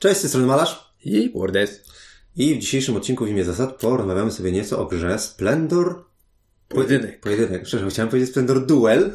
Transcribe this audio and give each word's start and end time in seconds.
Cześć, 0.00 0.18
z 0.18 0.20
tej 0.20 0.28
strony 0.28 0.46
Malarz. 0.46 0.94
I 1.04 1.32
Wordes. 1.34 1.84
I 2.36 2.54
w 2.54 2.58
dzisiejszym 2.58 2.96
odcinku 2.96 3.24
w 3.24 3.28
imię 3.28 3.44
zasad 3.44 3.80
porozmawiamy 3.80 4.30
sobie 4.30 4.52
nieco 4.52 4.78
o 4.78 4.86
grze 4.86 5.18
Splendor... 5.18 6.04
Pojedynek. 6.68 7.20
Pojedynek. 7.20 7.62
Przepraszam, 7.62 7.90
chciałem 7.90 8.08
powiedzieć 8.08 8.30
Splendor 8.30 8.66
Duel, 8.66 9.12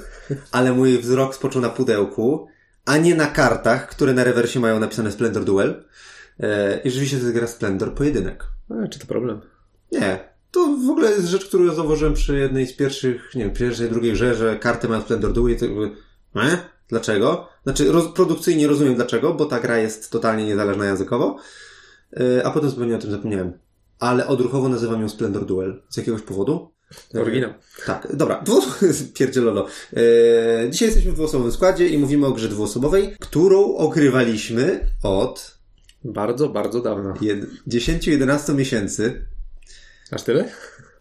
ale 0.51 0.73
mój 0.73 0.97
wzrok 0.97 1.35
spoczął 1.35 1.61
na 1.61 1.69
pudełku, 1.69 2.47
a 2.85 2.97
nie 2.97 3.15
na 3.15 3.27
kartach, 3.27 3.89
które 3.89 4.13
na 4.13 4.23
rewersie 4.23 4.59
mają 4.59 4.79
napisane 4.79 5.11
Splendor 5.11 5.45
Duel. 5.45 5.83
E, 6.39 6.79
I 6.83 6.89
rzeczywiście 6.89 7.17
to 7.17 7.23
jest 7.23 7.35
gra 7.35 7.47
Splendor 7.47 7.93
Pojedynek. 7.93 8.43
A, 8.69 8.87
czy 8.87 8.99
to 8.99 9.05
problem? 9.05 9.41
Nie. 9.91 10.19
To 10.51 10.77
w 10.87 10.89
ogóle 10.89 11.11
jest 11.11 11.27
rzecz, 11.27 11.45
którą 11.45 11.63
ja 11.65 11.73
zauważyłem 11.73 12.13
przy 12.13 12.37
jednej 12.37 12.67
z 12.67 12.73
pierwszych, 12.73 13.35
nie 13.35 13.43
wiem, 13.43 13.53
pierwszej, 13.53 13.89
drugiej 13.89 14.13
grze, 14.13 14.35
że 14.35 14.59
karty 14.59 14.87
mają 14.87 15.01
Splendor 15.01 15.33
Duel 15.33 15.53
i 15.53 15.59
to 15.59 15.65
jakby, 15.65 15.91
e? 16.35 16.57
Dlaczego? 16.89 17.47
Znaczy, 17.63 17.91
roz, 17.91 18.07
produkcyjnie 18.07 18.67
rozumiem 18.67 18.95
dlaczego, 18.95 19.33
bo 19.33 19.45
ta 19.45 19.59
gra 19.59 19.77
jest 19.77 20.11
totalnie 20.11 20.45
niezależna 20.45 20.85
językowo, 20.85 21.37
yy, 22.17 22.45
a 22.45 22.51
potem 22.51 22.69
zupełnie 22.69 22.95
o 22.95 22.99
tym 22.99 23.11
zapomniałem. 23.11 23.53
Ale 23.99 24.27
odruchowo 24.27 24.69
nazywam 24.69 25.01
ją 25.01 25.09
Splendor 25.09 25.45
Duel. 25.45 25.81
Z 25.89 25.97
jakiegoś 25.97 26.21
powodu? 26.21 26.71
Oryginał. 27.21 27.53
Tak, 27.85 28.15
dobra. 28.15 28.41
Dwu... 28.45 28.61
Pierdzielolo. 29.13 29.67
Yy, 29.93 30.01
dzisiaj 30.71 30.87
jesteśmy 30.87 31.11
w 31.11 31.15
dwuosobowym 31.15 31.51
składzie 31.51 31.87
i 31.87 31.97
mówimy 31.97 32.25
o 32.27 32.31
grze 32.31 32.49
dwuosobowej, 32.49 33.15
którą 33.19 33.75
ogrywaliśmy 33.75 34.89
od 35.03 35.57
Bardzo, 36.03 36.49
bardzo 36.49 36.81
dawno. 36.81 37.13
jed... 37.21 37.45
10-11 37.67 38.55
miesięcy. 38.55 39.25
Aż 40.11 40.23
tyle? 40.23 40.49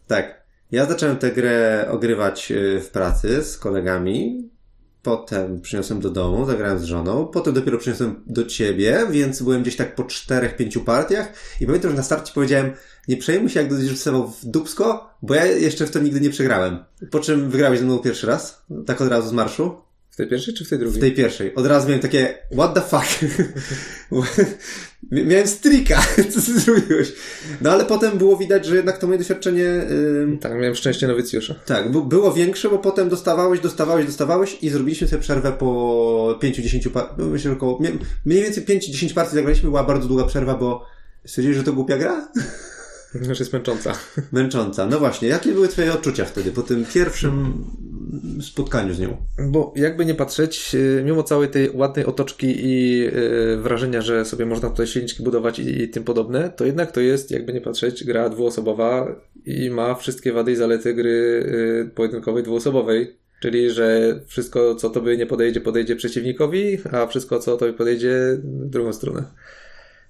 Tak. 0.07 0.45
Ja 0.73 0.87
zacząłem 0.87 1.17
tę 1.17 1.33
grę 1.33 1.87
ogrywać 1.91 2.53
w 2.81 2.89
pracy 2.93 3.43
z 3.45 3.59
kolegami. 3.59 4.49
Potem 5.05 5.61
przyniosłem 5.61 6.01
do 6.01 6.11
domu, 6.11 6.47
zagrałem 6.47 6.79
z 6.79 6.85
żoną. 6.85 7.27
Potem 7.27 7.55
dopiero 7.55 7.79
przyniosłem 7.79 8.23
do 8.27 8.45
ciebie, 8.45 9.07
więc 9.11 9.43
byłem 9.43 9.63
gdzieś 9.63 9.77
tak 9.77 9.95
po 9.95 10.05
czterech, 10.05 10.57
pięciu 10.57 10.81
partiach. 10.81 11.33
I 11.61 11.67
pamiętam, 11.67 11.91
że 11.91 11.97
na 11.97 12.03
starcie 12.03 12.33
powiedziałem, 12.35 12.73
nie 13.09 13.17
przejmuj 13.17 13.51
się, 13.51 13.61
jak 13.61 13.69
będziesz 13.69 13.91
rzucał 13.91 14.29
w 14.29 14.45
dupsko, 14.45 15.11
bo 15.23 15.35
ja 15.35 15.45
jeszcze 15.45 15.87
w 15.87 15.91
to 15.91 15.99
nigdy 15.99 16.21
nie 16.21 16.31
przegrałem. 16.31 16.85
Po 17.11 17.21
czym 17.21 17.51
wygrałeś 17.51 17.79
ze 17.79 17.85
mną 17.85 17.99
pierwszy 17.99 18.27
raz, 18.27 18.63
tak 18.87 19.01
od 19.01 19.09
razu 19.09 19.29
z 19.29 19.33
marszu. 19.33 19.84
W 20.15 20.17
tej 20.17 20.29
pierwszej 20.29 20.55
czy 20.55 20.65
w 20.65 20.69
tej 20.69 20.79
drugiej? 20.79 20.99
W 20.99 21.01
tej 21.01 21.13
pierwszej. 21.13 21.55
Od 21.55 21.67
razu 21.67 21.87
miałem 21.87 22.01
takie, 22.01 22.39
what 22.53 22.75
the 22.75 22.81
fuck? 22.81 23.25
miałem 25.31 25.47
strika, 25.47 26.03
co 26.33 26.41
ty 26.41 26.61
zrobiłeś? 26.61 27.13
No 27.61 27.71
ale 27.71 27.85
potem 27.85 28.19
było 28.19 28.37
widać, 28.37 28.67
że 28.67 28.77
jednak 28.77 28.99
to 28.99 29.07
moje 29.07 29.19
doświadczenie... 29.19 29.63
Yy... 29.63 30.39
Tak, 30.41 30.53
miałem 30.53 30.75
szczęście 30.75 31.09
nowicjusza. 31.09 31.55
Tak, 31.67 31.93
było 31.93 32.33
większe, 32.33 32.69
bo 32.69 32.79
potem 32.79 33.09
dostawałeś, 33.09 33.61
dostawałeś, 33.61 34.07
dostawałeś 34.07 34.59
i 34.63 34.71
zrobiliśmy 34.71 35.09
sobie 35.09 35.23
przerwę 35.23 35.53
po 35.53 36.39
5-10 36.43 36.91
par... 36.91 37.09
Myślę, 37.19 37.51
że 37.51 37.57
około... 37.57 37.81
Mniej 38.25 38.43
więcej 38.43 38.65
5-10 38.65 39.15
partii 39.15 39.35
zagraliśmy, 39.35 39.69
była 39.69 39.85
bardzo 39.85 40.09
długa 40.09 40.25
przerwa, 40.25 40.55
bo 40.55 40.87
stwierdzili, 41.27 41.57
że 41.57 41.63
to 41.63 41.73
głupia 41.73 41.99
gra? 41.99 42.29
Już 43.29 43.41
jest 43.41 43.53
męcząca. 43.53 43.93
Męcząca. 44.33 44.87
No 44.87 44.99
właśnie, 44.99 45.29
jakie 45.29 45.53
były 45.53 45.69
twoje 45.69 45.93
odczucia 45.93 46.25
wtedy, 46.25 46.53
po 46.53 46.63
tym 46.63 46.85
pierwszym 46.85 47.65
spotkaniu 48.43 48.95
z 48.95 49.01
nią? 49.01 49.17
Bo 49.49 49.73
jakby 49.77 50.05
nie 50.05 50.15
patrzeć, 50.15 50.77
mimo 51.05 51.23
całej 51.23 51.49
tej 51.49 51.71
ładnej 51.71 52.07
otoczki 52.07 52.67
i 52.67 52.99
yy, 52.99 53.57
wrażenia, 53.57 54.03
że 54.03 54.25
sobie 54.25 54.47
można 54.47 54.71
tutaj 54.71 54.87
silniczki 54.87 55.23
budować 55.23 55.59
i, 55.59 55.89
tym 55.89 56.05
podobne, 56.05 56.51
to 56.57 56.65
jednak 56.67 56.93
to 56.93 57.01
jest, 57.01 57.31
jakby 57.31 57.53
nie 57.53 57.61
patrzeć, 57.61 58.05
gra 58.05 58.29
dwuosobowa 58.29 59.21
i 59.45 59.71
ma 59.71 59.95
wszystkie 59.95 60.33
wady 60.33 60.53
i 60.53 60.57
zalety 60.57 60.95
gry 60.95 61.45
yy, 61.85 61.91
pojedynkowej 61.95 62.43
dwuosobowej. 62.43 63.17
Czyli, 63.41 63.71
że 63.71 64.21
wszystko, 64.27 64.75
co 64.75 64.91
tobie 64.91 65.17
nie 65.17 65.27
podejdzie, 65.27 65.61
podejdzie 65.61 65.97
przeciwnikowi, 65.97 66.79
a 66.93 67.07
wszystko, 67.07 67.39
co 67.39 67.57
tobie 67.57 67.73
podejdzie, 67.73 68.39
w 68.39 68.71
drugą 68.71 68.93
stronę. 68.93 69.25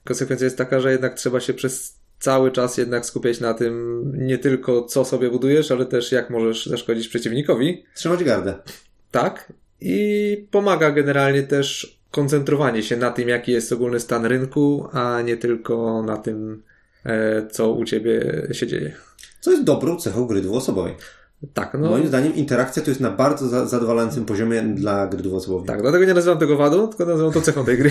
Konsekwencja 0.05 0.44
jest 0.44 0.58
taka, 0.58 0.80
że 0.80 0.92
jednak 0.92 1.14
trzeba 1.14 1.41
się 1.41 1.55
przez 1.55 2.03
cały 2.25 2.50
czas 2.50 2.78
jednak 2.78 3.07
skupiać 3.07 3.40
na 3.40 3.55
tym 3.55 4.02
nie 4.17 4.39
tylko 4.39 4.83
co 4.83 5.05
sobie 5.05 5.30
budujesz, 5.30 5.70
ale 5.70 5.86
też 5.86 6.12
jak 6.12 6.30
możesz 6.30 6.67
zaszkodzić 6.67 7.08
przeciwnikowi. 7.08 7.85
Trzymać 7.95 8.24
gardę. 8.24 8.55
Tak. 9.11 9.52
I 9.80 10.46
pomaga 10.51 10.90
generalnie 10.90 11.42
też 11.42 11.98
koncentrowanie 12.11 12.83
się 12.83 12.96
na 12.96 13.11
tym, 13.11 13.29
jaki 13.29 13.52
jest 13.52 13.73
ogólny 13.73 14.01
stan 14.01 14.27
rynku, 14.27 14.89
a 14.92 15.23
nie 15.23 15.36
tylko 15.36 16.02
na 16.02 16.17
tym, 16.17 16.63
co 17.51 17.73
u 17.73 17.84
ciebie 17.84 18.46
się 18.52 18.67
dzieje. 18.67 18.92
Co 19.40 19.51
jest 19.51 19.64
dobrą 19.64 19.96
cechą 19.96 20.27
gry 20.27 20.40
dwuosobowej. 20.40 20.95
Tak, 21.55 21.74
no. 21.74 21.90
Moim 21.90 22.06
zdaniem 22.06 22.34
interakcja 22.34 22.82
to 22.82 22.90
jest 22.90 23.00
na 23.00 23.10
bardzo 23.10 23.48
za 23.48 23.66
zadowalającym 23.66 24.24
poziomie 24.24 24.62
dla 24.62 25.06
gry 25.06 25.22
dwuosobowej. 25.22 25.66
Tak, 25.66 25.82
dlatego 25.82 26.05
nie 26.05 26.14
nazywam 26.14 26.38
tego 26.38 26.56
wadą, 26.56 26.88
tylko 26.88 27.06
nazywam 27.06 27.32
to 27.32 27.40
cechą 27.40 27.64
tej 27.64 27.78
gry. 27.78 27.90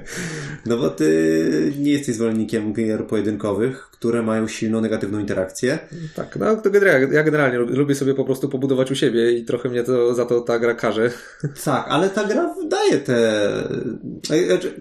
no 0.66 0.76
bo 0.76 0.90
ty 0.90 1.72
nie 1.78 1.92
jesteś 1.92 2.14
zwolennikiem 2.14 2.72
gier 2.72 3.06
pojedynkowych, 3.06 3.88
które 3.92 4.22
mają 4.22 4.48
silną 4.48 4.80
negatywną 4.80 5.18
interakcję. 5.18 5.78
Tak, 6.14 6.36
no 6.36 6.56
to 6.56 6.70
generalnie, 6.70 7.14
ja 7.14 7.22
generalnie 7.22 7.58
lubię 7.58 7.94
sobie 7.94 8.14
po 8.14 8.24
prostu 8.24 8.48
pobudować 8.48 8.90
u 8.90 8.94
siebie 8.94 9.32
i 9.32 9.44
trochę 9.44 9.68
mnie 9.68 9.82
to 9.82 10.14
za 10.14 10.26
to 10.26 10.40
ta 10.40 10.58
gra 10.58 10.74
każe. 10.74 11.10
Tak, 11.64 11.86
ale 11.88 12.10
ta 12.10 12.24
gra 12.24 12.54
daje 12.68 12.98
te... 12.98 13.40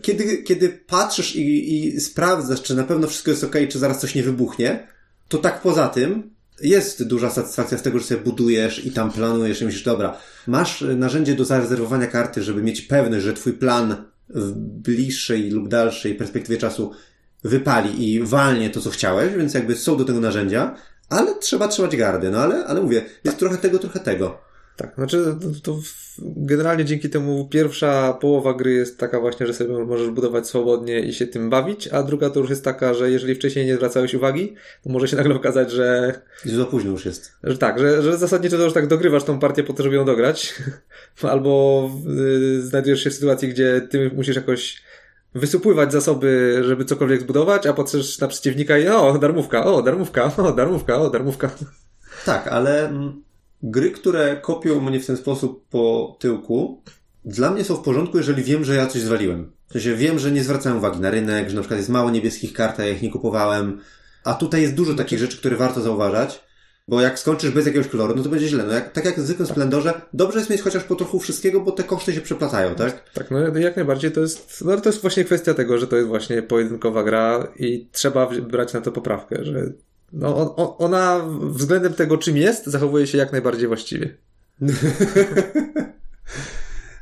Kiedy, 0.01 0.37
kiedy 0.43 0.69
patrzysz 0.87 1.35
i, 1.35 1.75
i 1.75 2.01
sprawdzasz, 2.01 2.61
czy 2.61 2.75
na 2.75 2.83
pewno 2.83 3.07
wszystko 3.07 3.31
jest 3.31 3.43
ok, 3.43 3.55
czy 3.69 3.79
zaraz 3.79 3.99
coś 3.99 4.15
nie 4.15 4.23
wybuchnie, 4.23 4.87
to 5.27 5.37
tak 5.37 5.61
poza 5.61 5.87
tym 5.87 6.38
jest 6.61 7.03
duża 7.03 7.29
satysfakcja 7.29 7.77
z 7.77 7.81
tego, 7.81 7.99
że 7.99 8.05
sobie 8.05 8.21
budujesz 8.21 8.85
i 8.85 8.91
tam 8.91 9.11
planujesz 9.11 9.61
i 9.61 9.65
myślisz, 9.65 9.83
dobra, 9.83 10.17
masz 10.47 10.81
narzędzie 10.81 11.35
do 11.35 11.45
zarezerwowania 11.45 12.07
karty, 12.07 12.43
żeby 12.43 12.63
mieć 12.63 12.81
pewność, 12.81 13.25
że 13.25 13.33
twój 13.33 13.53
plan 13.53 13.95
w 14.29 14.51
bliższej 14.55 15.49
lub 15.49 15.67
dalszej 15.67 16.15
perspektywie 16.15 16.57
czasu 16.57 16.91
wypali 17.43 18.09
i 18.09 18.23
walnie 18.23 18.69
to, 18.69 18.81
co 18.81 18.89
chciałeś, 18.89 19.33
więc 19.33 19.53
jakby 19.53 19.75
są 19.75 19.97
do 19.97 20.05
tego 20.05 20.19
narzędzia, 20.19 20.75
ale 21.09 21.35
trzeba 21.35 21.67
trzymać 21.67 21.97
gardy, 21.97 22.31
no 22.31 22.39
ale, 22.39 22.65
ale 22.65 22.81
mówię, 22.81 23.05
jest 23.23 23.37
trochę 23.37 23.57
tego, 23.57 23.79
trochę 23.79 23.99
tego. 23.99 24.48
Tak, 24.79 24.95
znaczy 24.95 25.35
to, 25.63 25.71
to 25.73 25.79
generalnie 26.19 26.85
dzięki 26.85 27.09
temu 27.09 27.47
pierwsza 27.51 28.13
połowa 28.13 28.53
gry 28.53 28.71
jest 28.71 28.99
taka 28.99 29.19
właśnie, 29.19 29.47
że 29.47 29.53
sobie 29.53 29.85
możesz 29.85 30.09
budować 30.09 30.47
swobodnie 30.47 30.99
i 30.99 31.13
się 31.13 31.27
tym 31.27 31.49
bawić, 31.49 31.87
a 31.87 32.03
druga 32.03 32.29
to 32.29 32.39
już 32.39 32.49
jest 32.49 32.63
taka, 32.63 32.93
że 32.93 33.11
jeżeli 33.11 33.35
wcześniej 33.35 33.65
nie 33.65 33.75
zwracałeś 33.75 34.13
uwagi, 34.13 34.55
to 34.83 34.89
może 34.89 35.07
się 35.07 35.15
nagle 35.21 35.35
okazać, 35.35 35.71
że... 35.71 36.13
I 36.45 36.49
za 36.49 36.65
późno 36.65 36.91
już 36.91 37.05
jest. 37.05 37.31
Że 37.43 37.57
tak, 37.57 37.79
że, 37.79 38.01
że 38.01 38.17
zasadniczo 38.17 38.57
to 38.57 38.63
już 38.63 38.73
tak 38.73 38.87
dogrywasz 38.87 39.23
tą 39.23 39.39
partię 39.39 39.63
po 39.63 39.73
to, 39.73 39.83
żeby 39.83 39.95
ją 39.95 40.05
dograć, 40.05 40.55
albo 41.21 41.91
yy, 42.05 42.61
znajdujesz 42.61 43.03
się 43.03 43.09
w 43.09 43.13
sytuacji, 43.13 43.49
gdzie 43.49 43.81
ty 43.81 44.11
musisz 44.15 44.35
jakoś 44.35 44.81
wysupływać 45.35 45.91
zasoby, 45.91 46.61
żeby 46.63 46.85
cokolwiek 46.85 47.21
zbudować, 47.21 47.67
a 47.67 47.73
patrzysz 47.73 48.19
na 48.19 48.27
przeciwnika 48.27 48.77
i 48.77 48.87
o, 48.87 49.17
darmówka, 49.17 49.65
o, 49.65 49.81
darmówka, 49.81 50.31
o, 50.37 50.51
darmówka, 50.51 50.95
o, 50.95 51.09
darmówka. 51.09 51.49
Tak, 52.25 52.47
ale 52.47 52.93
gry, 53.63 53.91
które 53.91 54.37
kopią 54.37 54.81
mnie 54.81 54.99
w 54.99 55.05
ten 55.05 55.17
sposób 55.17 55.67
po 55.69 56.17
tyłku, 56.19 56.81
dla 57.25 57.51
mnie 57.51 57.63
są 57.63 57.75
w 57.75 57.83
porządku, 57.83 58.17
jeżeli 58.17 58.43
wiem, 58.43 58.63
że 58.63 58.75
ja 58.75 58.87
coś 58.87 59.01
zwaliłem. 59.01 59.51
W 59.67 59.73
sensie 59.73 59.95
wiem, 59.95 60.19
że 60.19 60.31
nie 60.31 60.43
zwracałem 60.43 60.77
uwagi 60.77 60.99
na 60.99 61.11
rynek, 61.11 61.49
że 61.49 61.55
na 61.55 61.61
przykład 61.61 61.79
jest 61.79 61.89
mało 61.89 62.11
niebieskich 62.11 62.53
kart, 62.53 62.79
a 62.79 62.85
ja 62.85 62.89
ich 62.89 63.01
nie 63.01 63.11
kupowałem. 63.11 63.81
A 64.23 64.33
tutaj 64.33 64.61
jest 64.61 64.73
dużo 64.73 64.93
takich 64.93 65.19
rzeczy, 65.19 65.37
które 65.37 65.55
warto 65.55 65.81
zauważać. 65.81 66.43
Bo 66.87 67.01
jak 67.01 67.19
skończysz 67.19 67.51
bez 67.51 67.65
jakiegoś 67.65 67.87
koloru, 67.87 68.13
no 68.15 68.23
to 68.23 68.29
będzie 68.29 68.47
źle. 68.47 68.63
No 68.63 68.73
jak, 68.73 68.91
tak 68.91 69.05
jak 69.05 69.19
w 69.19 69.25
zwykłym 69.25 69.47
Splendorze, 69.47 70.01
dobrze 70.13 70.39
jest 70.39 70.49
mieć 70.49 70.61
chociaż 70.61 70.83
po 70.83 70.95
trochu 70.95 71.19
wszystkiego, 71.19 71.61
bo 71.61 71.71
te 71.71 71.83
koszty 71.83 72.13
się 72.13 72.21
przeplatają, 72.21 72.75
tak? 72.75 73.09
Tak, 73.13 73.31
no 73.31 73.57
jak 73.57 73.75
najbardziej 73.75 74.11
to 74.11 74.21
jest, 74.21 74.63
no 74.65 74.81
to 74.81 74.89
jest 74.89 75.01
właśnie 75.01 75.23
kwestia 75.23 75.53
tego, 75.53 75.77
że 75.77 75.87
to 75.87 75.95
jest 75.95 76.07
właśnie 76.07 76.41
pojedynkowa 76.41 77.03
gra 77.03 77.51
i 77.59 77.89
trzeba 77.91 78.29
brać 78.41 78.73
na 78.73 78.81
to 78.81 78.91
poprawkę, 78.91 79.45
że 79.45 79.73
no, 80.13 80.37
on, 80.37 80.49
on, 80.55 80.73
ona 80.77 81.21
względem 81.41 81.93
tego, 81.93 82.17
czym 82.17 82.37
jest, 82.37 82.65
zachowuje 82.65 83.07
się 83.07 83.17
jak 83.17 83.31
najbardziej 83.31 83.67
właściwie. 83.67 84.17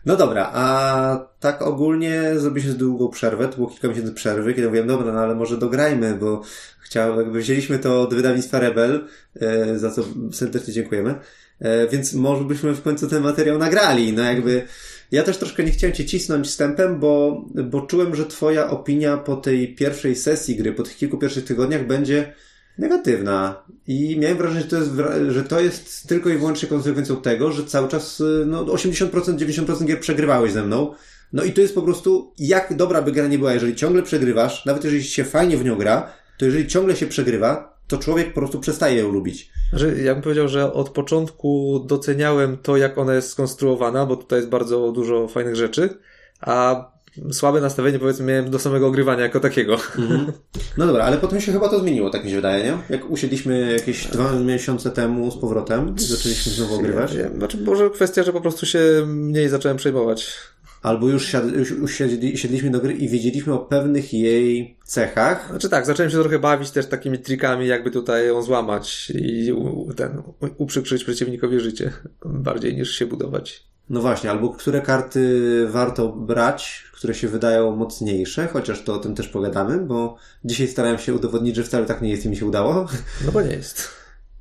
No 0.08 0.16
dobra, 0.16 0.52
a 0.54 1.28
tak 1.40 1.62
ogólnie 1.62 2.22
zrobiliśmy 2.36 2.74
długą 2.74 3.10
przerwę, 3.10 3.48
to 3.48 3.56
było 3.56 3.70
kilka 3.70 3.88
miesięcy 3.88 4.12
przerwy, 4.12 4.54
kiedy 4.54 4.68
mówiłem, 4.68 4.88
dobra, 4.88 5.14
no 5.14 5.20
ale 5.20 5.36
może 5.36 5.58
dograjmy, 5.58 6.14
bo 6.14 6.42
chciałem, 6.80 7.18
jakby 7.18 7.40
wzięliśmy 7.40 7.80
to 7.80 8.02
od 8.02 8.14
wydawnictwa 8.14 8.60
Rebel, 8.60 9.08
e, 9.42 9.80
za 9.80 9.92
co 9.92 10.04
serdecznie 10.32 10.74
dziękujemy, 10.74 11.16
e, 11.60 11.88
więc 11.88 12.14
może 12.14 12.44
byśmy 12.44 12.74
w 12.74 12.82
końcu 12.82 13.08
ten 13.08 13.24
materiał 13.24 13.58
nagrali, 13.58 14.14
no 14.14 14.24
jakby 14.24 14.62
ja 15.12 15.24
też 15.24 15.38
troszkę 15.38 15.64
nie 15.64 15.72
chciałem 15.72 15.96
cię 15.96 16.06
cisnąć 16.06 16.48
wstępem, 16.48 17.00
bo, 17.00 17.46
bo 17.64 17.82
czułem, 17.82 18.16
że 18.16 18.26
twoja 18.26 18.70
opinia 18.70 19.18
po 19.18 19.36
tej 19.36 19.76
pierwszej 19.76 20.16
sesji 20.16 20.56
gry, 20.56 20.74
po 20.74 20.84
tych 20.84 20.96
kilku 20.96 21.18
pierwszych 21.18 21.46
tygodniach 21.46 21.88
będzie 21.88 22.34
negatywna. 22.78 23.64
I 23.88 24.18
miałem 24.20 24.38
wrażenie, 24.38 24.62
że 24.62 24.68
to 24.68 24.78
jest, 24.78 24.92
że 25.30 25.44
to 25.44 25.60
jest 25.60 26.08
tylko 26.08 26.30
i 26.30 26.38
wyłącznie 26.38 26.70
konsekwencją 26.70 27.16
tego, 27.16 27.52
że 27.52 27.64
cały 27.64 27.88
czas 27.88 28.24
no, 28.46 28.66
80%, 28.66 29.10
90% 29.10 29.86
gier 29.86 30.00
przegrywałeś 30.00 30.52
ze 30.52 30.64
mną. 30.64 30.94
No 31.34 31.44
i 31.44 31.54
to 31.54 31.62
jest 31.62 31.76
po 31.76 31.82
prostu, 31.82 32.34
jak 32.40 32.76
dobra 32.76 33.02
by 33.02 33.12
gra 33.12 33.28
nie 33.28 33.38
była, 33.38 33.54
jeżeli 33.54 33.76
ciągle 33.76 34.04
przegrywasz, 34.04 34.66
nawet 34.66 34.84
jeżeli 34.84 35.04
się 35.04 35.24
fajnie 35.24 35.58
w 35.58 35.66
nią 35.66 35.76
gra, 35.76 36.14
to 36.38 36.46
jeżeli 36.46 36.68
ciągle 36.68 36.96
się 36.96 37.08
przegrywa, 37.08 37.78
to 37.88 37.98
człowiek 37.98 38.28
po 38.28 38.40
prostu 38.40 38.60
przestaje 38.60 38.98
ją 38.98 39.12
lubić. 39.12 39.52
Że 39.74 40.02
ja 40.02 40.14
bym 40.14 40.24
powiedział, 40.24 40.48
że 40.48 40.74
od 40.74 40.90
początku 40.90 41.80
doceniałem 41.88 42.58
to, 42.58 42.78
jak 42.78 42.98
ona 42.98 43.14
jest 43.14 43.30
skonstruowana, 43.30 44.06
bo 44.06 44.16
tutaj 44.16 44.40
jest 44.40 44.50
bardzo 44.50 44.92
dużo 44.92 45.28
fajnych 45.28 45.56
rzeczy, 45.56 45.90
a 46.42 46.86
słabe 47.32 47.62
nastawienie 47.62 48.00
powiedzmy 48.00 48.26
miałem 48.26 48.52
do 48.52 48.60
samego 48.60 48.88
ogrywania 48.88 49.24
jako 49.24 49.40
takiego. 49.40 49.74
Mhm. 49.74 50.32
No 50.78 50.88
dobra, 50.88 51.04
ale 51.04 51.18
potem 51.18 51.42
się 51.42 51.52
chyba 51.52 51.70
to 51.70 51.80
zmieniło, 51.80 52.10
tak 52.10 52.24
mi 52.24 52.30
się 52.30 52.36
wydaje, 52.36 52.64
nie? 52.64 52.78
Jak 52.90 53.10
usiedliśmy 53.10 53.72
jakieś 53.72 54.08
dwa 54.08 54.32
miesiące 54.40 54.92
temu 54.92 55.32
z 55.32 55.38
powrotem 55.38 55.96
i 55.98 56.02
zaczęliśmy 56.02 56.52
znowu 56.52 56.76
ogrywać. 56.76 57.14
Ja, 57.14 57.30
znaczy 57.30 57.58
może 57.58 57.90
kwestia, 57.90 58.24
że 58.24 58.34
po 58.34 58.42
prostu 58.42 58.66
się 58.66 58.80
mniej 59.08 59.50
zacząłem 59.50 59.78
przejmować. 59.78 60.38
Albo 60.82 61.10
już, 61.10 61.26
siad, 61.26 61.56
już, 61.56 61.72
już 61.72 61.96
siedliśmy 62.36 62.72
do 62.72 62.80
gry 62.80 62.94
i 62.94 63.10
wiedzieliśmy 63.10 63.54
o 63.54 63.60
pewnych 63.60 64.14
jej 64.14 64.78
cechach. 64.86 65.48
Znaczy 65.50 65.70
tak, 65.70 65.86
zacząłem 65.86 66.12
się 66.12 66.18
trochę 66.20 66.40
bawić 66.40 66.72
też 66.72 66.86
takimi 66.86 67.20
trikami, 67.20 67.68
jakby 67.68 67.92
tutaj 67.92 68.28
ją 68.28 68.42
złamać 68.42 69.12
i 69.16 69.54
ten, 69.96 70.22
uprzykrzyć 70.58 71.04
przeciwnikowi 71.04 71.60
życie, 71.60 71.92
bardziej 72.26 72.76
niż 72.76 72.92
się 72.92 73.06
budować. 73.06 73.67
No 73.90 74.02
właśnie, 74.02 74.32
albo 74.32 74.50
które 74.50 74.82
karty 74.82 75.68
warto 75.70 76.10
brać, 76.10 76.84
które 76.94 77.14
się 77.14 77.28
wydają 77.28 77.76
mocniejsze, 77.76 78.48
chociaż 78.48 78.84
to 78.84 78.94
o 78.94 78.98
tym 78.98 79.16
też 79.16 79.28
pogadamy, 79.28 79.78
bo 79.78 80.16
dzisiaj 80.46 80.68
starałem 80.68 80.98
się 80.98 81.14
udowodnić, 81.14 81.56
że 81.56 81.64
wcale 81.64 81.86
tak 81.86 82.02
nie 82.02 82.10
jest 82.10 82.26
i 82.26 82.30
mi 82.30 82.38
się 82.38 82.46
udało. 82.46 82.88
No 83.26 83.32
bo 83.32 83.42
nie 83.42 83.52
jest. 83.52 83.90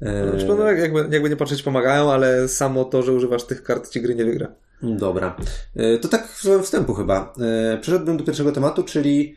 E, 0.03 0.31
znaczy, 0.31 0.47
no, 0.47 0.71
jakby, 0.71 1.09
jakby 1.11 1.31
nie 1.31 1.37
patrzeć 1.37 1.63
pomagają, 1.63 2.13
ale 2.13 2.49
samo 2.49 2.85
to, 2.85 3.03
że 3.03 3.13
używasz 3.13 3.45
tych 3.45 3.63
kart 3.63 3.91
ci 3.91 4.01
gry 4.01 4.15
nie 4.15 4.25
wygra. 4.25 4.53
Dobra. 4.83 5.37
E, 5.77 5.99
to 5.99 6.09
tak 6.09 6.29
wstępu 6.63 6.95
chyba. 6.95 7.35
E, 7.41 7.79
przeszedłbym 7.79 8.17
do 8.17 8.25
pierwszego 8.25 8.53
tematu, 8.53 8.83
czyli 8.83 9.37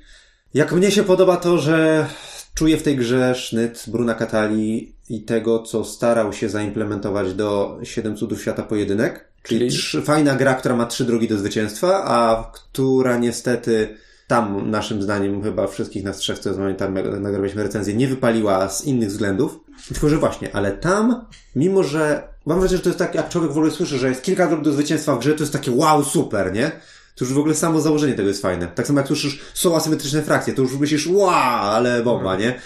jak 0.53 0.71
mnie 0.71 0.91
się 0.91 1.03
podoba 1.03 1.37
to, 1.37 1.57
że 1.57 2.07
czuję 2.53 2.77
w 2.77 2.83
tej 2.83 2.95
grze 2.95 3.35
sznyt 3.35 3.83
Bruna 3.87 4.15
Catali 4.15 4.95
i 5.09 5.23
tego, 5.23 5.59
co 5.59 5.85
starał 5.85 6.33
się 6.33 6.49
zaimplementować 6.49 7.33
do 7.33 7.79
Siedem 7.83 8.15
Cudów 8.15 8.41
Świata 8.41 8.63
Pojedynek. 8.63 9.28
Czyli. 9.49 9.69
Trzy, 9.69 10.01
fajna 10.01 10.35
gra, 10.35 10.53
która 10.53 10.75
ma 10.75 10.85
trzy 10.85 11.05
drogi 11.05 11.27
do 11.27 11.37
zwycięstwa, 11.37 12.03
a 12.05 12.51
która 12.53 13.17
niestety 13.17 13.97
tam 14.27 14.71
naszym 14.71 15.01
zdaniem 15.01 15.43
chyba 15.43 15.67
wszystkich 15.67 16.03
nas 16.03 16.17
trzech, 16.17 16.39
co 16.39 16.53
pamiętam, 16.53 16.93
nagrywaliśmy 16.93 17.63
recenzję, 17.63 17.93
nie 17.93 18.07
wypaliła 18.07 18.69
z 18.69 18.85
innych 18.85 19.09
względów. 19.09 19.59
Tylko, 19.93 20.09
że 20.09 20.17
właśnie, 20.17 20.55
ale 20.55 20.71
tam, 20.71 21.25
mimo 21.55 21.83
że 21.83 22.27
mam 22.45 22.59
wrażenie, 22.59 22.77
że 22.77 22.83
to 22.83 22.89
jest 22.89 22.99
tak, 22.99 23.15
jak 23.15 23.29
człowiek 23.29 23.51
w 23.51 23.57
ogóle 23.57 23.71
słyszy, 23.71 23.97
że 23.97 24.09
jest 24.09 24.23
kilka 24.23 24.47
dróg 24.47 24.61
do 24.61 24.71
zwycięstwa 24.71 25.15
w 25.15 25.19
grze, 25.19 25.33
to 25.33 25.43
jest 25.43 25.53
takie 25.53 25.71
wow, 25.71 26.03
super, 26.03 26.53
nie? 26.53 26.71
To 27.15 27.25
już 27.25 27.33
w 27.33 27.37
ogóle 27.37 27.55
samo 27.55 27.81
założenie 27.81 28.13
tego 28.13 28.27
jest 28.27 28.41
fajne. 28.41 28.67
Tak 28.67 28.87
samo 28.87 28.99
jak 28.99 29.07
słyszysz, 29.07 29.39
są 29.53 29.75
asymetryczne 29.75 30.21
frakcje, 30.21 30.53
to 30.53 30.61
już 30.61 30.77
myślisz, 30.77 31.07
wow, 31.07 31.29
ale 31.29 32.03
bomba, 32.03 32.35
nie? 32.35 32.59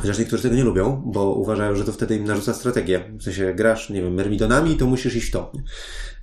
Chociaż 0.00 0.18
niektórzy 0.18 0.42
tego 0.42 0.54
nie 0.54 0.64
lubią, 0.64 1.02
bo 1.06 1.30
uważają, 1.34 1.74
że 1.74 1.84
to 1.84 1.92
wtedy 1.92 2.16
im 2.16 2.24
narzuca 2.24 2.54
strategię. 2.54 3.04
W 3.18 3.22
sensie 3.22 3.54
grasz, 3.54 3.90
nie 3.90 4.02
wiem, 4.02 4.14
mermidonami, 4.14 4.76
to 4.76 4.86
musisz 4.86 5.16
iść 5.16 5.28
w 5.28 5.30
to. 5.30 5.52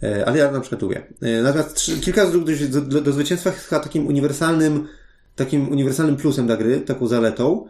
E, 0.04 0.26
ale 0.26 0.38
ja 0.38 0.52
na 0.52 0.60
przykład 0.60 0.82
lubię. 0.82 1.08
E, 1.22 1.42
natomiast 1.42 1.92
kilka 2.02 2.26
dróg 2.26 2.44
do, 2.70 2.82
do, 2.82 3.02
do 3.02 3.12
zwycięstwa 3.12 3.50
jest 3.50 3.68
chyba 3.68 3.82
takim 3.82 4.08
uniwersalnym, 4.08 4.88
takim 5.36 5.70
uniwersalnym 5.70 6.18
plusem 6.18 6.48
dla 6.48 6.58
gry, 6.58 6.82
taką 6.82 7.08
zaletą. 7.08 7.68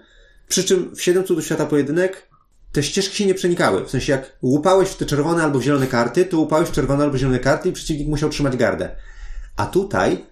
Przy 0.48 0.64
czym 0.64 0.96
w 0.96 1.02
7 1.02 1.24
cudów 1.24 1.46
świata 1.46 1.66
pojedynek 1.66 2.30
te 2.72 2.84
ścieżki 2.84 3.16
się 3.16 3.26
nie 3.26 3.34
przenikały. 3.34 3.86
W 3.86 3.90
sensie 3.90 4.12
jak 4.12 4.38
łupałeś 4.42 4.90
w 4.90 4.98
te 4.98 5.06
czerwone 5.06 5.44
albo 5.44 5.62
zielone 5.62 5.88
karty, 5.88 6.26
to 6.26 6.38
łupałeś 6.38 6.70
w 6.70 6.72
czerwone 6.72 7.04
albo 7.04 7.18
zielone 7.18 7.40
karty 7.40 7.70
i 7.70 7.74
przeciwnik 7.74 8.08
musiał 8.08 8.30
trzymać 8.30 8.58
gardę. 8.58 8.96
A 9.56 9.66
tutaj 9.66 10.26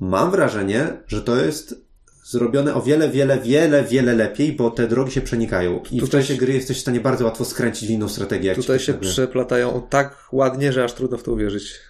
mam 0.00 0.30
wrażenie, 0.30 0.86
że 1.06 1.22
to 1.22 1.36
jest 1.36 1.89
zrobione 2.30 2.74
o 2.74 2.82
wiele, 2.82 3.08
wiele, 3.08 3.38
wiele, 3.38 3.84
wiele 3.84 4.14
lepiej, 4.14 4.52
bo 4.52 4.70
te 4.70 4.88
drogi 4.88 5.12
się 5.12 5.20
przenikają. 5.20 5.76
I 5.76 6.00
tutaj 6.00 6.06
w 6.06 6.10
czasie 6.10 6.34
gry 6.34 6.52
jesteś 6.52 6.78
w 6.78 6.80
stanie 6.80 7.00
bardzo 7.00 7.24
łatwo 7.24 7.44
skręcić 7.44 7.88
w 7.88 7.90
inną 7.92 8.08
strategię. 8.08 8.54
tutaj 8.54 8.78
się 8.78 8.94
przeplatają 8.94 9.82
tak 9.90 10.28
ładnie, 10.32 10.72
że 10.72 10.84
aż 10.84 10.92
trudno 10.92 11.18
w 11.18 11.22
to 11.22 11.32
uwierzyć. 11.32 11.80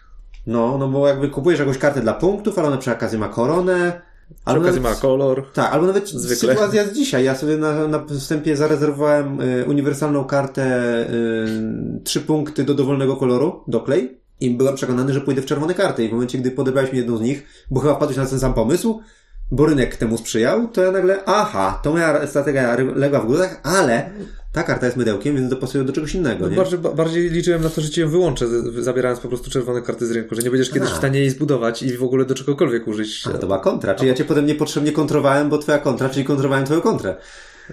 No, 0.46 0.78
no 0.78 0.88
bo 0.88 1.08
jakby 1.08 1.28
kupujesz 1.28 1.60
jakąś 1.60 1.78
kartę 1.78 2.00
dla 2.00 2.14
punktów, 2.14 2.58
ale 2.58 2.68
ona 2.68 2.76
przy 2.76 2.92
okazji 2.92 3.18
ma 3.18 3.28
koronę, 3.28 4.00
Albo 4.44 4.62
okazji 4.62 4.80
ma 4.80 4.94
kolor. 4.94 5.46
Tak, 5.52 5.72
albo 5.72 5.86
nawet 5.86 6.08
zwykle. 6.08 6.54
sytuacja 6.54 6.86
z 6.86 6.92
dzisiaj. 6.92 7.24
Ja 7.24 7.34
sobie 7.34 7.56
na, 7.56 7.88
na 7.88 8.04
wstępie 8.18 8.56
zarezerwowałem 8.56 9.40
y, 9.40 9.64
uniwersalną 9.68 10.24
kartę 10.24 10.66
y, 11.10 12.00
trzy 12.04 12.20
punkty 12.20 12.64
do 12.64 12.74
dowolnego 12.74 13.16
koloru, 13.16 13.64
doklej. 13.68 14.20
I 14.40 14.50
byłem 14.50 14.74
przekonany, 14.74 15.12
że 15.12 15.20
pójdę 15.20 15.42
w 15.42 15.46
czerwone 15.46 15.74
karty. 15.74 16.04
I 16.04 16.08
w 16.08 16.12
momencie, 16.12 16.38
gdy 16.38 16.50
podebrałeś 16.50 16.92
mi 16.92 16.98
jedną 16.98 17.16
z 17.16 17.20
nich, 17.20 17.46
bo 17.70 17.80
chyba 17.80 17.94
wpadłeś 17.94 18.16
na 18.16 18.26
ten 18.26 18.40
sam 18.40 18.54
pomysł, 18.54 19.00
bo 19.50 19.66
rynek 19.66 19.96
temu 19.96 20.18
sprzyjał, 20.18 20.68
to 20.68 20.82
ja 20.82 20.92
nagle, 20.92 21.24
aha, 21.26 21.80
to 21.82 21.92
moja 21.92 22.26
strategia 22.26 22.76
legła 22.94 23.20
w 23.20 23.26
gruzach, 23.26 23.60
ale 23.62 24.10
ta 24.52 24.62
karta 24.62 24.86
jest 24.86 24.96
mydełkiem, 24.96 25.36
więc 25.36 25.50
dopasują 25.50 25.86
do 25.86 25.92
czegoś 25.92 26.14
innego. 26.14 26.48
No, 26.48 26.56
bardziej, 26.56 26.78
bardziej, 26.78 27.30
liczyłem 27.30 27.62
na 27.62 27.68
to, 27.68 27.80
że 27.80 27.90
cię 27.90 28.00
ją 28.00 28.08
wyłączę, 28.08 28.46
zabierając 28.82 29.20
po 29.20 29.28
prostu 29.28 29.50
czerwone 29.50 29.82
karty 29.82 30.06
z 30.06 30.10
rynku, 30.10 30.34
że 30.34 30.42
nie 30.42 30.50
będziesz 30.50 30.70
kiedyś 30.70 30.90
w 30.90 30.96
stanie 30.96 31.18
jej 31.18 31.30
zbudować 31.30 31.82
i 31.82 31.96
w 31.96 32.02
ogóle 32.02 32.24
do 32.24 32.34
czegokolwiek 32.34 32.88
użyć. 32.88 33.26
Ale 33.26 33.38
to 33.38 33.46
była 33.46 33.58
kontra, 33.58 33.94
czyli 33.94 34.08
ja 34.08 34.14
cię 34.14 34.24
potem 34.24 34.46
niepotrzebnie 34.46 34.92
kontrowałem, 34.92 35.48
bo 35.48 35.58
twoja 35.58 35.78
kontra, 35.78 36.08
czyli 36.08 36.24
kontrowałem 36.24 36.64
twoją 36.64 36.80
kontrę. 36.80 37.16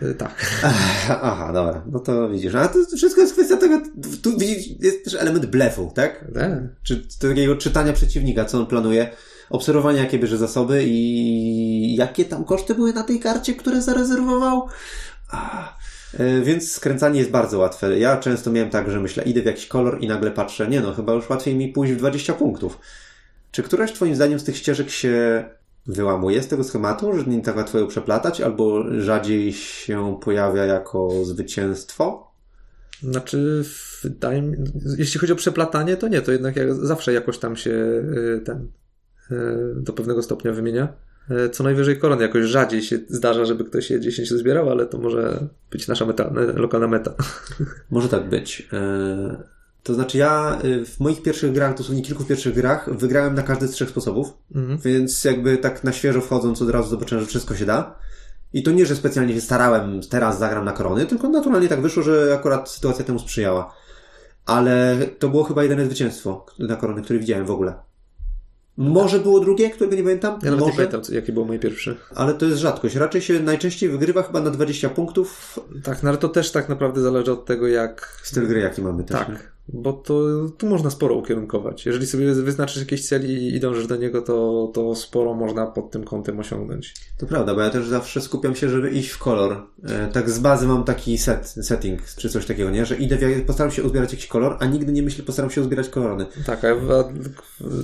E, 0.01 0.13
tak. 0.13 0.61
Aha, 1.09 1.51
dobra. 1.53 1.83
No 1.91 1.99
to 1.99 2.29
widzisz. 2.29 2.55
A 2.55 2.67
to 2.67 2.79
wszystko 2.97 3.21
jest 3.21 3.33
kwestia 3.33 3.57
tego, 3.57 3.81
tu 4.21 4.31
jest 4.79 5.03
też 5.03 5.13
element 5.13 5.45
blefu, 5.45 5.91
tak? 5.95 6.25
Tak. 6.33 6.51
Czy 6.83 7.07
takiego 7.19 7.55
czytania 7.55 7.93
przeciwnika, 7.93 8.45
co 8.45 8.59
on 8.59 8.65
planuje 8.65 9.09
obserwowania, 9.49 10.03
jakie 10.03 10.19
bierze 10.19 10.37
zasoby 10.37 10.83
i 10.87 11.95
jakie 11.95 12.25
tam 12.25 12.43
koszty 12.43 12.75
były 12.75 12.93
na 12.93 13.03
tej 13.03 13.19
karcie, 13.19 13.53
które 13.53 13.81
zarezerwował. 13.81 14.67
Ah. 15.31 15.77
Więc 16.43 16.71
skręcanie 16.71 17.19
jest 17.19 17.31
bardzo 17.31 17.59
łatwe. 17.59 17.99
Ja 17.99 18.17
często 18.17 18.51
miałem 18.51 18.69
tak, 18.69 18.91
że 18.91 18.99
myślę, 18.99 19.23
idę 19.23 19.41
w 19.41 19.45
jakiś 19.45 19.67
kolor 19.67 19.97
i 20.01 20.07
nagle 20.07 20.31
patrzę, 20.31 20.67
nie 20.67 20.81
no, 20.81 20.93
chyba 20.93 21.13
już 21.13 21.29
łatwiej 21.29 21.55
mi 21.55 21.67
pójść 21.67 21.93
w 21.93 21.97
20 21.97 22.33
punktów. 22.33 22.79
Czy 23.51 23.63
któraś 23.63 23.93
twoim 23.93 24.15
zdaniem 24.15 24.39
z 24.39 24.43
tych 24.43 24.57
ścieżek 24.57 24.89
się 24.89 25.45
wyłamuje 25.85 26.43
z 26.43 26.47
tego 26.47 26.63
schematu, 26.63 27.17
że 27.17 27.25
nie 27.25 27.41
tak 27.41 27.55
łatwo 27.57 27.79
ją 27.79 27.87
przeplatać, 27.87 28.41
albo 28.41 28.83
rzadziej 29.01 29.53
się 29.53 30.19
pojawia 30.21 30.65
jako 30.65 31.25
zwycięstwo? 31.25 32.31
Znaczy, 33.03 33.63
wydaje 34.03 34.41
mi, 34.41 34.57
jeśli 34.97 35.19
chodzi 35.19 35.33
o 35.33 35.35
przeplatanie, 35.35 35.97
to 35.97 36.07
nie, 36.07 36.21
to 36.21 36.31
jednak 36.31 36.55
jak, 36.55 36.73
zawsze 36.73 37.13
jakoś 37.13 37.39
tam 37.39 37.55
się 37.55 37.71
y, 37.71 38.41
ten 38.45 38.67
E, 38.67 38.86
do 39.75 39.93
pewnego 39.93 40.23
stopnia 40.23 40.51
wymienia. 40.51 40.93
E, 41.29 41.49
co 41.49 41.63
najwyżej 41.63 41.99
koron 41.99 42.21
jakoś 42.21 42.45
rzadziej 42.45 42.81
się 42.81 42.99
zdarza, 43.09 43.45
żeby 43.45 43.65
ktoś 43.65 43.89
je 43.89 43.99
10 43.99 44.29
zbierał, 44.29 44.69
ale 44.69 44.85
to 44.85 44.97
może 44.97 45.47
być 45.71 45.87
nasza 45.87 46.05
meta, 46.05 46.31
lokalna 46.55 46.87
meta. 46.87 47.13
Może 47.91 48.09
tak 48.09 48.29
być. 48.29 48.67
E, 48.73 49.43
to 49.83 49.93
znaczy 49.93 50.17
ja 50.17 50.59
w 50.85 50.99
moich 50.99 51.21
pierwszych 51.21 51.51
grach, 51.51 51.77
dosłownie 51.77 52.03
kilku 52.03 52.23
pierwszych 52.23 52.55
grach, 52.55 52.97
wygrałem 52.97 53.35
na 53.35 53.43
każdy 53.43 53.67
z 53.67 53.71
trzech 53.71 53.89
sposobów, 53.89 54.33
mhm. 54.55 54.79
więc 54.79 55.23
jakby 55.23 55.57
tak 55.57 55.83
na 55.83 55.91
świeżo 55.91 56.21
wchodząc 56.21 56.61
od 56.61 56.69
razu 56.69 56.89
zobaczyłem, 56.89 57.23
że 57.23 57.29
wszystko 57.29 57.55
się 57.55 57.65
da. 57.65 57.99
I 58.53 58.63
to 58.63 58.71
nie, 58.71 58.85
że 58.85 58.95
specjalnie 58.95 59.33
się 59.33 59.41
starałem, 59.41 60.01
teraz 60.09 60.39
zagram 60.39 60.65
na 60.65 60.71
korony, 60.71 61.05
tylko 61.05 61.29
naturalnie 61.29 61.67
tak 61.67 61.81
wyszło, 61.81 62.03
że 62.03 62.33
akurat 62.33 62.69
sytuacja 62.69 63.05
temu 63.05 63.19
sprzyjała. 63.19 63.73
Ale 64.45 64.97
to 65.19 65.29
było 65.29 65.43
chyba 65.43 65.63
jedyne 65.63 65.85
zwycięstwo 65.85 66.45
na 66.59 66.75
korony, 66.75 67.01
które 67.01 67.19
widziałem 67.19 67.45
w 67.45 67.51
ogóle. 67.51 67.73
Może 68.77 69.19
było 69.19 69.39
drugie, 69.39 69.69
którego 69.69 69.95
nie 69.95 70.03
pamiętam? 70.03 70.39
Ja 70.43 70.51
nawet 70.51 70.67
nie 70.67 70.73
pamiętam, 70.73 71.01
jakie 71.11 71.33
było 71.33 71.45
moje 71.45 71.59
pierwsze. 71.59 71.95
Ale 72.15 72.33
to 72.33 72.45
jest 72.45 72.57
rzadkość. 72.57 72.95
Raczej 72.95 73.21
się 73.21 73.39
najczęściej 73.39 73.89
wygrywa 73.89 74.23
chyba 74.23 74.41
na 74.41 74.49
20 74.49 74.89
punktów. 74.89 75.59
Tak, 75.83 76.03
no 76.03 76.09
ale 76.09 76.17
to 76.17 76.29
też 76.29 76.51
tak 76.51 76.69
naprawdę 76.69 77.01
zależy 77.01 77.31
od 77.31 77.45
tego, 77.45 77.67
jak... 77.67 78.19
Styl 78.23 78.47
gry, 78.47 78.59
jaki 78.59 78.81
mamy 78.81 79.03
też. 79.03 79.17
Tak. 79.17 79.29
Nie? 79.29 79.56
Bo 79.69 79.93
to 79.93 80.23
tu 80.57 80.67
można 80.67 80.89
sporo 80.89 81.15
ukierunkować. 81.15 81.85
Jeżeli 81.85 82.07
sobie 82.07 82.33
wyznaczysz 82.33 82.79
jakiś 82.79 83.07
cel 83.07 83.31
i, 83.31 83.59
dążysz 83.59 83.87
do 83.87 83.95
niego, 83.95 84.21
to, 84.21 84.71
to 84.73 84.95
sporo 84.95 85.33
można 85.33 85.65
pod 85.65 85.91
tym 85.91 86.03
kątem 86.03 86.39
osiągnąć. 86.39 86.93
To 87.17 87.25
prawda, 87.25 87.55
bo 87.55 87.61
ja 87.61 87.69
też 87.69 87.87
zawsze 87.87 88.21
skupiam 88.21 88.55
się, 88.55 88.69
żeby 88.69 88.89
iść 88.89 89.09
w 89.09 89.17
kolor. 89.17 89.63
E, 89.83 90.07
tak 90.07 90.29
z 90.29 90.39
bazy 90.39 90.67
mam 90.67 90.83
taki 90.83 91.17
set, 91.17 91.47
setting, 91.47 92.01
czy 92.05 92.29
coś 92.29 92.45
takiego, 92.45 92.69
nie? 92.69 92.85
Że 92.85 92.95
idę, 92.95 93.17
w, 93.17 93.45
postaram 93.45 93.71
się 93.71 93.83
uzbierać 93.83 94.11
jakiś 94.11 94.27
kolor, 94.27 94.57
a 94.59 94.65
nigdy 94.65 94.91
nie 94.91 95.03
myślę, 95.03 95.23
postaram 95.23 95.51
się 95.51 95.61
uzbierać 95.61 95.89
kolorny. 95.89 96.25
Tak, 96.45 96.63
a, 96.63 96.67
a, 96.67 97.03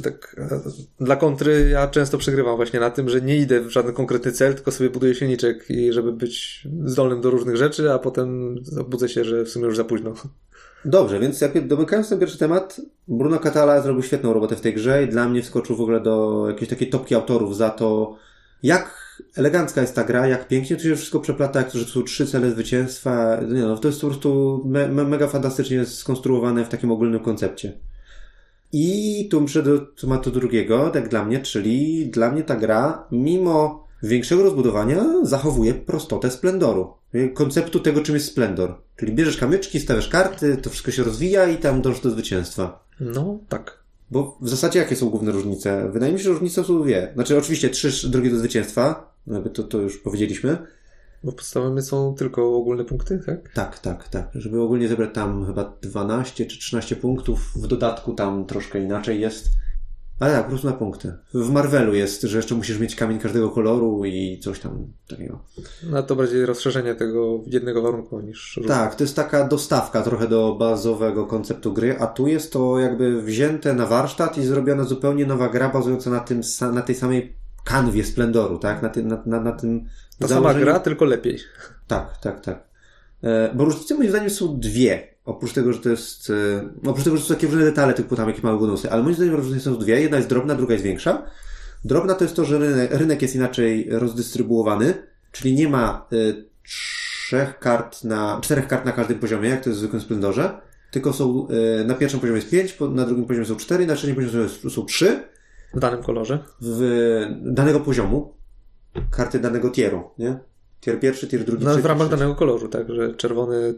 tak, 0.04 0.36
a, 0.52 1.04
dla 1.04 1.16
kontry 1.16 1.70
ja 1.70 1.88
często 1.88 2.18
przegrywam 2.18 2.56
właśnie 2.56 2.80
na 2.80 2.90
tym, 2.90 3.10
że 3.10 3.22
nie 3.22 3.38
idę 3.38 3.62
w 3.62 3.70
żaden 3.70 3.94
konkretny 3.94 4.32
cel, 4.32 4.56
tylko 4.56 4.72
sobie 4.72 4.90
buduję 4.90 5.16
silniczek, 5.16 5.70
i 5.70 5.94
żeby 5.94 6.12
być 6.12 6.68
zdolnym 6.86 7.22
do 7.22 7.30
różnych 7.30 7.58
rzeczy, 7.58 7.92
a 7.92 8.00
potem 8.00 8.56
budzę 8.88 9.10
się, 9.10 9.24
że 9.24 9.44
w 9.44 9.50
sumie 9.50 9.66
już 9.66 9.78
za 9.78 9.84
późno. 9.84 10.14
Dobrze, 10.86 11.20
więc 11.20 11.42
jak 11.42 11.68
domykając 11.68 12.10
ten 12.10 12.20
pierwszy 12.20 12.38
temat, 12.38 12.82
Bruno 13.08 13.40
Catala 13.40 13.82
zrobił 13.82 14.04
świetną 14.04 14.34
robotę 14.34 14.56
w 14.56 14.62
tej 14.62 14.74
grze 14.74 15.04
i 15.04 15.08
dla 15.08 15.30
mnie 15.30 15.42
wskoczył 15.42 15.76
w 15.76 15.82
ogóle 15.82 16.02
do 16.02 16.46
jakiejś 16.48 16.70
takiej 16.70 16.90
topki 16.90 17.16
autorów 17.16 17.58
za 17.58 17.70
to, 17.70 18.18
jak 18.64 19.04
elegancka 19.36 19.82
jest 19.82 19.96
ta 19.96 20.04
gra, 20.04 20.28
jak 20.28 20.48
pięknie 20.48 20.76
tu 20.76 20.84
się 20.84 20.96
wszystko 20.96 21.20
przeplata, 21.20 21.60
jak 21.60 21.72
to, 21.72 21.78
że 21.78 21.86
to 21.86 21.92
są 21.92 22.04
trzy 22.04 22.28
cele 22.28 22.52
zwycięstwa. 22.52 23.40
Nie 23.48 23.62
no, 23.62 23.78
to 23.78 23.88
jest 23.88 24.02
po 24.02 24.08
prostu 24.08 24.62
me, 24.66 24.88
me, 24.88 25.04
mega 25.04 25.28
fantastycznie 25.28 25.86
skonstruowane 25.86 26.66
w 26.66 26.70
takim 26.70 26.92
ogólnym 26.92 27.20
koncepcie. 27.20 27.74
I 28.72 29.28
tu 29.32 29.46
przejdę 29.46 29.78
do 29.78 29.86
tematu 29.86 30.32
drugiego, 30.32 30.90
tak 30.90 31.10
dla 31.10 31.26
mnie, 31.26 31.40
czyli 31.40 32.06
dla 32.08 32.32
mnie 32.32 32.44
ta 32.44 32.56
gra, 32.56 33.08
mimo 33.12 33.83
większego 34.04 34.44
rozbudowania, 34.44 35.06
zachowuje 35.24 35.74
prostotę 35.74 36.32
splendoru 36.32 36.94
konceptu 37.34 37.80
tego, 37.80 38.02
czym 38.02 38.16
jest 38.16 38.28
Splendor. 38.28 38.76
Czyli 38.96 39.14
bierzesz 39.14 39.38
kamyczki, 39.38 39.80
stawiasz 39.80 40.08
karty, 40.08 40.58
to 40.58 40.70
wszystko 40.70 40.92
się 40.92 41.04
rozwija 41.04 41.48
i 41.48 41.58
tam 41.58 41.82
dążysz 41.82 42.04
do 42.04 42.12
zwycięstwa. 42.12 42.86
No, 43.00 43.40
tak. 43.50 43.84
Bo 44.12 44.38
w 44.42 44.50
zasadzie 44.50 44.80
jakie 44.80 44.96
są 44.96 45.10
główne 45.10 45.32
różnice? 45.32 45.90
Wydaje 45.94 46.14
mi 46.14 46.20
się, 46.20 46.24
że 46.24 46.30
różnice 46.30 46.64
są 46.64 46.84
dwie. 46.84 47.12
Znaczy 47.14 47.38
oczywiście 47.38 47.70
trzy 47.70 48.10
drogi 48.10 48.30
do 48.30 48.38
zwycięstwa, 48.38 49.14
to, 49.54 49.64
to 49.64 49.78
już 49.78 49.98
powiedzieliśmy. 49.98 50.58
Bo 51.24 51.32
podstawowe 51.32 51.82
są 51.82 52.16
tylko 52.16 52.56
ogólne 52.56 52.86
punkty, 52.86 53.20
tak? 53.26 53.54
Tak, 53.54 53.80
tak, 53.80 54.10
tak. 54.10 54.30
Żeby 54.36 54.62
ogólnie 54.62 54.88
zebrać 54.88 55.10
tam 55.14 55.46
chyba 55.46 55.78
12 55.82 56.46
czy 56.46 56.60
13 56.60 56.96
punktów, 56.96 57.52
w 57.56 57.68
dodatku 57.68 58.14
tam 58.14 58.46
troszkę 58.46 58.84
inaczej 58.84 59.22
jest. 59.22 59.50
Ale 60.20 60.34
tak, 60.34 60.44
po 60.44 60.50
prostu 60.50 60.68
na 60.68 60.74
punkty. 60.74 61.14
W 61.34 61.50
Marvelu 61.50 61.94
jest, 61.94 62.22
że 62.22 62.38
jeszcze 62.38 62.56
musisz 62.56 62.80
mieć 62.80 62.96
kamień 62.96 63.20
każdego 63.20 63.50
koloru 63.50 64.06
i 64.06 64.40
coś 64.40 64.60
tam 64.60 64.88
takiego. 65.08 65.40
No 65.90 66.04
to 66.04 66.16
bardziej 66.16 66.46
rozszerzenie 66.46 66.96
tego 66.96 67.42
jednego 67.48 67.82
warunku 67.82 68.20
niż... 68.20 68.60
Tak, 68.68 68.96
to 68.96 69.04
jest 69.04 69.16
taka 69.16 69.48
dostawka 69.48 70.02
trochę 70.02 70.28
do 70.28 70.56
bazowego 70.56 71.26
konceptu 71.26 71.74
gry, 71.74 72.00
a 72.00 72.08
tu 72.08 72.28
jest 72.28 72.54
to 72.54 72.80
jakby 72.80 73.22
wzięte 73.22 73.74
na 73.74 73.86
warsztat 73.86 74.38
i 74.38 74.46
zrobiona 74.46 74.84
zupełnie 74.84 75.26
nowa 75.26 75.50
gra 75.50 75.70
bazująca 75.70 76.10
na, 76.10 76.20
tym, 76.20 76.42
na 76.74 76.82
tej 76.82 76.96
samej 76.96 77.36
kanwie 77.64 78.04
Splendoru, 78.04 78.58
tak? 78.60 78.82
Na 78.82 78.90
tym, 78.90 79.08
na, 79.08 79.24
na, 79.26 79.40
na 79.40 79.52
tym 79.52 79.86
Ta 80.20 80.28
sama 80.28 80.54
gra, 80.54 80.80
tylko 80.80 81.06
lepiej. 81.06 81.40
Tak, 81.88 82.18
tak, 82.18 82.40
tak. 82.42 82.73
E, 83.24 83.54
bo 83.56 83.66
różnice 83.66 83.96
moim 83.96 84.10
zdaniem 84.10 84.30
są 84.30 84.60
dwie. 84.60 85.08
Oprócz 85.26 85.54
tego, 85.54 85.74
że 85.74 85.80
to 85.80 85.90
jest, 85.90 86.30
e, 86.30 86.90
oprócz 86.90 87.04
tego, 87.04 87.18
że 87.18 87.24
są 87.24 87.34
takie 87.34 87.48
różne 87.48 87.64
detale, 87.64 87.94
typu 87.94 88.16
tam 88.16 88.28
jakieś 88.28 88.44
małe 88.44 88.60
bonusy, 88.60 88.92
ale 88.92 89.04
moim 89.04 89.16
zdaniem 89.16 89.36
różnice 89.36 89.60
są 89.60 89.78
dwie. 89.78 90.02
Jedna 90.02 90.18
jest 90.18 90.30
drobna, 90.30 90.56
druga 90.56 90.74
jest 90.74 90.86
większa. 90.86 91.26
Drobna 91.86 92.14
to 92.14 92.24
jest 92.24 92.36
to, 92.36 92.46
że 92.46 92.60
rynek, 92.60 92.92
rynek 92.94 93.22
jest 93.22 93.36
inaczej 93.36 93.88
rozdystrybuowany, 93.92 94.94
czyli 95.32 95.56
nie 95.56 95.70
ma 95.70 96.08
y, 96.14 96.46
trzech 96.64 97.60
kart 97.60 98.04
na, 98.04 98.40
czterech 98.42 98.68
kart 98.68 98.86
na 98.86 98.92
każdym 98.92 99.20
poziomie, 99.20 99.50
jak 99.50 99.64
to 99.64 99.70
jest 99.70 99.78
w 99.78 99.80
zwykłym 99.80 100.02
Splendorze, 100.02 100.62
tylko 100.92 101.14
są, 101.14 101.48
na 101.86 101.94
pierwszym 101.94 102.20
poziomie 102.20 102.40
jest 102.40 102.52
pięć, 102.52 102.78
na 102.92 103.06
drugim 103.06 103.26
poziomie 103.26 103.46
są 103.46 103.56
cztery, 103.56 103.86
na 103.86 103.96
trzecim 103.96 104.16
poziomie 104.16 104.50
są 104.50 104.86
trzy. 104.86 105.24
W 105.74 105.80
danym 105.80 106.04
kolorze? 106.04 106.40
W 106.62 107.28
danego 107.42 107.80
poziomu. 107.80 108.34
Karty 109.12 109.40
danego 109.40 109.70
tieru, 109.70 110.10
nie? 110.18 110.40
Tier 110.84 111.00
pierwszy, 111.00 111.28
tier 111.28 111.44
drugi, 111.46 111.66
No 111.66 111.72
trzeci, 111.72 111.84
w 111.84 111.86
ramach 111.86 112.08
trzeci. 112.08 112.20
danego 112.20 112.36
koloru, 112.36 112.68
tak, 112.68 112.90
że 112.90 113.16
czerwony 113.16 113.74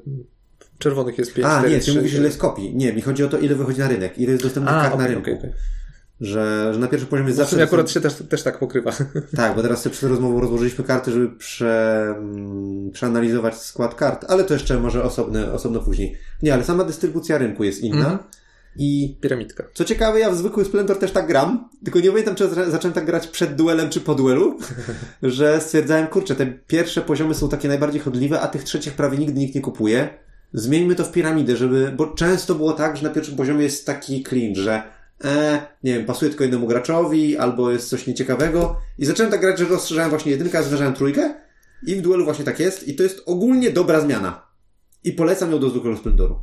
czerwonych 0.77 1.17
jest 1.17 1.33
5, 1.33 1.47
A, 1.47 1.59
4, 1.59 1.69
nie, 1.69 1.79
ty 1.79 1.83
3, 1.83 1.95
mówisz, 1.95 2.13
ile 2.13 2.25
jest 2.25 2.37
kopii. 2.37 2.75
Nie, 2.75 2.93
mi 2.93 3.01
chodzi 3.01 3.23
o 3.23 3.27
to, 3.27 3.37
ile 3.37 3.55
wychodzi 3.55 3.79
na 3.79 3.87
rynek, 3.87 4.17
ile 4.17 4.31
jest 4.31 4.43
dostępnych 4.43 4.75
kart 4.75 4.93
okay, 4.93 4.97
na 4.97 5.07
rynku. 5.07 5.21
Okay, 5.21 5.37
okay. 5.37 5.53
Że, 6.21 6.69
że 6.73 6.79
na 6.79 6.87
pierwszym 6.87 7.09
poziomie 7.09 7.27
jest 7.27 7.39
no, 7.39 7.45
zawsze... 7.45 7.63
akurat 7.63 7.91
się 7.91 8.01
też, 8.01 8.13
też 8.29 8.43
tak 8.43 8.59
pokrywa. 8.59 8.91
Tak, 9.35 9.55
bo 9.55 9.61
teraz 9.61 9.81
sobie 9.81 9.95
przed 9.95 10.09
rozmową 10.09 10.41
rozłożyliśmy 10.41 10.83
karty, 10.83 11.11
żeby 11.11 11.29
prze, 11.29 12.05
mm, 12.17 12.91
przeanalizować 12.91 13.57
skład 13.57 13.95
kart, 13.95 14.25
ale 14.27 14.43
to 14.43 14.53
jeszcze 14.53 14.79
może 14.79 15.03
osobne, 15.03 15.53
osobno 15.53 15.79
później. 15.79 16.17
Nie, 16.43 16.53
ale 16.53 16.63
sama 16.63 16.83
dystrybucja 16.83 17.37
rynku 17.37 17.63
jest 17.63 17.81
inna. 17.81 18.05
Mm 18.05 18.17
-hmm. 18.17 18.44
I 18.77 19.17
piramidka. 19.21 19.63
Co 19.73 19.85
ciekawe, 19.85 20.19
ja 20.19 20.31
w 20.31 20.37
zwykły 20.37 20.65
Splendor 20.65 20.99
też 20.99 21.11
tak 21.11 21.27
gram, 21.27 21.69
tylko 21.83 21.99
nie 21.99 22.09
pamiętam, 22.09 22.35
czy 22.35 22.49
zacząłem 22.49 22.93
tak 22.93 23.05
grać 23.05 23.27
przed 23.27 23.55
duelem, 23.55 23.89
czy 23.89 24.01
po 24.01 24.15
duelu, 24.15 24.57
że 25.23 25.61
stwierdzałem, 25.61 26.07
kurczę, 26.07 26.35
te 26.35 26.45
pierwsze 26.45 27.01
poziomy 27.01 27.35
są 27.35 27.49
takie 27.49 27.67
najbardziej 27.67 28.01
chodliwe, 28.01 28.41
a 28.41 28.47
tych 28.47 28.63
trzecich 28.63 28.93
prawie 28.93 29.17
nigdy 29.17 29.39
nikt 29.39 29.55
nie 29.55 29.61
kupuje. 29.61 30.09
Zmieńmy 30.53 30.95
to 30.95 31.03
w 31.03 31.11
piramidę, 31.11 31.57
żeby, 31.57 31.93
bo 31.97 32.07
często 32.07 32.55
było 32.55 32.73
tak, 32.73 32.97
że 32.97 33.03
na 33.03 33.09
pierwszym 33.09 33.35
poziomie 33.35 33.63
jest 33.63 33.85
taki 33.85 34.23
clean, 34.23 34.55
że 34.55 34.83
e, 35.23 35.61
nie 35.83 35.93
wiem, 35.93 36.05
pasuje 36.05 36.29
tylko 36.29 36.43
jednemu 36.43 36.67
graczowi, 36.67 37.37
albo 37.37 37.71
jest 37.71 37.89
coś 37.89 38.07
nieciekawego. 38.07 38.77
I 38.97 39.05
zacząłem 39.05 39.31
tak 39.31 39.41
grać, 39.41 39.59
że 39.59 39.65
rozszerzałem 39.65 40.09
właśnie 40.09 40.31
jedynkę, 40.31 40.59
a 40.59 40.63
zważałem 40.63 40.93
trójkę. 40.93 41.35
I 41.87 41.95
w 41.95 42.01
duelu 42.01 42.25
właśnie 42.25 42.45
tak 42.45 42.59
jest. 42.59 42.87
I 42.87 42.95
to 42.95 43.03
jest 43.03 43.23
ogólnie 43.25 43.69
dobra 43.69 44.01
zmiana. 44.01 44.47
I 45.03 45.11
polecam 45.11 45.51
ją 45.51 45.59
do 45.59 45.69
zwykłego 45.69 45.97
Splendoru. 45.97 46.39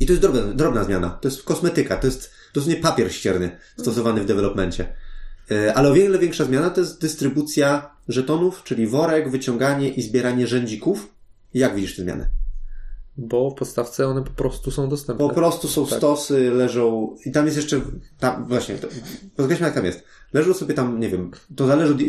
I 0.00 0.06
to 0.06 0.12
jest 0.12 0.22
drobna, 0.22 0.42
drobna 0.42 0.84
zmiana. 0.84 1.10
To 1.10 1.28
jest 1.28 1.42
kosmetyka, 1.42 1.96
to 1.96 2.06
jest 2.06 2.30
dosłownie 2.54 2.80
papier 2.80 3.12
ścierny 3.12 3.58
stosowany 3.78 4.20
w 4.20 4.26
developmencie. 4.26 4.94
E, 5.50 5.74
ale 5.74 5.90
o 5.90 5.94
wiele 5.94 6.18
większa 6.18 6.44
zmiana 6.44 6.70
to 6.70 6.80
jest 6.80 7.00
dystrybucja 7.00 7.96
żetonów, 8.08 8.62
czyli 8.64 8.86
worek, 8.86 9.30
wyciąganie 9.30 9.88
i 9.88 10.02
zbieranie 10.02 10.46
rzędzików. 10.46 11.14
Jak 11.54 11.74
widzisz 11.74 11.96
te 11.96 12.02
zmiany? 12.02 12.28
Bo 13.16 13.50
w 13.50 13.54
podstawce 13.54 14.08
one 14.08 14.24
po 14.24 14.30
prostu 14.30 14.70
są 14.70 14.88
dostępne. 14.88 15.28
Po 15.28 15.34
prostu 15.34 15.68
są 15.68 15.86
tak. 15.86 15.98
stosy, 15.98 16.50
leżą 16.50 17.16
i 17.26 17.32
tam 17.32 17.44
jest 17.44 17.56
jeszcze, 17.56 17.80
tam 18.18 18.46
właśnie, 18.48 18.74
pozgadźmy 19.36 19.66
jak 19.66 19.74
tam 19.74 19.84
jest. 19.84 20.04
Leżą 20.32 20.54
sobie 20.54 20.74
tam, 20.74 21.00
nie 21.00 21.08
wiem, 21.08 21.30
to 21.56 21.66
zależy 21.66 21.94
od, 21.94 22.00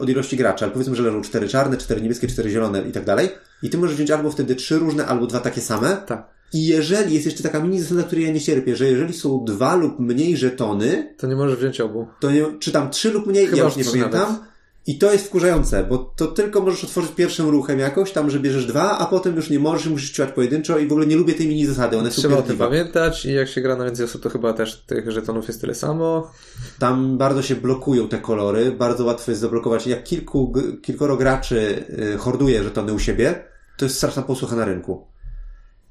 od, 0.00 0.08
ilości 0.08 0.36
graczy, 0.36 0.64
ale 0.64 0.72
powiedzmy, 0.72 0.96
że 0.96 1.02
leżą 1.02 1.22
cztery 1.22 1.48
czarne, 1.48 1.76
cztery 1.76 2.00
niebieskie, 2.00 2.28
cztery 2.28 2.50
zielone 2.50 2.82
i 2.82 2.92
tak 2.92 3.04
dalej. 3.04 3.28
I 3.62 3.70
ty 3.70 3.78
możesz 3.78 3.96
wziąć 3.96 4.10
albo 4.10 4.30
wtedy 4.30 4.54
trzy 4.54 4.78
różne, 4.78 5.06
albo 5.06 5.26
dwa 5.26 5.40
takie 5.40 5.60
same. 5.60 5.96
Tak. 5.96 6.39
I 6.52 6.66
jeżeli, 6.66 7.14
jest 7.14 7.26
jeszcze 7.26 7.42
taka 7.42 7.60
mini 7.60 7.80
zasada, 7.80 8.02
której 8.02 8.24
ja 8.24 8.32
nie 8.32 8.40
cierpię, 8.40 8.76
że 8.76 8.88
jeżeli 8.88 9.12
są 9.12 9.44
dwa 9.44 9.74
lub 9.74 9.98
mniej 9.98 10.36
żetony... 10.36 11.14
To 11.18 11.26
nie 11.26 11.36
możesz 11.36 11.58
wziąć 11.58 11.80
obu. 11.80 12.06
To 12.20 12.30
nie, 12.30 12.44
czy 12.60 12.72
tam 12.72 12.90
trzy 12.90 13.10
lub 13.12 13.26
mniej, 13.26 13.46
Chyba 13.46 13.58
ja 13.58 13.64
już 13.64 13.76
nie 13.76 13.84
pamiętam. 13.84 14.32
Nawet. 14.32 14.50
I 14.86 14.98
to 14.98 15.12
jest 15.12 15.26
wkurzające, 15.26 15.84
bo 15.84 15.98
to 15.98 16.26
tylko 16.26 16.60
możesz 16.60 16.84
otworzyć 16.84 17.10
pierwszym 17.12 17.48
ruchem 17.48 17.78
jakoś, 17.78 18.12
tam, 18.12 18.30
że 18.30 18.40
bierzesz 18.40 18.66
dwa, 18.66 18.98
a 18.98 19.06
potem 19.06 19.36
już 19.36 19.50
nie 19.50 19.58
możesz, 19.58 19.86
musisz 19.86 20.10
ciłać 20.10 20.32
pojedynczo 20.32 20.78
i 20.78 20.86
w 20.86 20.92
ogóle 20.92 21.06
nie 21.06 21.16
lubię 21.16 21.34
tej 21.34 21.48
mini 21.48 21.66
zasady, 21.66 21.98
one 21.98 22.10
Trzeba 22.10 22.36
o 22.36 22.42
tym 22.42 22.58
pamiętać 22.58 23.24
i 23.24 23.32
jak 23.32 23.48
się 23.48 23.60
gra 23.60 23.76
na 23.76 23.84
więcej 23.84 24.04
osób, 24.04 24.22
to 24.22 24.30
chyba 24.30 24.52
też 24.52 24.76
tych 24.76 25.10
żetonów 25.10 25.48
jest 25.48 25.60
tyle 25.60 25.74
samo. 25.74 26.30
Tam 26.78 27.18
bardzo 27.18 27.42
się 27.42 27.56
blokują 27.56 28.08
te 28.08 28.18
kolory, 28.18 28.72
bardzo 28.72 29.04
łatwo 29.04 29.30
jest 29.30 29.40
zablokować. 29.40 29.86
Jak 29.86 30.04
kilku, 30.04 30.52
kilkoro 30.82 31.16
graczy 31.16 31.84
y, 32.14 32.18
horduje 32.18 32.62
żetony 32.62 32.92
u 32.92 32.98
siebie, 32.98 33.44
to 33.76 33.84
jest 33.84 33.96
straszna 33.96 34.22
posłucha 34.22 34.56
na 34.56 34.64
rynku. 34.64 35.09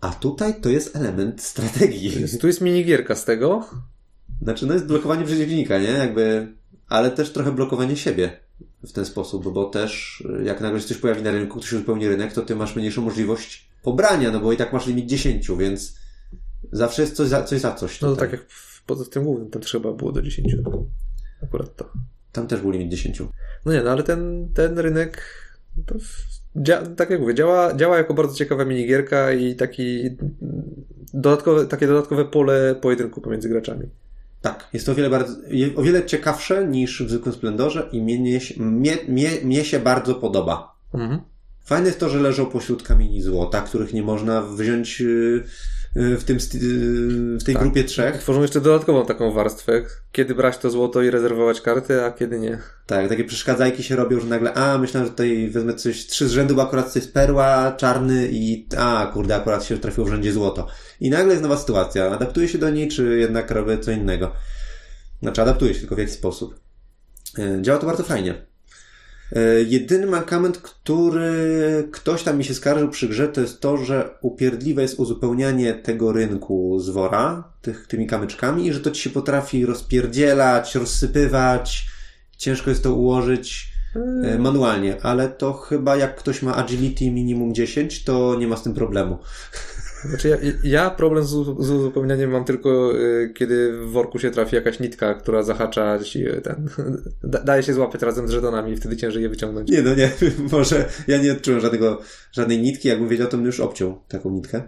A 0.01 0.09
tutaj 0.09 0.61
to 0.61 0.69
jest 0.69 0.95
element 0.95 1.41
strategii. 1.41 2.25
Tu 2.39 2.47
jest 2.47 2.61
minigierka 2.61 3.15
z 3.15 3.25
tego. 3.25 3.69
Znaczy, 4.41 4.65
no 4.65 4.73
jest 4.73 4.85
blokowanie 4.85 5.25
przeciwnika, 5.25 5.79
nie? 5.79 5.87
Jakby, 5.87 6.53
ale 6.87 7.11
też 7.11 7.33
trochę 7.33 7.51
blokowanie 7.51 7.97
siebie 7.97 8.39
w 8.83 8.91
ten 8.91 9.05
sposób, 9.05 9.53
bo 9.53 9.65
też 9.65 10.23
jak 10.43 10.61
nagle 10.61 10.81
się 10.81 10.87
coś 10.87 10.97
pojawi 10.97 11.21
na 11.21 11.31
rynku, 11.31 11.59
ktoś 11.59 11.73
uzupełni 11.73 12.07
rynek, 12.07 12.33
to 12.33 12.41
ty 12.41 12.55
masz 12.55 12.75
mniejszą 12.75 13.01
możliwość 13.01 13.69
pobrania, 13.83 14.31
no 14.31 14.39
bo 14.39 14.53
i 14.53 14.57
tak 14.57 14.73
masz 14.73 14.87
limit 14.87 15.05
10, 15.05 15.51
więc 15.57 15.95
zawsze 16.71 17.01
jest 17.01 17.15
coś 17.15 17.27
za 17.27 17.43
coś. 17.43 17.61
Za 17.61 17.73
coś 17.73 18.01
no 18.01 18.07
to 18.09 18.15
tak 18.15 18.31
jak 18.31 18.45
poza 18.85 19.05
tym 19.05 19.23
głównym, 19.23 19.49
tam 19.49 19.61
trzeba 19.61 19.93
było 19.93 20.11
do 20.11 20.21
10. 20.21 20.55
Akurat 21.43 21.75
to. 21.75 21.91
Tam 22.31 22.47
też 22.47 22.61
był 22.61 22.71
limit 22.71 22.91
10. 22.91 23.21
No 23.65 23.73
nie, 23.73 23.81
no 23.81 23.91
ale 23.91 24.03
ten, 24.03 24.49
ten 24.53 24.79
rynek 24.79 25.23
to 25.85 25.95
dzia- 26.55 26.95
tak 26.95 27.09
jak 27.09 27.19
mówię, 27.19 27.35
działa, 27.35 27.73
działa 27.73 27.97
jako 27.97 28.13
bardzo 28.13 28.35
ciekawa 28.35 28.65
minigierka 28.65 29.31
i 29.31 29.55
taki 29.55 30.09
dodatkowe, 31.13 31.65
takie 31.65 31.87
dodatkowe 31.87 32.25
pole 32.25 32.75
pojedynku 32.81 33.21
pomiędzy 33.21 33.49
graczami. 33.49 33.85
Tak, 34.41 34.67
jest 34.73 34.85
to 34.85 34.91
o 34.91 34.95
wiele, 34.95 35.09
bardzo, 35.09 35.35
o 35.75 35.81
wiele 35.81 36.05
ciekawsze 36.05 36.67
niż 36.67 37.03
w 37.03 37.09
zwykłym 37.09 37.35
Splendorze 37.35 37.89
i 37.91 38.01
mnie, 38.01 38.39
mnie, 38.57 38.97
mnie, 39.07 39.29
mnie 39.43 39.65
się 39.65 39.79
bardzo 39.79 40.15
podoba. 40.15 40.75
Mhm. 40.93 41.19
Fajne 41.63 41.87
jest 41.87 41.99
to, 41.99 42.09
że 42.09 42.19
leżą 42.19 42.45
pośród 42.45 42.83
kamieni 42.83 43.21
złota, 43.21 43.61
których 43.61 43.93
nie 43.93 44.03
można 44.03 44.41
wziąć 44.41 45.01
y, 45.01 45.43
w, 45.95 46.23
tym, 46.23 46.37
y, 46.37 47.37
w 47.37 47.43
tej 47.43 47.55
tak. 47.55 47.63
grupie 47.63 47.83
trzech. 47.83 48.17
Tworzą 48.17 48.41
jeszcze 48.41 48.61
dodatkową 48.61 49.05
taką 49.05 49.31
warstwę, 49.31 49.83
kiedy 50.11 50.35
brać 50.35 50.57
to 50.57 50.69
złoto 50.69 51.01
i 51.01 51.09
rezerwować 51.09 51.61
karty, 51.61 52.03
a 52.03 52.11
kiedy 52.11 52.39
nie. 52.39 52.59
Tak, 52.85 53.09
takie 53.09 53.23
przeszkadzajki 53.23 53.83
się 53.83 53.95
robią, 53.95 54.19
że 54.19 54.27
nagle, 54.27 54.53
a 54.53 54.77
myślałem, 54.77 55.07
że 55.07 55.11
tutaj 55.11 55.49
wezmę 55.49 55.73
coś, 55.73 56.05
trzy 56.05 56.27
z 56.27 56.31
rzędu, 56.31 56.55
bo 56.55 56.63
akurat 56.63 56.93
to 56.93 56.99
jest 56.99 57.13
perła, 57.13 57.71
czarny 57.71 58.29
i 58.31 58.67
a 58.77 59.11
kurde, 59.13 59.35
akurat 59.35 59.63
się 59.63 59.77
trafiło 59.77 60.07
w 60.07 60.09
rzędzie 60.09 60.33
złoto. 60.33 60.67
I 60.99 61.09
nagle 61.09 61.31
jest 61.31 61.43
nowa 61.43 61.57
sytuacja. 61.57 62.11
Adaptuje 62.11 62.47
się 62.47 62.57
do 62.57 62.69
niej, 62.69 62.87
czy 62.87 63.19
jednak 63.19 63.51
robię 63.51 63.77
co 63.77 63.91
innego? 63.91 64.31
Znaczy, 65.21 65.41
adaptuje 65.41 65.73
się 65.73 65.79
tylko 65.79 65.95
w 65.95 65.99
jakiś 65.99 66.13
sposób. 66.13 66.59
E, 67.39 67.61
działa 67.61 67.79
to 67.79 67.85
bardzo 67.85 68.03
fajnie. 68.03 68.48
E, 69.35 69.61
jedyny 69.61 70.05
mankament, 70.07 70.57
który 70.57 71.87
ktoś 71.91 72.23
tam 72.23 72.37
mi 72.37 72.43
się 72.43 72.53
skarżył 72.53 72.89
przy 72.89 73.07
grze, 73.07 73.27
to 73.27 73.41
jest 73.41 73.61
to, 73.61 73.77
że 73.77 74.09
upierdliwe 74.21 74.81
jest 74.81 74.99
uzupełnianie 74.99 75.73
tego 75.73 76.11
rynku 76.11 76.79
z 76.79 76.89
wora, 76.89 77.43
tych, 77.61 77.87
tymi 77.87 78.07
kamyczkami 78.07 78.67
i 78.67 78.73
że 78.73 78.79
to 78.79 78.91
ci 78.91 79.01
się 79.01 79.09
potrafi 79.09 79.65
rozpierdzielać, 79.65 80.75
rozsypywać. 80.75 81.87
Ciężko 82.37 82.69
jest 82.69 82.83
to 82.83 82.93
ułożyć 82.93 83.73
e, 83.95 83.99
hmm. 83.99 84.41
manualnie, 84.41 85.01
ale 85.01 85.29
to 85.29 85.53
chyba 85.53 85.95
jak 85.95 86.15
ktoś 86.15 86.41
ma 86.41 86.55
agility 86.55 87.11
minimum 87.11 87.53
10, 87.55 88.03
to 88.03 88.35
nie 88.39 88.47
ma 88.47 88.57
z 88.57 88.63
tym 88.63 88.73
problemu. 88.73 89.19
Znaczy 90.05 90.29
ja, 90.29 90.37
ja 90.63 90.89
problem 90.89 91.23
z, 91.23 91.29
z 91.59 91.69
uzupełnianiem 91.69 92.31
mam 92.31 92.45
tylko, 92.45 92.99
y, 92.99 93.33
kiedy 93.35 93.73
w 93.73 93.91
worku 93.91 94.19
się 94.19 94.31
trafi 94.31 94.55
jakaś 94.55 94.79
nitka, 94.79 95.13
która 95.13 95.43
zahacza 95.43 95.99
ci 95.99 96.27
y, 96.27 96.41
ten. 96.41 96.69
Da, 97.23 97.43
daje 97.43 97.63
się 97.63 97.73
złapać 97.73 98.01
razem 98.01 98.27
z 98.27 98.31
żetonami 98.31 98.71
i 98.71 98.77
wtedy 98.77 98.97
ciężej 98.97 99.23
je 99.23 99.29
wyciągnąć. 99.29 99.69
Nie, 99.71 99.81
no 99.81 99.95
nie, 99.95 100.11
może 100.51 100.85
ja 101.07 101.17
nie 101.17 101.31
odczułem 101.31 101.59
żadnego, 101.59 102.01
żadnej 102.31 102.59
nitki, 102.59 102.87
jakbym 102.87 103.07
wiedział, 103.07 103.27
to 103.27 103.37
bym 103.37 103.45
już 103.45 103.59
obciął 103.59 104.01
taką 104.07 104.31
nitkę. 104.31 104.61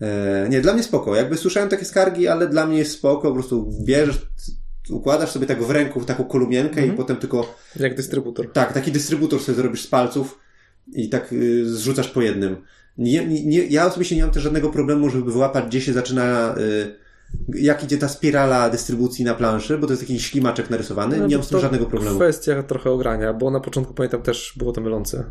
E, 0.00 0.48
nie, 0.50 0.60
dla 0.60 0.74
mnie 0.74 0.82
spoko. 0.82 1.16
Jakby 1.16 1.36
słyszałem 1.36 1.68
takie 1.68 1.84
skargi, 1.84 2.28
ale 2.28 2.48
dla 2.48 2.66
mnie 2.66 2.78
jest 2.78 2.92
spoko, 2.92 3.28
po 3.28 3.34
prostu 3.34 3.70
bierzesz, 3.84 4.26
układasz 4.90 5.30
sobie 5.30 5.46
tak 5.46 5.62
w 5.62 5.70
ręku 5.70 6.04
taką 6.04 6.24
kolumienkę 6.24 6.80
mhm. 6.80 6.94
i 6.94 6.96
potem 6.96 7.16
tylko... 7.16 7.54
Jak 7.76 7.94
dystrybutor. 7.94 8.52
Tak, 8.52 8.72
taki 8.72 8.92
dystrybutor 8.92 9.40
sobie 9.40 9.56
zrobisz 9.56 9.82
z 9.82 9.86
palców 9.86 10.38
i 10.92 11.08
tak 11.08 11.32
y, 11.32 11.68
zrzucasz 11.68 12.08
po 12.08 12.22
jednym. 12.22 12.56
Nie, 12.98 13.26
nie, 13.26 13.66
ja 13.66 13.86
osobiście 13.86 14.16
nie 14.16 14.22
mam 14.22 14.30
też 14.30 14.42
żadnego 14.42 14.70
problemu, 14.70 15.10
żeby 15.10 15.32
wyłapać, 15.32 15.64
gdzie 15.66 15.80
się 15.80 15.92
zaczyna 15.92 16.54
y, 16.58 16.94
jak 17.54 17.84
idzie 17.84 17.98
ta 17.98 18.08
spirala 18.08 18.70
dystrybucji 18.70 19.24
na 19.24 19.34
planszy, 19.34 19.78
bo 19.78 19.86
to 19.86 19.92
jest 19.92 20.02
taki 20.02 20.20
ślimaczek 20.20 20.70
narysowany, 20.70 21.18
No, 21.18 21.26
nie 21.26 21.36
mam 21.36 21.44
z 21.44 21.48
tym 21.48 21.60
żadnego 21.60 21.86
problemu. 21.86 22.16
Kwestia 22.16 22.62
trochę 22.62 22.90
ogrania, 22.90 23.32
bo 23.32 23.50
na 23.50 23.60
początku 23.60 23.94
pamiętam 23.94 24.22
też 24.22 24.54
było 24.56 24.72
to 24.72 24.80
mylące. 24.80 25.24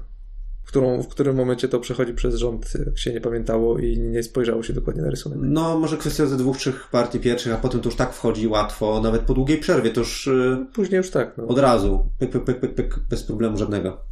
W, 0.63 0.69
którą, 0.69 1.03
w 1.03 1.07
którym 1.07 1.35
momencie 1.35 1.67
to 1.67 1.79
przechodzi 1.79 2.13
przez 2.13 2.35
rząd, 2.35 2.73
jak 2.85 2.97
się 2.97 3.13
nie 3.13 3.21
pamiętało 3.21 3.79
i 3.79 3.99
nie 3.99 4.23
spojrzało 4.23 4.63
się 4.63 4.73
dokładnie 4.73 5.01
na 5.01 5.09
rysunek. 5.09 5.39
No, 5.41 5.79
może 5.79 5.97
kwestia 5.97 6.25
ze 6.25 6.37
dwóch, 6.37 6.57
trzech 6.57 6.87
partii 6.91 7.19
pierwszych, 7.19 7.53
a 7.53 7.57
potem 7.57 7.81
to 7.81 7.89
już 7.89 7.95
tak 7.95 8.13
wchodzi 8.13 8.47
łatwo, 8.47 9.01
nawet 9.01 9.21
po 9.21 9.33
długiej 9.33 9.57
przerwie, 9.57 9.89
to 9.89 10.01
już 10.01 10.27
y, 10.27 10.65
Później 10.73 10.97
już 10.97 11.09
tak. 11.09 11.37
No. 11.37 11.47
od 11.47 11.59
razu, 11.59 12.09
pyk, 12.19 12.31
pyk, 12.31 12.43
pyk, 12.43 12.59
pyk, 12.59 12.75
pyk, 12.75 12.99
bez 13.09 13.23
problemu 13.23 13.57
żadnego. 13.57 14.06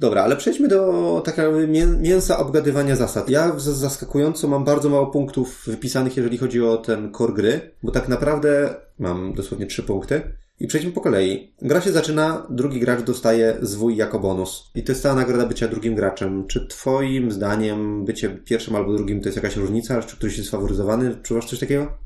Dobra, 0.00 0.22
ale 0.22 0.36
przejdźmy 0.36 0.68
do 0.68 1.22
takiego 1.24 1.52
mię- 1.52 1.98
mięsa 2.00 2.38
obgadywania 2.38 2.96
zasad. 2.96 3.28
Ja 3.30 3.52
zaskakująco 3.58 4.48
mam 4.48 4.64
bardzo 4.64 4.88
mało 4.88 5.06
punktów 5.06 5.62
wypisanych, 5.66 6.16
jeżeli 6.16 6.38
chodzi 6.38 6.62
o 6.62 6.76
ten 6.76 7.12
core 7.12 7.32
gry, 7.32 7.60
bo 7.82 7.92
tak 7.92 8.08
naprawdę 8.08 8.74
mam 8.98 9.34
dosłownie 9.34 9.66
trzy 9.66 9.82
punkty. 9.82 10.22
I 10.60 10.66
przejdźmy 10.66 10.92
po 10.92 11.00
kolei. 11.00 11.54
Gra 11.62 11.80
się 11.80 11.92
zaczyna, 11.92 12.46
drugi 12.50 12.80
gracz 12.80 13.02
dostaje 13.02 13.56
zwój 13.62 13.96
jako 13.96 14.20
bonus. 14.20 14.70
I 14.74 14.82
to 14.82 14.92
jest 14.92 15.02
cała 15.02 15.14
nagroda 15.14 15.46
bycia 15.46 15.68
drugim 15.68 15.94
graczem. 15.94 16.46
Czy 16.46 16.66
twoim 16.66 17.30
zdaniem 17.32 18.04
bycie 18.04 18.28
pierwszym 18.28 18.76
albo 18.76 18.92
drugim 18.96 19.20
to 19.20 19.28
jest 19.28 19.36
jakaś 19.36 19.56
różnica? 19.56 20.02
Czy 20.02 20.16
któryś 20.16 20.38
jest 20.38 20.50
faworyzowany? 20.50 21.16
Czy 21.22 21.34
masz 21.34 21.46
coś 21.46 21.58
takiego? 21.58 21.98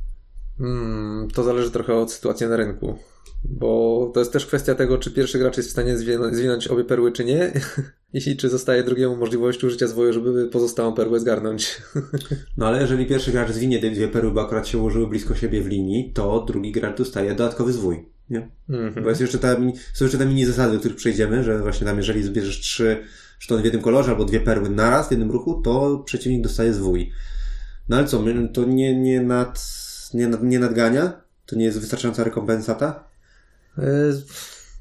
Mm, 0.60 1.28
to 1.34 1.42
zależy 1.42 1.70
trochę 1.70 1.94
od 1.94 2.12
sytuacji 2.12 2.46
na 2.46 2.56
rynku. 2.56 2.98
Bo 3.44 4.10
to 4.14 4.20
jest 4.20 4.32
też 4.32 4.46
kwestia 4.46 4.74
tego, 4.74 4.98
czy 4.98 5.10
pierwszy 5.10 5.38
gracz 5.38 5.56
jest 5.56 5.68
w 5.68 5.72
stanie 5.72 5.98
zwinąć, 6.32 6.68
obie 6.68 6.84
perły, 6.84 7.12
czy 7.12 7.24
nie. 7.24 7.52
I 8.12 8.36
czy 8.36 8.48
zostaje 8.48 8.82
drugiemu 8.82 9.16
możliwość 9.16 9.64
użycia 9.64 9.86
zwoju, 9.86 10.12
żeby 10.12 10.48
pozostałą 10.48 10.92
perłę 10.92 11.20
zgarnąć. 11.20 11.82
No 12.56 12.66
ale 12.66 12.80
jeżeli 12.80 13.06
pierwszy 13.06 13.32
gracz 13.32 13.50
zwinie 13.50 13.78
te 13.78 13.90
dwie 13.90 14.08
perły, 14.08 14.30
bo 14.30 14.42
akurat 14.42 14.68
się 14.68 14.78
ułożyły 14.78 15.06
blisko 15.06 15.34
siebie 15.34 15.62
w 15.62 15.66
linii, 15.66 16.12
to 16.12 16.44
drugi 16.46 16.72
gracz 16.72 16.98
dostaje 16.98 17.34
dodatkowy 17.34 17.72
zwój. 17.72 18.08
Nie? 18.30 18.50
Mhm. 18.68 19.02
Bo 19.02 19.08
jest 19.08 19.20
jeszcze 19.20 19.38
ta, 19.38 19.56
są 19.94 20.04
jeszcze 20.04 20.18
te 20.18 20.26
mini 20.26 20.44
zasady, 20.44 20.72
do 20.72 20.78
których 20.78 20.96
przejdziemy, 20.96 21.44
że 21.44 21.58
właśnie 21.58 21.86
tam 21.86 21.96
jeżeli 21.96 22.22
zbierzesz 22.22 22.60
trzy 22.60 22.96
sztony 23.38 23.62
w 23.62 23.64
jednym 23.64 23.82
kolorze 23.82 24.10
albo 24.10 24.24
dwie 24.24 24.40
perły 24.40 24.70
naraz 24.70 25.08
w 25.08 25.10
jednym 25.10 25.30
ruchu, 25.30 25.62
to 25.62 25.98
przeciwnik 25.98 26.42
dostaje 26.42 26.74
zwój. 26.74 27.12
No 27.88 27.96
ale 27.96 28.06
co, 28.06 28.24
to 28.54 28.64
nie, 28.64 29.00
nie, 29.00 29.20
nad, 29.20 29.62
nie, 30.14 30.30
nie 30.42 30.58
nadgania? 30.58 31.20
To 31.46 31.56
nie 31.56 31.64
jest 31.64 31.80
wystarczająca 31.80 32.24
rekompensata? 32.24 33.08
E, 33.78 34.12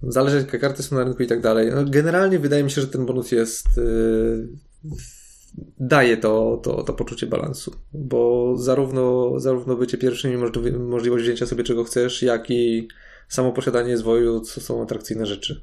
Zależy 0.04 0.38
jakie 0.38 0.60
karty 0.60 0.84
są 0.84 0.96
na 0.96 1.04
rynku 1.04 1.24
i 1.24 1.28
tak 1.28 1.42
dalej. 1.42 1.72
No, 1.76 1.86
Generalnie 1.86 2.40
wydaje 2.40 2.64
mi 2.64 2.72
się, 2.72 2.82
że 2.82 2.88
ten 2.88 3.06
bonus 3.06 3.32
jest. 3.32 3.68
e, 3.78 3.82
daje 5.80 6.18
to, 6.18 6.60
to, 6.64 6.84
to 6.84 6.94
poczucie 6.94 7.28
balansu. 7.28 7.72
Bo 7.94 8.54
zarówno, 8.58 9.34
zarówno 9.40 9.76
bycie 9.76 9.98
pierwszym 9.98 10.34
i 10.34 10.38
możli- 10.38 10.80
możliwość 10.80 11.24
wzięcia 11.24 11.46
sobie 11.46 11.64
czego 11.64 11.84
chcesz, 11.84 12.22
jak 12.22 12.50
i 12.50 12.88
samo 13.30 13.52
posiadanie 13.52 13.98
zwoju, 13.98 14.40
co 14.40 14.62
są 14.62 14.84
atrakcyjne 14.84 15.26
rzeczy. 15.26 15.62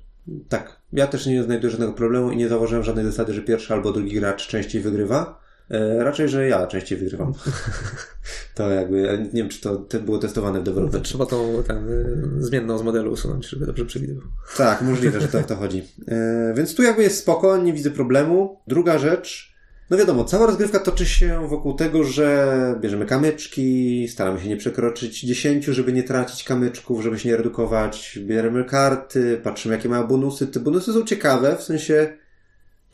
Tak. 0.49 0.81
Ja 0.93 1.07
też 1.07 1.26
nie 1.26 1.43
znajduję 1.43 1.71
żadnego 1.71 1.93
problemu 1.93 2.31
i 2.31 2.37
nie 2.37 2.49
zauważyłem 2.49 2.85
żadnej 2.85 3.05
zasady, 3.05 3.33
że 3.35 3.43
pierwszy 3.43 3.73
albo 3.75 3.93
drugi 3.93 4.14
gracz 4.14 4.47
częściej 4.47 4.83
wygrywa. 4.83 5.44
E, 5.71 6.04
raczej, 6.04 6.28
że 6.28 6.49
ja 6.49 6.66
częściej 6.66 6.99
wygrywam. 6.99 7.33
to 8.54 8.71
jakby, 8.71 9.00
ja 9.00 9.16
nie 9.16 9.30
wiem, 9.33 9.49
czy 9.49 9.61
to 9.61 9.87
było 10.04 10.18
testowane 10.18 10.61
w 10.61 10.62
To 10.62 10.71
developmencie. 10.71 11.09
trzeba 11.09 11.26
tą 11.26 11.62
ten, 11.66 11.88
y, 11.88 12.42
zmienną 12.42 12.78
z 12.78 12.83
modelu 12.83 13.12
usunąć, 13.12 13.49
żeby 13.49 13.66
dobrze 13.66 13.85
przewidywał. 13.85 14.25
Tak, 14.56 14.83
możliwe, 14.83 15.21
że 15.21 15.38
o 15.38 15.42
to 15.42 15.56
chodzi. 15.56 15.83
E, 16.09 16.52
więc 16.56 16.75
tu 16.75 16.83
jakby 16.83 17.02
jest 17.02 17.18
spoko, 17.18 17.56
nie 17.56 17.73
widzę 17.73 17.90
problemu. 17.90 18.61
Druga 18.66 18.99
rzecz, 18.99 19.54
no 19.90 19.97
wiadomo, 19.97 20.25
cała 20.25 20.47
rozgrywka 20.47 20.78
toczy 20.78 21.06
się 21.06 21.49
wokół 21.49 21.75
tego, 21.75 22.04
że 22.04 22.54
bierzemy 22.80 23.06
kamyczki, 23.06 24.09
staramy 24.09 24.40
się 24.40 24.49
nie 24.49 24.56
przekroczyć 24.56 25.21
10, 25.21 25.64
żeby 25.64 25.92
nie 25.92 26.02
tracić 26.02 26.44
kamyczków, 26.44 27.02
żeby 27.02 27.18
się 27.18 27.28
nie 27.28 27.37
redukować, 27.37 28.18
bierzemy 28.23 28.64
karty, 28.64 29.40
patrzymy 29.42 29.75
jakie 29.75 29.88
mają 29.88 30.06
bonusy. 30.06 30.47
Te 30.47 30.61
bonusy 30.61 30.92
są 30.92 31.04
ciekawe, 31.04 31.56
w 31.56 31.62
sensie 31.62 32.17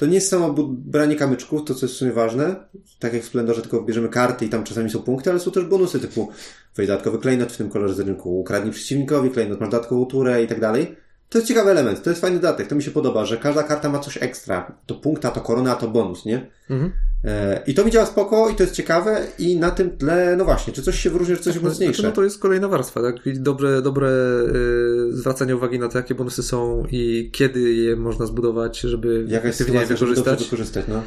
to 0.00 0.06
nie 0.06 0.14
jest 0.14 0.28
samo 0.28 0.54
branie 0.68 1.16
kamyczków, 1.16 1.64
to 1.64 1.74
co 1.74 1.86
jest 1.86 1.94
w 1.94 1.98
sumie 1.98 2.12
ważne. 2.12 2.56
Tak 2.98 3.14
jak 3.14 3.22
w 3.22 3.26
Splendorze, 3.26 3.62
tylko 3.62 3.82
bierzemy 3.82 4.08
karty 4.08 4.44
i 4.44 4.48
tam 4.48 4.64
czasami 4.64 4.90
są 4.90 5.02
punkty, 5.02 5.30
ale 5.30 5.40
są 5.40 5.50
też 5.50 5.64
bonusy 5.64 6.00
typu 6.00 6.28
weź 6.76 6.86
dodatkowy 6.86 7.18
klejnot 7.18 7.52
w 7.52 7.56
tym 7.56 7.70
kolorze 7.70 7.94
z 7.94 8.00
rynku, 8.00 8.40
ukradnij 8.40 8.72
przeciwnikowi 8.72 9.30
klejnot, 9.30 9.60
masz 9.60 9.68
dodatkową 9.68 10.06
turę 10.06 10.42
i 10.42 10.46
tak 10.46 10.60
dalej. 10.60 10.96
To 11.28 11.38
jest 11.38 11.48
ciekawy 11.48 11.70
element, 11.70 12.02
to 12.02 12.10
jest 12.10 12.22
fajny 12.22 12.36
dodatek, 12.36 12.68
to 12.68 12.74
mi 12.74 12.82
się 12.82 12.90
podoba, 12.90 13.24
że 13.24 13.36
każda 13.36 13.62
karta 13.62 13.88
ma 13.88 13.98
coś 13.98 14.22
ekstra. 14.22 14.72
To 14.86 14.94
punkt, 14.94 15.24
a 15.24 15.30
to 15.30 15.40
korona, 15.40 15.74
to 15.74 15.88
bonus, 15.88 16.24
nie? 16.24 16.50
Mhm. 16.70 16.92
E, 17.24 17.62
I 17.66 17.74
to 17.74 17.84
mi 17.84 17.90
działa 17.90 18.06
spoko 18.06 18.48
i 18.48 18.54
to 18.54 18.62
jest 18.62 18.74
ciekawe 18.74 19.26
i 19.38 19.56
na 19.56 19.70
tym 19.70 19.96
tle, 19.96 20.36
no 20.36 20.44
właśnie, 20.44 20.72
czy 20.72 20.82
coś 20.82 20.98
się 21.00 21.10
wyróżnia, 21.10 21.36
czy 21.36 21.42
coś 21.42 21.54
jest 21.54 21.66
mocniejsze. 21.66 21.94
Znaczy, 21.94 22.08
no 22.08 22.12
to 22.12 22.24
jest 22.24 22.38
kolejna 22.38 22.68
warstwa, 22.68 23.02
tak? 23.02 23.16
Dobre, 23.34 23.82
dobre 23.82 24.08
y, 24.08 25.16
zwracanie 25.16 25.56
uwagi 25.56 25.78
na 25.78 25.88
to, 25.88 25.98
jakie 25.98 26.14
bonusy 26.14 26.42
są 26.42 26.84
i 26.90 27.30
kiedy 27.32 27.60
je 27.74 27.96
można 27.96 28.26
zbudować, 28.26 28.80
żeby 28.80 29.24
Jakaś 29.28 29.54
efektywnie 29.54 29.80
je 29.80 29.86
wykorzystać, 29.86 30.44
wykorzystać, 30.44 30.84
no. 30.88 31.02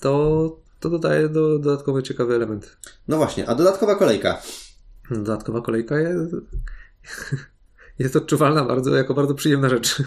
to, 0.00 0.56
to 0.80 0.90
dodaje 0.90 1.28
do, 1.28 1.58
dodatkowy 1.58 2.02
ciekawy 2.02 2.34
element. 2.34 2.76
No 3.08 3.16
właśnie, 3.16 3.48
a 3.48 3.54
dodatkowa 3.54 3.94
kolejka. 3.94 4.42
Dodatkowa 5.10 5.60
kolejka 5.60 5.98
jest, 5.98 6.36
jest 7.98 8.16
odczuwalna 8.16 8.64
bardzo, 8.64 8.96
jako 8.96 9.14
bardzo 9.14 9.34
przyjemna 9.34 9.68
rzecz. 9.68 10.02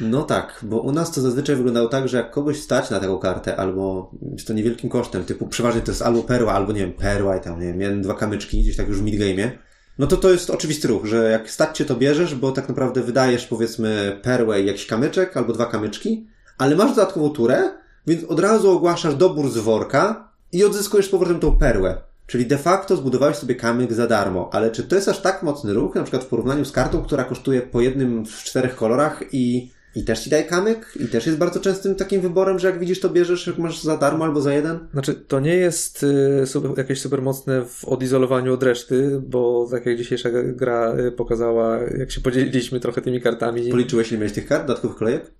No 0.00 0.22
tak, 0.22 0.60
bo 0.62 0.80
u 0.80 0.92
nas 0.92 1.12
to 1.12 1.20
zazwyczaj 1.20 1.56
wyglądało 1.56 1.88
tak, 1.88 2.08
że 2.08 2.16
jak 2.16 2.30
kogoś 2.30 2.60
stać 2.60 2.90
na 2.90 3.00
taką 3.00 3.18
kartę, 3.18 3.56
albo 3.56 4.10
jest 4.32 4.46
to 4.46 4.52
niewielkim 4.52 4.90
kosztem, 4.90 5.24
typu 5.24 5.46
przeważnie 5.46 5.80
to 5.80 5.90
jest 5.90 6.02
albo 6.02 6.22
perła, 6.22 6.52
albo 6.52 6.72
nie 6.72 6.80
wiem, 6.80 6.92
perła 6.92 7.36
i 7.36 7.40
tam, 7.40 7.60
nie 7.60 7.66
wiem, 7.66 7.80
jeden, 7.80 8.02
dwa 8.02 8.14
kamyczki, 8.14 8.60
gdzieś 8.60 8.76
tak 8.76 8.88
już 8.88 9.00
w 9.00 9.04
midgame'ie, 9.04 9.50
no 9.98 10.06
to 10.06 10.16
to 10.16 10.30
jest 10.30 10.50
oczywisty 10.50 10.88
ruch, 10.88 11.06
że 11.06 11.30
jak 11.30 11.50
stać 11.50 11.76
cię 11.76 11.84
to 11.84 11.96
bierzesz, 11.96 12.34
bo 12.34 12.52
tak 12.52 12.68
naprawdę 12.68 13.02
wydajesz 13.02 13.46
powiedzmy 13.46 14.20
perłę 14.22 14.62
i 14.62 14.66
jakiś 14.66 14.86
kamyczek, 14.86 15.36
albo 15.36 15.52
dwa 15.52 15.66
kamyczki, 15.66 16.26
ale 16.58 16.76
masz 16.76 16.90
dodatkową 16.90 17.30
turę, 17.30 17.70
więc 18.06 18.24
od 18.24 18.40
razu 18.40 18.70
ogłaszasz 18.70 19.14
dobór 19.14 19.50
z 19.50 19.58
worka 19.58 20.32
i 20.52 20.64
odzyskujesz 20.64 21.08
powrotem 21.08 21.40
tą 21.40 21.58
perłę. 21.58 21.98
Czyli 22.26 22.46
de 22.46 22.58
facto 22.58 22.96
zbudowałeś 22.96 23.36
sobie 23.36 23.54
kamyk 23.54 23.92
za 23.92 24.06
darmo, 24.06 24.50
ale 24.52 24.70
czy 24.70 24.82
to 24.82 24.96
jest 24.96 25.08
aż 25.08 25.20
tak 25.20 25.42
mocny 25.42 25.74
ruch, 25.74 25.94
na 25.94 26.02
przykład 26.02 26.24
w 26.24 26.26
porównaniu 26.26 26.64
z 26.64 26.72
kartą, 26.72 27.02
która 27.02 27.24
kosztuje 27.24 27.62
po 27.62 27.80
jednym 27.80 28.26
w 28.26 28.42
czterech 28.44 28.76
kolorach 28.76 29.22
i, 29.32 29.70
i 29.96 30.04
też 30.04 30.20
ci 30.20 30.30
daje 30.30 30.44
kamyk? 30.44 30.92
I 31.00 31.08
też 31.08 31.26
jest 31.26 31.38
bardzo 31.38 31.60
częstym 31.60 31.94
takim 31.94 32.20
wyborem, 32.20 32.58
że 32.58 32.66
jak 32.66 32.78
widzisz 32.78 33.00
to 33.00 33.08
bierzesz, 33.08 33.46
jak 33.46 33.58
masz 33.58 33.82
za 33.82 33.96
darmo 33.96 34.24
albo 34.24 34.40
za 34.40 34.52
jeden? 34.52 34.78
Znaczy, 34.92 35.14
to 35.14 35.40
nie 35.40 35.54
jest 35.54 36.02
y, 36.42 36.46
super, 36.46 36.70
jakieś 36.76 37.00
super 37.00 37.22
mocne 37.22 37.64
w 37.64 37.84
odizolowaniu 37.84 38.54
od 38.54 38.62
reszty, 38.62 39.20
bo 39.26 39.68
tak 39.70 39.86
jak 39.86 39.96
dzisiejsza 39.96 40.28
gra 40.32 40.96
y, 40.98 41.12
pokazała, 41.12 41.78
jak 41.98 42.10
się 42.10 42.20
podzieliliśmy 42.20 42.80
trochę 42.80 43.00
tymi 43.00 43.20
kartami. 43.20 43.70
Policzyłeś 43.70 44.10
ile 44.10 44.18
miałeś 44.18 44.32
tych 44.32 44.46
kart, 44.46 44.66
dodatkowych 44.66 44.96
kolejek? 44.96 45.30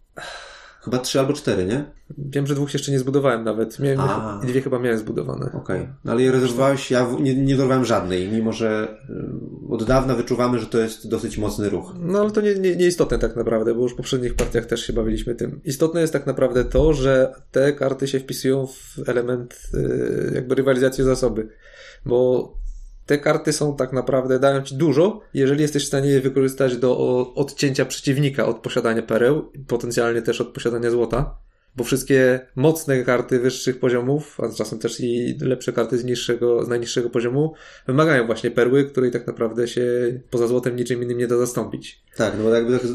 Chyba 0.87 0.99
trzy 0.99 1.21
albo 1.21 1.33
cztery, 1.33 1.65
nie? 1.65 1.85
Wiem, 2.19 2.47
że 2.47 2.55
dwóch 2.55 2.73
jeszcze 2.75 2.93
nie 2.93 2.99
zbudowałem 2.99 3.45
nawet. 3.45 3.79
Miałem, 3.79 4.01
A. 4.01 4.41
dwie 4.45 4.63
chyba 4.63 4.79
miałem 4.79 4.99
zbudowane. 4.99 5.51
Okej. 5.53 5.89
No 6.05 6.13
ale 6.13 6.23
je 6.23 6.33
rezerwowałeś, 6.33 6.91
ja 6.91 7.07
nie, 7.21 7.35
nie 7.35 7.57
dorwałem 7.57 7.85
żadnej, 7.85 8.29
mimo 8.29 8.53
że 8.53 8.99
y, 9.11 9.73
od 9.73 9.85
dawna 9.85 10.15
wyczuwamy, 10.15 10.59
że 10.59 10.67
to 10.67 10.79
jest 10.79 11.09
dosyć 11.09 11.39
mocny 11.39 11.69
ruch. 11.69 11.95
No 12.01 12.21
ale 12.21 12.31
to 12.31 12.41
nie, 12.41 12.55
nie, 12.55 12.77
nieistotne 12.77 13.19
tak 13.19 13.37
naprawdę, 13.37 13.75
bo 13.75 13.83
już 13.83 13.93
w 13.93 13.97
poprzednich 13.97 14.35
partiach 14.35 14.67
też 14.67 14.87
się 14.87 14.93
bawiliśmy 14.93 15.35
tym. 15.35 15.61
Istotne 15.65 16.01
jest 16.01 16.13
tak 16.13 16.27
naprawdę 16.27 16.65
to, 16.65 16.93
że 16.93 17.33
te 17.51 17.73
karty 17.73 18.09
się 18.09 18.21
wpisują 18.21 18.67
w 18.67 19.09
element 19.09 19.71
y, 19.75 20.33
jakby 20.35 20.55
rywalizacji 20.55 21.03
o 21.05 21.07
zasoby, 21.07 21.49
bo 22.05 22.53
te 23.07 23.19
karty 23.19 23.53
są 23.53 23.77
tak 23.77 23.93
naprawdę, 23.93 24.39
dają 24.39 24.63
ci 24.63 24.77
dużo, 24.77 25.21
jeżeli 25.35 25.63
jesteś 25.63 25.85
w 25.85 25.87
stanie 25.87 26.11
je 26.11 26.21
wykorzystać 26.21 26.77
do 26.77 26.99
odcięcia 27.35 27.85
przeciwnika 27.85 28.47
od 28.47 28.59
posiadania 28.59 29.03
pereł, 29.03 29.53
potencjalnie 29.67 30.23
też 30.23 30.41
od 30.41 30.49
posiadania 30.49 30.91
złota. 30.91 31.39
Bo 31.77 31.85
wszystkie 31.85 32.47
mocne 32.57 33.05
karty 33.05 33.39
wyższych 33.39 33.81
poziomów, 33.81 34.41
a 34.41 34.49
czasem 34.53 34.79
też 34.79 35.01
i 35.01 35.39
lepsze 35.41 35.73
karty 35.73 35.99
z, 35.99 36.05
niższego, 36.05 36.65
z 36.65 36.69
najniższego 36.69 37.11
poziomu, 37.11 37.55
wymagają 37.87 38.27
właśnie 38.27 38.51
perły, 38.51 38.85
której 38.85 39.11
tak 39.11 39.27
naprawdę 39.27 39.69
się 39.69 39.85
poza 40.31 40.47
złotem 40.47 40.77
niczym 40.77 41.03
innym 41.03 41.19
nie 41.19 41.27
da 41.27 41.37
zastąpić. 41.39 42.03
Tak, 42.17 42.35
no 42.39 42.45
bo 42.45 42.51
jakby 42.51 42.79
tak, 42.79 42.89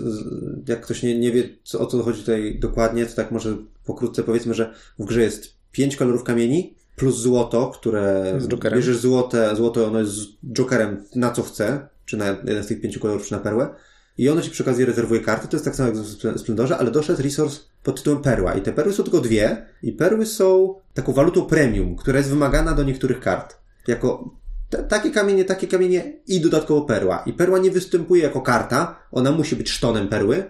jak 0.68 0.82
ktoś 0.82 1.04
nie, 1.04 1.20
nie 1.20 1.32
wie, 1.32 1.50
co, 1.64 1.80
o 1.80 1.86
co 1.86 2.04
chodzi 2.04 2.20
tutaj 2.20 2.60
dokładnie, 2.60 3.06
to 3.06 3.16
tak 3.16 3.32
może 3.32 3.58
pokrótce 3.86 4.24
powiedzmy, 4.24 4.54
że 4.54 4.74
w 5.00 5.06
grze 5.06 5.22
jest 5.22 5.56
pięć 5.72 5.96
kolorów 5.96 6.24
kamieni 6.24 6.76
plus 7.02 7.18
złoto, 7.18 7.68
które 7.68 8.34
bierzesz 8.74 8.98
złote, 8.98 9.56
złoto 9.56 9.88
ono 9.88 10.00
jest 10.00 10.12
z 10.12 10.28
jokerem 10.54 11.04
na 11.16 11.32
co 11.32 11.44
chce, 11.44 11.88
czy 12.06 12.18
na 12.18 12.26
jeden 12.26 12.64
z 12.64 12.68
tych 12.68 12.82
pięciu 12.82 13.00
kolorów, 13.00 13.26
czy 13.26 13.32
na 13.32 13.40
perłę. 13.40 13.70
I 14.18 14.30
ono 14.30 14.42
ci 14.42 14.52
przy 14.52 14.64
okazji 14.64 14.86
rezerwuje 14.86 15.22
karty, 15.22 15.48
to 15.48 15.56
jest 15.56 15.66
tak 15.66 15.76
samo 15.76 15.90
jak 15.90 15.98
w 15.98 16.18
Spl- 16.18 16.38
Splendorze, 16.38 16.78
ale 16.78 16.92
doszedł 16.92 17.24
resource 17.24 17.60
pod 17.84 17.96
tytułem 17.96 18.22
perła. 18.22 18.54
I 18.54 18.62
te 18.62 18.74
perły 18.74 18.94
są 18.94 19.04
tylko 19.04 19.20
dwie, 19.20 19.66
i 19.84 19.92
perły 19.92 20.26
są 20.26 20.76
taką 20.94 21.14
walutą 21.14 21.46
premium, 21.46 21.96
która 21.96 22.18
jest 22.18 22.30
wymagana 22.30 22.74
do 22.74 22.84
niektórych 22.84 23.20
kart. 23.20 23.58
Jako 23.88 24.36
te, 24.70 24.84
takie 24.84 25.12
kamienie, 25.12 25.46
takie 25.46 25.68
kamienie 25.68 26.14
i 26.28 26.42
dodatkowo 26.42 26.82
perła. 26.82 27.24
I 27.26 27.34
perła 27.34 27.60
nie 27.60 27.72
występuje 27.72 28.24
jako 28.24 28.42
karta, 28.42 29.00
ona 29.12 29.32
musi 29.32 29.56
być 29.56 29.70
sztonem 29.70 30.08
perły, 30.08 30.44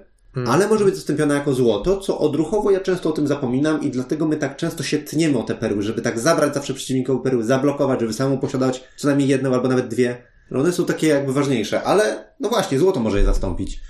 ale 0.47 0.67
może 0.67 0.85
być 0.85 0.95
zastąpiona 0.95 1.35
jako 1.35 1.53
złoto, 1.53 1.97
co 1.97 2.19
odruchowo 2.19 2.71
ja 2.71 2.79
często 2.79 3.09
o 3.09 3.11
tym 3.11 3.27
zapominam 3.27 3.81
i 3.81 3.91
dlatego 3.91 4.27
my 4.27 4.37
tak 4.37 4.57
często 4.57 4.83
się 4.83 4.99
tniemy 4.99 5.37
o 5.37 5.43
te 5.43 5.55
perły, 5.55 5.81
żeby 5.81 6.01
tak 6.01 6.19
zabrać 6.19 6.53
zawsze 6.53 6.73
przeciwnikowi 6.73 7.23
perły, 7.23 7.43
zablokować, 7.43 7.99
żeby 7.99 8.13
samemu 8.13 8.37
posiadać 8.37 8.83
co 8.95 9.07
najmniej 9.07 9.27
jedną 9.27 9.53
albo 9.53 9.67
nawet 9.67 9.87
dwie. 9.87 10.17
One 10.55 10.71
są 10.71 10.85
takie 10.85 11.07
jakby 11.07 11.33
ważniejsze, 11.33 11.83
ale 11.83 12.33
no 12.39 12.49
właśnie, 12.49 12.79
złoto 12.79 12.99
może 12.99 13.19
je 13.19 13.25
zastąpić. 13.25 13.81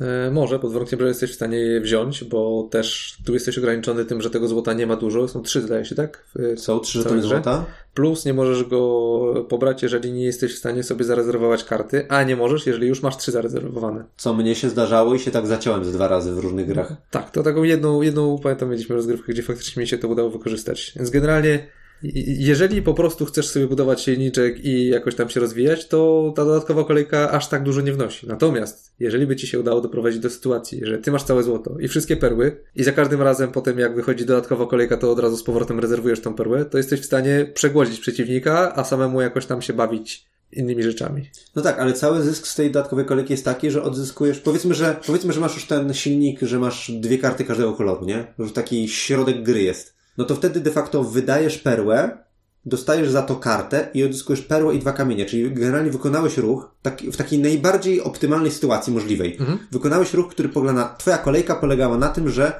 E, 0.00 0.30
może, 0.30 0.58
pod 0.58 0.72
warunkiem, 0.72 1.00
że 1.00 1.08
jesteś 1.08 1.30
w 1.30 1.34
stanie 1.34 1.58
je 1.58 1.80
wziąć, 1.80 2.24
bo 2.24 2.68
też 2.70 3.18
tu 3.26 3.34
jesteś 3.34 3.58
ograniczony 3.58 4.04
tym, 4.04 4.22
że 4.22 4.30
tego 4.30 4.48
złota 4.48 4.72
nie 4.72 4.86
ma 4.86 4.96
dużo. 4.96 5.28
Są 5.28 5.42
trzy, 5.42 5.62
zdaje 5.62 5.84
się, 5.84 5.94
tak? 5.94 6.24
W 6.34 6.60
Są 6.60 6.80
trzy 6.80 6.98
żetony 6.98 7.22
złota. 7.22 7.64
Plus 7.94 8.24
nie 8.24 8.34
możesz 8.34 8.64
go 8.64 9.44
pobrać, 9.48 9.82
jeżeli 9.82 10.12
nie 10.12 10.24
jesteś 10.24 10.54
w 10.54 10.58
stanie 10.58 10.82
sobie 10.82 11.04
zarezerwować 11.04 11.64
karty, 11.64 12.06
a 12.08 12.22
nie 12.22 12.36
możesz, 12.36 12.66
jeżeli 12.66 12.88
już 12.88 13.02
masz 13.02 13.16
trzy 13.16 13.32
zarezerwowane. 13.32 14.04
Co 14.16 14.34
mnie 14.34 14.54
się 14.54 14.70
zdarzało 14.70 15.14
i 15.14 15.18
się 15.18 15.30
tak 15.30 15.46
zaciąłem 15.46 15.84
z 15.84 15.92
dwa 15.92 16.08
razy 16.08 16.32
w 16.32 16.38
różnych 16.38 16.66
grach. 16.66 16.92
Tak, 17.10 17.30
to 17.30 17.42
taką 17.42 17.62
jedną, 17.62 18.02
jedną 18.02 18.38
pamiętam, 18.38 18.70
mieliśmy 18.70 18.96
rozgrywkę, 18.96 19.32
gdzie 19.32 19.42
faktycznie 19.42 19.80
mi 19.80 19.86
się 19.86 19.98
to 19.98 20.08
udało 20.08 20.30
wykorzystać. 20.30 20.92
Więc 20.96 21.10
generalnie, 21.10 21.66
jeżeli 22.12 22.82
po 22.82 22.94
prostu 22.94 23.24
chcesz 23.24 23.48
sobie 23.48 23.66
budować 23.66 24.00
silniczek 24.00 24.64
i 24.64 24.88
jakoś 24.88 25.14
tam 25.14 25.28
się 25.28 25.40
rozwijać, 25.40 25.88
to 25.88 26.32
ta 26.36 26.44
dodatkowa 26.44 26.84
kolejka 26.84 27.30
aż 27.30 27.48
tak 27.48 27.62
dużo 27.62 27.80
nie 27.80 27.92
wnosi. 27.92 28.26
Natomiast, 28.26 28.94
jeżeli 29.00 29.26
by 29.26 29.36
ci 29.36 29.46
się 29.46 29.60
udało 29.60 29.80
doprowadzić 29.80 30.20
do 30.20 30.30
sytuacji, 30.30 30.80
że 30.82 30.98
ty 30.98 31.10
masz 31.10 31.22
całe 31.22 31.42
złoto 31.42 31.76
i 31.80 31.88
wszystkie 31.88 32.16
perły 32.16 32.60
i 32.76 32.84
za 32.84 32.92
każdym 32.92 33.22
razem 33.22 33.52
potem 33.52 33.78
jak 33.78 33.96
wychodzi 33.96 34.24
dodatkowa 34.24 34.66
kolejka, 34.66 34.96
to 34.96 35.12
od 35.12 35.18
razu 35.18 35.36
z 35.36 35.42
powrotem 35.42 35.80
rezerwujesz 35.80 36.20
tą 36.20 36.34
perłę, 36.34 36.64
to 36.64 36.78
jesteś 36.78 37.00
w 37.00 37.04
stanie 37.04 37.50
przegłodzić 37.54 38.00
przeciwnika, 38.00 38.72
a 38.76 38.84
samemu 38.84 39.20
jakoś 39.20 39.46
tam 39.46 39.62
się 39.62 39.72
bawić 39.72 40.26
innymi 40.52 40.82
rzeczami. 40.82 41.30
No 41.56 41.62
tak, 41.62 41.78
ale 41.78 41.92
cały 41.92 42.22
zysk 42.22 42.46
z 42.46 42.54
tej 42.54 42.70
dodatkowej 42.70 43.04
kolejki 43.04 43.32
jest 43.32 43.44
taki, 43.44 43.70
że 43.70 43.82
odzyskujesz, 43.82 44.38
powiedzmy, 44.38 44.74
że 44.74 44.96
powiedzmy, 45.06 45.32
że 45.32 45.40
masz 45.40 45.54
już 45.54 45.66
ten 45.66 45.94
silnik, 45.94 46.40
że 46.42 46.58
masz 46.58 46.90
dwie 46.90 47.18
karty 47.18 47.44
każdego 47.44 47.72
koloru, 47.72 48.06
nie? 48.06 48.34
Że 48.38 48.50
taki 48.50 48.88
środek 48.88 49.42
gry 49.42 49.62
jest. 49.62 49.93
No 50.18 50.24
to 50.24 50.34
wtedy 50.34 50.60
de 50.60 50.70
facto 50.70 51.04
wydajesz 51.04 51.58
perłę, 51.58 52.18
dostajesz 52.66 53.10
za 53.10 53.22
to 53.22 53.36
kartę 53.36 53.88
i 53.94 54.04
odzyskujesz 54.04 54.42
perłę 54.42 54.74
i 54.74 54.78
dwa 54.78 54.92
kamienie, 54.92 55.26
czyli 55.26 55.52
generalnie 55.52 55.90
wykonałeś 55.90 56.36
ruch 56.36 56.70
taki, 56.82 57.12
w 57.12 57.16
takiej 57.16 57.38
najbardziej 57.38 58.00
optymalnej 58.02 58.52
sytuacji 58.52 58.92
możliwej. 58.92 59.38
Wykonałeś 59.72 60.14
ruch, 60.14 60.30
który 60.30 60.48
polega 60.48 60.72
na, 60.72 60.94
twoja 60.98 61.18
kolejka 61.18 61.54
polegała 61.54 61.98
na 61.98 62.08
tym, 62.08 62.28
że 62.28 62.52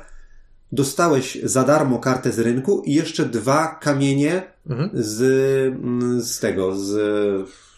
dostałeś 0.73 1.39
za 1.43 1.65
darmo 1.65 1.99
kartę 1.99 2.33
z 2.33 2.39
rynku 2.39 2.83
i 2.87 2.95
jeszcze 2.95 3.25
dwa 3.25 3.79
kamienie 3.81 4.55
Mhm. 4.71 4.91
z, 4.95 5.21
mm, 5.75 6.23
z 6.23 6.39
tego, 6.39 6.77
z, 6.77 6.91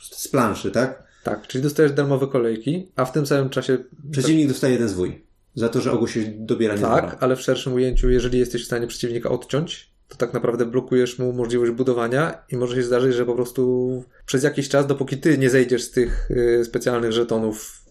z 0.00 0.28
planszy, 0.28 0.70
tak? 0.70 1.02
Tak, 1.24 1.46
czyli 1.46 1.62
dostajesz 1.64 1.92
darmowe 1.92 2.26
kolejki, 2.26 2.88
a 2.96 3.04
w 3.04 3.12
tym 3.12 3.26
samym 3.26 3.50
czasie 3.50 3.78
Przeciwnik 4.10 4.48
dostaje 4.48 4.72
jeden 4.72 4.88
zwój. 4.88 5.25
Za 5.56 5.68
to, 5.68 5.80
że 5.80 5.92
ogłosił 5.92 6.22
dobieranie 6.38 6.80
Tak, 6.80 7.04
dwora. 7.04 7.18
ale 7.20 7.36
w 7.36 7.40
szerszym 7.40 7.74
ujęciu, 7.74 8.10
jeżeli 8.10 8.38
jesteś 8.38 8.62
w 8.62 8.66
stanie 8.66 8.86
przeciwnika 8.86 9.30
odciąć, 9.30 9.90
to 10.08 10.16
tak 10.16 10.32
naprawdę 10.34 10.66
blokujesz 10.66 11.18
mu 11.18 11.32
możliwość 11.32 11.72
budowania 11.72 12.44
i 12.52 12.56
może 12.56 12.76
się 12.76 12.82
zdarzyć, 12.82 13.14
że 13.14 13.26
po 13.26 13.34
prostu 13.34 14.04
przez 14.26 14.42
jakiś 14.42 14.68
czas, 14.68 14.86
dopóki 14.86 15.18
ty 15.18 15.38
nie 15.38 15.50
zejdziesz 15.50 15.82
z 15.82 15.90
tych 15.90 16.30
y, 16.30 16.64
specjalnych 16.64 17.12
żetonów, 17.12 17.82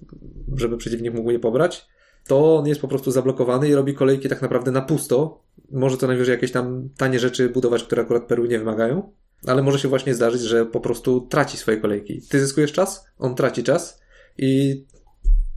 żeby 0.58 0.78
przeciwnik 0.78 1.14
mógł 1.14 1.32
je 1.32 1.40
pobrać, 1.40 1.88
to 2.28 2.58
on 2.58 2.68
jest 2.68 2.82
po 2.82 2.88
prostu 2.88 3.12
zablokowany 3.12 3.70
i 3.70 3.76
robi 3.76 3.94
kolejki 3.94 4.30
tak 4.30 4.42
naprawdę 4.42 4.72
na 4.72 4.82
pusto. 4.82 5.44
Może 5.72 5.98
co 5.98 6.08
najwyżej 6.08 6.34
jakieś 6.34 6.52
tam 6.52 6.90
tanie 6.98 7.20
rzeczy 7.20 7.50
budować, 7.50 7.84
które 7.84 8.02
akurat 8.02 8.24
perły 8.24 8.48
nie 8.48 8.60
wymagają, 8.60 9.12
ale 9.48 9.64
może 9.64 9.80
się 9.80 9.88
właśnie 9.88 10.16
zdarzyć, 10.16 10.42
że 10.42 10.66
po 10.66 10.80
prostu 10.80 11.22
traci 11.22 11.58
swoje 11.58 11.78
kolejki. 11.78 12.22
Ty 12.30 12.40
zyskujesz 12.40 12.72
czas, 12.72 13.06
on 13.20 13.36
traci 13.36 13.64
czas 13.64 14.02
i 14.38 14.84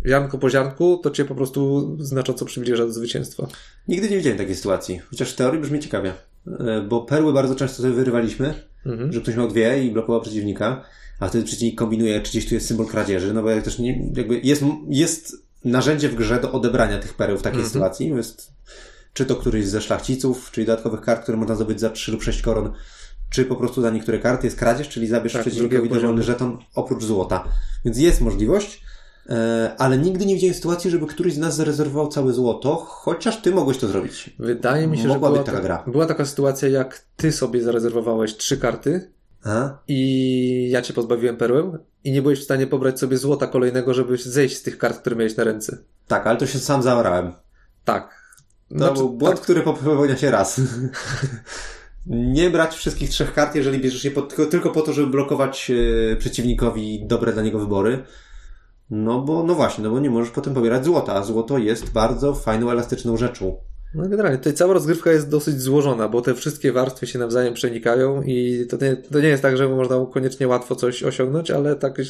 ziarnko 0.06 0.38
po 0.38 0.50
ziarnku 0.50 1.00
to 1.02 1.11
cię 1.11 1.24
po 1.24 1.34
prostu 1.34 1.90
znacząco 2.00 2.44
przybliża 2.44 2.87
do 2.87 2.92
zwycięstwa. 2.92 3.46
Nigdy 3.88 4.11
nie 4.11 4.16
widziałem 4.16 4.38
takiej 4.38 4.56
sytuacji. 4.56 5.00
Chociaż 5.11 5.32
w 5.32 5.37
teorii 5.37 5.61
brzmi 5.61 5.80
ciekawie. 5.80 6.12
E, 6.61 6.82
Bo 6.88 7.00
perły 7.02 7.32
bardzo 7.32 7.54
często 7.54 7.82
sobie 7.82 7.94
wyrywaliśmy, 7.94 8.54
Mhm. 8.87 9.12
że 9.12 9.20
ktoś 9.20 9.37
miał 9.37 9.48
dwie 9.48 9.84
i 9.84 9.90
blokował 9.90 10.20
przeciwnika, 10.20 10.84
a 11.20 11.28
wtedy 11.28 11.44
przeciwnik 11.44 11.78
kombinuje, 11.78 12.20
czy 12.20 12.30
gdzieś 12.30 12.48
tu 12.48 12.54
jest 12.54 12.66
symbol 12.66 12.87
kradzieży, 12.87 13.34
no 13.34 13.42
bo 13.42 13.50
jak 13.50 13.64
też 13.64 13.78
nie, 13.78 14.11
jakby 14.16 14.40
jest, 14.44 14.62
jest 14.88 15.37
narzędzie 15.64 16.08
w 16.08 16.14
grze 16.14 16.40
do 16.40 16.52
odebrania 16.52 16.98
tych 16.98 17.14
pereł 17.14 17.38
w 17.38 17.42
takiej 17.42 17.56
Mhm. 17.61 17.72
sytuacji. 17.72 18.08
Jest, 18.08 18.52
czy 19.12 19.26
to 19.26 19.37
któryś 19.37 19.66
ze 19.66 19.80
szlachciców, 19.80 20.50
czyli 20.52 20.66
dodatkowych 20.66 21.00
kart, 21.00 21.22
które 21.22 21.38
można 21.38 21.54
zdobyć 21.54 21.80
za 21.80 21.90
3 21.90 22.12
lub 22.12 22.22
6 22.22 22.42
koron, 22.42 22.72
czy 23.30 23.44
po 23.44 23.56
prostu 23.56 23.82
za 23.82 23.90
niektóre 23.90 24.18
karty 24.18 24.46
jest 24.46 24.58
kradzież, 24.58 24.88
czyli 24.88 25.06
zabierz 25.06 25.32
Tak, 25.32 25.42
przeciwnikowi 25.42 25.88
dowolny 25.88 26.22
żeton 26.22 26.58
oprócz 26.74 27.04
złota. 27.04 27.44
Więc 27.84 27.98
jest 27.98 28.20
możliwość, 28.20 28.82
ale 29.78 29.98
nigdy 29.98 30.26
nie 30.26 30.34
widziałem 30.34 30.54
sytuacji, 30.54 30.90
żeby 30.90 31.06
któryś 31.06 31.34
z 31.34 31.38
nas 31.38 31.56
zarezerwował 31.56 32.08
całe 32.08 32.32
złoto, 32.32 32.76
chociaż 32.76 33.42
ty 33.42 33.50
mogłeś 33.52 33.78
to 33.78 33.88
zrobić. 33.88 34.30
Wydaje 34.38 34.86
mi 34.86 34.96
się, 34.96 35.02
że 35.02 35.08
Mogła 35.08 35.28
była, 35.28 35.38
być 35.40 35.46
taka 35.46 35.60
gra. 35.60 35.84
była 35.86 36.06
taka 36.06 36.24
sytuacja, 36.24 36.68
jak 36.68 37.04
ty 37.16 37.32
sobie 37.32 37.62
zarezerwowałeś 37.62 38.36
trzy 38.36 38.56
karty 38.58 39.10
A? 39.44 39.78
i 39.88 40.68
ja 40.70 40.82
cię 40.82 40.94
pozbawiłem 40.94 41.36
perłem 41.36 41.78
i 42.04 42.12
nie 42.12 42.22
byłeś 42.22 42.40
w 42.40 42.44
stanie 42.44 42.66
pobrać 42.66 42.98
sobie 43.00 43.16
złota 43.18 43.46
kolejnego, 43.46 43.94
żeby 43.94 44.16
zejść 44.16 44.56
z 44.56 44.62
tych 44.62 44.78
kart, 44.78 44.98
które 45.00 45.16
miałeś 45.16 45.36
na 45.36 45.44
ręce. 45.44 45.78
Tak, 46.06 46.26
ale 46.26 46.38
to 46.38 46.46
się 46.46 46.58
sam 46.58 46.82
zaorałem. 46.82 47.32
Tak. 47.84 48.18
To 48.68 48.78
Znaczy, 48.78 48.94
był 48.94 49.10
błąd, 49.10 49.34
tak, 49.34 49.44
który 49.44 49.62
popełnia 49.62 50.16
się 50.16 50.30
raz. 50.30 50.60
nie 52.06 52.50
brać 52.50 52.74
wszystkich 52.76 53.10
trzech 53.10 53.34
kart, 53.34 53.54
jeżeli 53.54 53.78
bierzesz 53.78 54.04
je 54.04 54.10
po, 54.10 54.22
tylko, 54.22 54.46
tylko 54.46 54.70
po 54.70 54.82
to, 54.82 54.92
żeby 54.92 55.06
blokować 55.10 55.70
e, 56.12 56.16
przeciwnikowi 56.16 57.06
dobre 57.06 57.32
dla 57.32 57.42
niego 57.42 57.58
wybory. 57.58 58.04
No 58.90 59.20
bo, 59.20 59.42
no 59.42 59.55
właśnie, 59.55 59.85
no 59.85 59.90
bo 59.90 60.01
nie 60.01 60.11
możesz 60.11 60.31
potem 60.31 60.55
pobierać 60.55 60.85
złota, 60.85 61.14
a 61.14 61.22
złoto 61.22 61.59
jest 61.59 61.92
bardzo 61.92 62.35
fajną, 62.35 62.70
elastyczną 62.70 63.16
rzeczą. 63.16 63.57
No 63.94 64.09
generalnie, 64.09 64.38
tutaj 64.38 64.55
cała 64.55 64.74
rozgrywka 64.74 65.12
jest 65.12 65.29
dosyć 65.29 65.61
złożona, 65.61 66.09
bo 66.09 66.22
te 66.22 66.35
wszystkie 66.35 66.72
warstwy 66.72 67.07
się 67.07 67.18
nawzajem 67.18 67.55
przenikają 67.55 68.22
i 68.22 68.66
to 68.70 68.77
nie, 68.85 68.96
to 68.96 69.20
nie 69.20 69.29
jest 69.29 69.42
tak, 69.42 69.57
że 69.57 69.68
można 69.68 70.07
koniecznie 70.12 70.48
łatwo 70.48 70.77
coś 70.77 71.03
osiągnąć, 71.03 71.51
ale 71.51 71.77
tak 71.77 72.01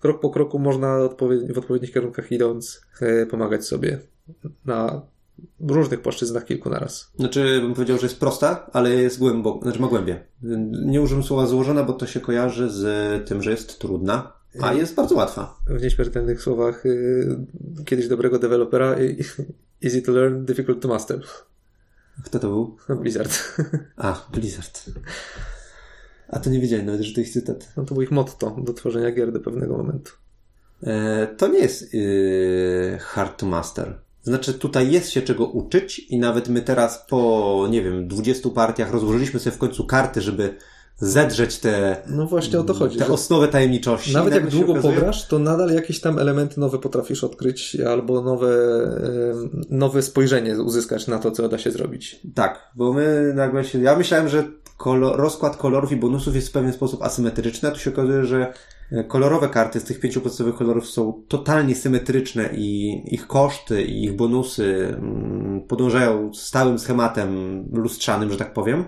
krok 0.00 0.20
po 0.20 0.30
kroku 0.30 0.58
można 0.58 0.96
odpowiedni, 0.96 1.52
w 1.52 1.58
odpowiednich 1.58 1.92
kierunkach 1.92 2.32
idąc 2.32 2.80
e, 3.00 3.26
pomagać 3.26 3.64
sobie 3.64 3.98
na 4.64 5.02
różnych 5.60 6.02
płaszczyznach 6.02 6.44
kilku 6.44 6.70
naraz. 6.70 7.10
Znaczy, 7.18 7.60
bym 7.60 7.74
powiedział, 7.74 7.98
że 7.98 8.06
jest 8.06 8.20
prosta, 8.20 8.70
ale 8.72 8.90
jest 8.90 9.18
głęboko, 9.18 9.62
znaczy 9.62 9.80
ma 9.80 9.88
głębie. 9.88 10.24
Nie 10.86 11.00
używam 11.00 11.24
słowa 11.24 11.46
złożona, 11.46 11.82
bo 11.82 11.92
to 11.92 12.06
się 12.06 12.20
kojarzy 12.20 12.70
z 12.70 13.28
tym, 13.28 13.42
że 13.42 13.50
jest 13.50 13.78
trudna, 13.78 14.32
a 14.60 14.72
jest 14.72 14.94
bardzo 14.94 15.14
łatwa. 15.14 15.60
w 15.66 15.82
nieśmiertelnych 15.82 16.42
słowach 16.42 16.86
y, 16.86 17.36
kiedyś 17.84 18.08
dobrego 18.08 18.38
dewelopera 18.38 18.98
y, 18.98 19.16
easy 19.84 20.02
to 20.02 20.12
learn, 20.12 20.44
difficult 20.44 20.82
to 20.82 20.88
master. 20.88 21.20
Kto 22.24 22.38
to 22.38 22.48
był? 22.48 22.76
Blizzard. 23.00 23.58
A, 23.96 24.26
Blizzard. 24.32 24.90
A 26.28 26.38
to 26.38 26.50
nie 26.50 26.60
wiedziałem 26.60 26.86
nawet, 26.86 27.00
że 27.00 27.14
to 27.14 27.20
ich 27.20 27.30
cytat. 27.30 27.72
No 27.76 27.84
to 27.84 27.94
był 27.94 28.02
ich 28.02 28.10
motto 28.10 28.56
do 28.64 28.72
tworzenia 28.72 29.12
gier 29.12 29.32
do 29.32 29.40
pewnego 29.40 29.76
momentu. 29.76 30.12
E, 30.82 31.26
to 31.26 31.48
nie 31.48 31.58
jest 31.58 31.94
e, 31.94 32.98
hard 32.98 33.38
to 33.38 33.46
master. 33.46 33.98
Znaczy, 34.22 34.54
tutaj 34.54 34.90
jest 34.90 35.10
się 35.10 35.22
czego 35.22 35.46
uczyć 35.46 35.98
i 35.98 36.18
nawet 36.18 36.48
my 36.48 36.62
teraz 36.62 37.06
po, 37.08 37.66
nie 37.70 37.82
wiem, 37.82 38.08
20 38.08 38.50
partiach 38.50 38.90
rozłożyliśmy 38.90 39.40
sobie 39.40 39.56
w 39.56 39.58
końcu 39.58 39.86
karty, 39.86 40.20
żeby 40.20 40.56
zedrzeć 40.96 41.58
te, 41.58 41.96
No 42.06 42.26
właśnie 42.26 42.60
o 42.60 42.62
to 42.62 42.74
chodzi. 42.74 42.98
te 42.98 43.04
że 43.04 43.12
osnowe 43.12 43.48
tajemniczości. 43.48 44.12
Nawet 44.12 44.34
jak 44.34 44.50
długo 44.50 44.72
okazuje- 44.72 44.94
pograsz, 44.94 45.28
to 45.28 45.38
nadal 45.38 45.70
jakieś 45.70 46.00
tam 46.00 46.18
elementy 46.18 46.60
nowe 46.60 46.78
potrafisz 46.78 47.24
odkryć 47.24 47.76
albo 47.80 48.20
nowe, 48.22 48.52
nowe 49.70 50.02
spojrzenie 50.02 50.62
uzyskać 50.62 51.06
na 51.06 51.18
to, 51.18 51.30
co 51.30 51.48
da 51.48 51.58
się 51.58 51.70
zrobić. 51.70 52.20
Tak, 52.34 52.70
bo 52.76 52.92
my 52.92 53.32
nagle 53.34 53.64
się. 53.64 53.82
Ja 53.82 53.96
myślałem, 53.96 54.28
że 54.28 54.44
kolor, 54.76 55.16
rozkład 55.18 55.56
kolorów 55.56 55.92
i 55.92 55.96
bonusów 55.96 56.34
jest 56.34 56.48
w 56.48 56.52
pewien 56.52 56.72
sposób 56.72 57.02
asymetryczny, 57.02 57.68
a 57.68 57.72
tu 57.72 57.78
się 57.78 57.90
okazuje, 57.90 58.24
że 58.24 58.52
e, 58.92 59.04
kolorowe 59.04 59.48
karty 59.48 59.80
z 59.80 59.84
tych 59.84 60.00
pięciu 60.00 60.20
podstawowych 60.20 60.58
kolorów 60.58 60.86
są 60.90 61.22
totalnie 61.28 61.74
symetryczne 61.74 62.50
i 62.52 63.00
ich 63.14 63.26
koszty 63.26 63.82
i 63.82 64.04
ich 64.04 64.16
bonusy 64.16 64.86
mm, 64.98 65.60
podążają 65.68 66.34
stałym 66.34 66.78
schematem 66.78 67.64
lustrzanym, 67.72 68.30
że 68.30 68.36
tak 68.36 68.52
powiem. 68.52 68.84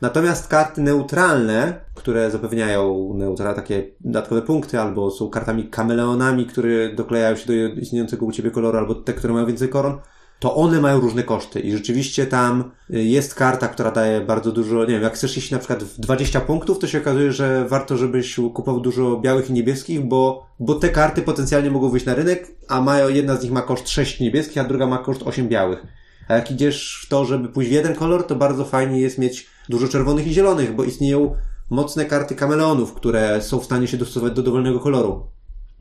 Natomiast 0.00 0.48
karty 0.48 0.80
neutralne, 0.80 1.80
które 1.94 2.30
zapewniają 2.30 3.14
neutra, 3.14 3.54
takie 3.54 3.90
dodatkowe 4.00 4.42
punkty, 4.42 4.80
albo 4.80 5.10
są 5.10 5.30
kartami 5.30 5.64
kameleonami, 5.68 6.46
które 6.46 6.94
doklejają 6.94 7.36
się 7.36 7.46
do 7.46 7.80
istniejącego 7.80 8.26
u 8.26 8.32
ciebie 8.32 8.50
koloru, 8.50 8.78
albo 8.78 8.94
te, 8.94 9.12
które 9.12 9.32
mają 9.32 9.46
więcej 9.46 9.68
koron, 9.68 9.98
to 10.38 10.54
one 10.54 10.80
mają 10.80 11.00
różne 11.00 11.22
koszty 11.22 11.60
i 11.60 11.72
rzeczywiście 11.72 12.26
tam 12.26 12.70
y, 12.90 13.04
jest 13.04 13.34
karta, 13.34 13.68
która 13.68 13.90
daje 13.90 14.20
bardzo 14.20 14.52
dużo, 14.52 14.80
nie 14.80 14.86
wiem, 14.94 15.02
jak 15.02 15.14
chcesz 15.14 15.36
iść 15.36 15.50
na 15.50 15.58
przykład 15.58 15.84
w 15.84 16.00
20 16.00 16.40
punktów, 16.40 16.78
to 16.78 16.86
się 16.86 16.98
okazuje, 16.98 17.32
że 17.32 17.64
warto, 17.68 17.96
żebyś 17.96 18.36
kupował 18.54 18.80
dużo 18.80 19.16
białych 19.16 19.50
i 19.50 19.52
niebieskich, 19.52 20.00
bo, 20.00 20.46
bo 20.60 20.74
te 20.74 20.88
karty 20.88 21.22
potencjalnie 21.22 21.70
mogą 21.70 21.88
wyjść 21.88 22.06
na 22.06 22.14
rynek, 22.14 22.48
a 22.68 22.80
mają, 22.80 23.08
jedna 23.08 23.36
z 23.36 23.42
nich 23.42 23.52
ma 23.52 23.62
koszt 23.62 23.88
6 23.88 24.20
niebieskich, 24.20 24.58
a 24.58 24.64
druga 24.64 24.86
ma 24.86 24.98
koszt 24.98 25.22
8 25.22 25.48
białych. 25.48 25.86
A 26.30 26.34
jak 26.34 26.50
idziesz 26.50 27.02
w 27.04 27.08
to, 27.08 27.24
żeby 27.24 27.48
pójść 27.48 27.70
w 27.70 27.72
jeden 27.72 27.94
kolor, 27.94 28.26
to 28.26 28.36
bardzo 28.36 28.64
fajnie 28.64 29.00
jest 29.00 29.18
mieć 29.18 29.46
dużo 29.68 29.88
czerwonych 29.88 30.26
i 30.26 30.32
zielonych, 30.32 30.74
bo 30.74 30.84
istnieją 30.84 31.34
mocne 31.70 32.04
karty 32.04 32.34
kameleonów, 32.34 32.94
które 32.94 33.42
są 33.42 33.60
w 33.60 33.64
stanie 33.64 33.88
się 33.88 33.96
dostosować 33.96 34.32
do 34.32 34.42
dowolnego 34.42 34.80
koloru. 34.80 35.26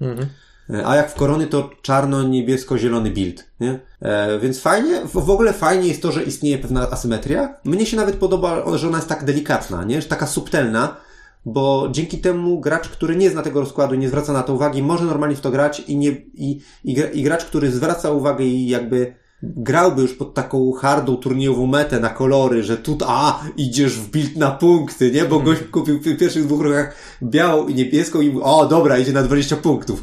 Mhm. 0.01 0.29
E, 0.69 0.88
A 0.88 0.95
jak 0.95 1.12
w 1.12 1.15
korony 1.15 1.47
to 1.47 1.69
czarno-niebiesko-zielony 1.81 3.12
build, 3.12 3.45
nie? 3.59 3.79
E, 4.01 4.39
więc 4.39 4.59
fajnie, 4.62 5.01
w, 5.05 5.12
w 5.12 5.29
ogóle 5.29 5.53
fajnie 5.53 5.88
jest 5.88 6.01
to, 6.01 6.12
że 6.12 6.23
istnieje 6.23 6.57
pewna 6.57 6.89
asymetria. 6.89 7.55
Mnie 7.63 7.85
się 7.85 7.97
nawet 7.97 8.15
podoba, 8.15 8.77
że 8.77 8.88
ona 8.88 8.97
jest 8.97 9.09
tak 9.09 9.25
delikatna, 9.25 9.83
nie? 9.83 10.01
Że 10.01 10.07
taka 10.07 10.27
subtelna, 10.27 10.97
bo 11.45 11.89
dzięki 11.91 12.17
temu 12.17 12.59
gracz, 12.59 12.89
który 12.89 13.15
nie 13.15 13.29
zna 13.29 13.41
tego 13.41 13.59
rozkładu 13.59 13.95
nie 13.95 14.07
zwraca 14.07 14.33
na 14.33 14.43
to 14.43 14.53
uwagi, 14.53 14.83
może 14.83 15.05
normalnie 15.05 15.35
w 15.35 15.41
to 15.41 15.51
grać 15.51 15.79
i, 15.79 15.97
nie, 15.97 16.09
i, 16.33 16.62
i, 16.83 16.97
i 17.13 17.23
gracz, 17.23 17.45
który 17.45 17.71
zwraca 17.71 18.12
uwagę 18.12 18.45
i 18.45 18.67
jakby 18.67 19.15
grałby 19.43 20.02
już 20.02 20.13
pod 20.13 20.34
taką 20.34 20.71
hardą 20.71 21.17
turniejową 21.17 21.65
metę 21.67 21.99
na 21.99 22.10
kolory, 22.10 22.63
że 22.63 22.78
tu, 22.78 22.97
a, 23.08 23.43
idziesz 23.58 23.93
w 23.93 24.10
build 24.12 24.36
na 24.36 24.52
punkty, 24.52 25.12
nie? 25.12 25.25
Bo 25.25 25.39
gość 25.39 25.62
kupił 25.71 25.99
w 25.99 26.17
pierwszych 26.17 26.45
dwóch 26.45 26.62
ruchach 26.62 26.95
białą 27.23 27.67
i 27.67 27.75
niebieską 27.75 28.21
i 28.21 28.30
mówi, 28.30 28.43
o, 28.43 28.65
dobra, 28.65 28.97
idzie 28.97 29.13
na 29.13 29.23
20 29.23 29.56
punktów. 29.56 30.02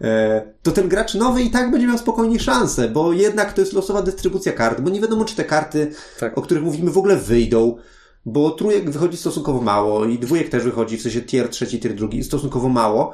E, 0.00 0.42
to 0.62 0.70
ten 0.70 0.88
gracz 0.88 1.14
nowy 1.14 1.42
i 1.42 1.50
tak 1.50 1.70
będzie 1.70 1.86
miał 1.86 1.98
spokojnie 1.98 2.40
szansę, 2.40 2.88
bo 2.88 3.12
jednak 3.12 3.52
to 3.52 3.60
jest 3.60 3.72
losowa 3.72 4.02
dystrybucja 4.02 4.52
kart, 4.52 4.80
bo 4.80 4.90
nie 4.90 5.00
wiadomo, 5.00 5.24
czy 5.24 5.36
te 5.36 5.44
karty, 5.44 5.90
Tak. 6.20 6.38
o 6.38 6.42
których 6.42 6.62
mówimy, 6.62 6.90
w 6.90 6.98
ogóle 6.98 7.16
wyjdą, 7.16 7.76
bo 8.26 8.50
trójek 8.50 8.90
wychodzi 8.90 9.16
stosunkowo 9.16 9.60
mało 9.60 10.04
i 10.04 10.18
dwójek 10.18 10.48
też 10.48 10.64
wychodzi, 10.64 10.98
w 10.98 11.02
sensie 11.02 11.22
tier 11.22 11.48
trzeci, 11.48 11.80
tier 11.80 11.94
drugi, 11.94 12.24
stosunkowo 12.24 12.68
mało, 12.68 13.12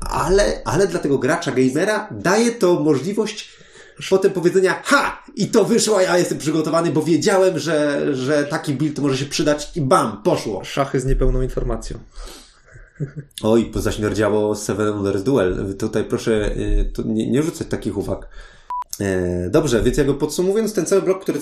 ale, 0.00 0.60
ale 0.64 0.86
dla 0.86 0.98
tego 1.00 1.18
gracza, 1.18 1.52
gamera 1.52 2.08
daje 2.10 2.50
to 2.52 2.80
możliwość 2.80 3.61
potem 4.10 4.32
powiedzenia, 4.32 4.82
ha! 4.84 5.22
I 5.36 5.46
to 5.46 5.64
wyszło, 5.64 6.00
ja 6.00 6.18
jestem 6.18 6.38
przygotowany, 6.38 6.90
bo 6.90 7.02
wiedziałem, 7.02 7.58
że, 7.58 8.06
że 8.16 8.44
taki 8.44 8.74
build 8.74 8.98
może 8.98 9.16
się 9.18 9.26
przydać 9.26 9.76
i 9.76 9.80
bam, 9.80 10.22
poszło. 10.22 10.64
Szachy 10.64 11.00
z 11.00 11.04
niepełną 11.04 11.42
informacją. 11.42 11.98
Oj, 13.42 13.70
bo 13.74 13.80
zaśmierdziało 13.80 14.54
Seven 14.54 14.92
Wonders 14.92 15.22
Duel. 15.22 15.74
Tutaj 15.78 16.04
proszę 16.04 16.56
y, 16.56 16.90
tu 16.94 17.02
nie, 17.06 17.30
nie 17.30 17.42
rzucać 17.42 17.68
takich 17.68 17.96
uwag. 17.98 18.28
E, 19.00 19.50
dobrze, 19.50 19.82
więc 19.82 19.96
jakby 19.96 20.14
podsumowując 20.14 20.74
ten 20.74 20.86
cały 20.86 21.02
blok, 21.02 21.22
który 21.22 21.38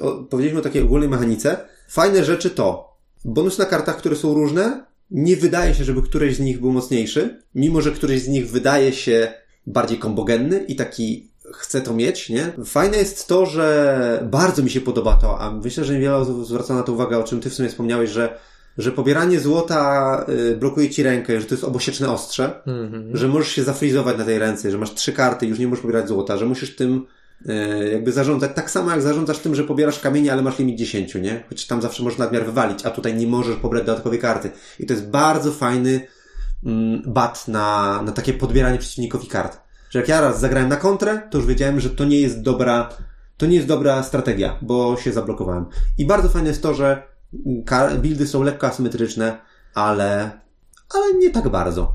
o- 0.00 0.24
powiedzieliśmy 0.24 0.60
o 0.60 0.62
takiej 0.62 0.82
ogólnej 0.82 1.08
mechanice, 1.08 1.56
fajne 1.88 2.24
rzeczy 2.24 2.50
to 2.50 2.96
bonus 3.24 3.58
na 3.58 3.64
kartach, 3.64 3.96
które 3.96 4.16
są 4.16 4.34
różne. 4.34 4.84
Nie 5.10 5.36
wydaje 5.36 5.74
się, 5.74 5.84
żeby 5.84 6.02
któreś 6.02 6.36
z 6.36 6.40
nich 6.40 6.60
był 6.60 6.72
mocniejszy, 6.72 7.42
mimo 7.54 7.80
że 7.80 7.92
któryś 7.92 8.22
z 8.22 8.28
nich 8.28 8.50
wydaje 8.50 8.92
się 8.92 9.32
bardziej 9.66 9.98
kombogenny 9.98 10.64
i 10.64 10.76
taki 10.76 11.29
chce 11.52 11.80
to 11.80 11.94
mieć, 11.94 12.28
nie? 12.28 12.52
Fajne 12.64 12.96
jest 12.96 13.28
to, 13.28 13.46
że 13.46 14.28
bardzo 14.30 14.62
mi 14.62 14.70
się 14.70 14.80
podoba 14.80 15.16
to, 15.16 15.40
a 15.40 15.50
myślę, 15.50 15.84
że 15.84 15.92
niewiele 15.94 16.16
osób 16.16 16.46
zwraca 16.46 16.74
na 16.74 16.82
to 16.82 16.92
uwagę, 16.92 17.18
o 17.18 17.22
czym 17.24 17.40
ty 17.40 17.50
w 17.50 17.54
sumie 17.54 17.68
wspomniałeś, 17.68 18.10
że 18.10 18.38
że 18.78 18.92
pobieranie 18.92 19.40
złota 19.40 20.24
y, 20.52 20.56
blokuje 20.56 20.90
ci 20.90 21.02
rękę, 21.02 21.40
że 21.40 21.46
to 21.46 21.54
jest 21.54 21.64
obosieczne 21.64 22.10
ostrze, 22.10 22.62
Mhm. 22.66 23.16
że 23.16 23.28
możesz 23.28 23.48
się 23.48 23.62
zafrizować 23.64 24.18
na 24.18 24.24
tej 24.24 24.38
ręce, 24.38 24.70
że 24.70 24.78
masz 24.78 24.94
trzy 24.94 25.12
karty 25.12 25.46
i 25.46 25.48
już 25.48 25.58
nie 25.58 25.68
możesz 25.68 25.82
pobierać 25.82 26.08
złota, 26.08 26.36
że 26.36 26.46
musisz 26.46 26.76
tym 26.76 27.06
y, 27.48 27.90
jakby 27.92 28.12
zarządzać, 28.12 28.50
tak 28.54 28.70
samo 28.70 28.90
jak 28.90 29.02
zarządzasz 29.02 29.38
tym, 29.38 29.54
że 29.54 29.64
pobierasz 29.64 29.98
kamienie, 30.00 30.32
ale 30.32 30.42
masz 30.42 30.58
limit 30.58 30.78
10, 30.78 31.14
nie? 31.14 31.44
Choć 31.48 31.66
tam 31.66 31.82
zawsze 31.82 32.02
możesz 32.02 32.18
nadmiar 32.18 32.44
wywalić, 32.44 32.86
a 32.86 32.90
tutaj 32.90 33.14
nie 33.14 33.26
możesz 33.26 33.56
pobrać 33.56 33.84
dodatkowej 33.86 34.18
karty. 34.18 34.50
I 34.80 34.86
to 34.86 34.92
jest 34.92 35.06
bardzo 35.08 35.52
fajny 35.52 36.06
mm, 36.64 37.02
bat 37.06 37.48
na, 37.48 38.02
na 38.02 38.12
takie 38.12 38.32
podbieranie 38.32 38.78
przeciwnikowi 38.78 39.26
kart. 39.26 39.58
Że 39.90 39.98
jak 39.98 40.08
ja 40.08 40.20
raz 40.20 40.40
zagrałem 40.40 40.68
na 40.68 40.76
kontrę, 40.76 41.22
to 41.30 41.38
już 41.38 41.46
wiedziałem, 41.46 41.80
że 41.80 41.90
to 41.90 42.04
nie 42.04 42.20
jest 42.20 42.42
dobra, 42.42 42.88
to 43.36 43.46
nie 43.46 43.56
jest 43.56 43.68
dobra 43.68 44.02
strategia, 44.02 44.58
bo 44.62 44.96
się 44.96 45.12
zablokowałem. 45.12 45.66
I 45.98 46.06
bardzo 46.06 46.28
fajne 46.28 46.48
jest 46.48 46.62
to, 46.62 46.74
że 46.74 47.02
buildy 47.98 48.26
są 48.26 48.42
lekko 48.42 48.66
asymetryczne, 48.66 49.38
ale, 49.74 50.30
ale 50.94 51.14
nie 51.14 51.30
tak 51.30 51.48
bardzo. 51.48 51.94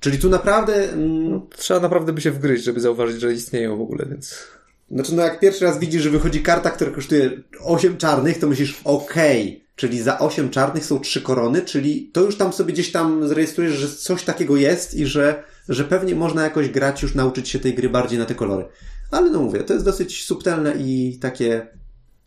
Czyli 0.00 0.18
tu 0.18 0.30
naprawdę, 0.30 0.92
mm, 0.92 1.40
Trzeba 1.56 1.80
naprawdę 1.80 2.12
by 2.12 2.20
się 2.20 2.30
wgryźć, 2.30 2.64
żeby 2.64 2.80
zauważyć, 2.80 3.20
że 3.20 3.32
istnieją 3.32 3.76
w 3.76 3.80
ogóle, 3.80 4.06
więc... 4.06 4.46
znaczy 4.90 5.14
no 5.14 5.22
jak 5.22 5.40
pierwszy 5.40 5.64
raz 5.64 5.78
widzisz, 5.78 6.02
że 6.02 6.10
wychodzi 6.10 6.42
karta, 6.42 6.70
która 6.70 6.90
kosztuje 6.90 7.30
8 7.60 7.96
czarnych, 7.96 8.38
to 8.38 8.46
myślisz, 8.46 8.80
okej, 8.84 9.66
czyli 9.76 10.02
za 10.02 10.18
8 10.18 10.50
czarnych 10.50 10.84
są 10.84 11.00
3 11.00 11.20
korony, 11.22 11.62
czyli 11.62 12.10
to 12.12 12.20
już 12.22 12.36
tam 12.36 12.52
sobie 12.52 12.72
gdzieś 12.72 12.92
tam 12.92 13.28
zarejestrujesz, 13.28 13.74
że 13.74 13.88
coś 13.88 14.22
takiego 14.24 14.56
jest 14.56 14.94
i 14.94 15.06
że, 15.06 15.44
że 15.68 15.84
pewnie 15.84 16.14
można 16.14 16.42
jakoś 16.42 16.68
grać, 16.68 17.02
już 17.02 17.14
nauczyć 17.14 17.48
się 17.48 17.58
tej 17.58 17.74
gry 17.74 17.88
bardziej 17.88 18.18
na 18.18 18.24
te 18.24 18.34
kolory. 18.34 18.64
Ale 19.10 19.30
no 19.30 19.40
mówię, 19.40 19.64
to 19.64 19.72
jest 19.72 19.84
dosyć 19.84 20.24
subtelne 20.24 20.74
i 20.78 21.18
takie 21.20 21.66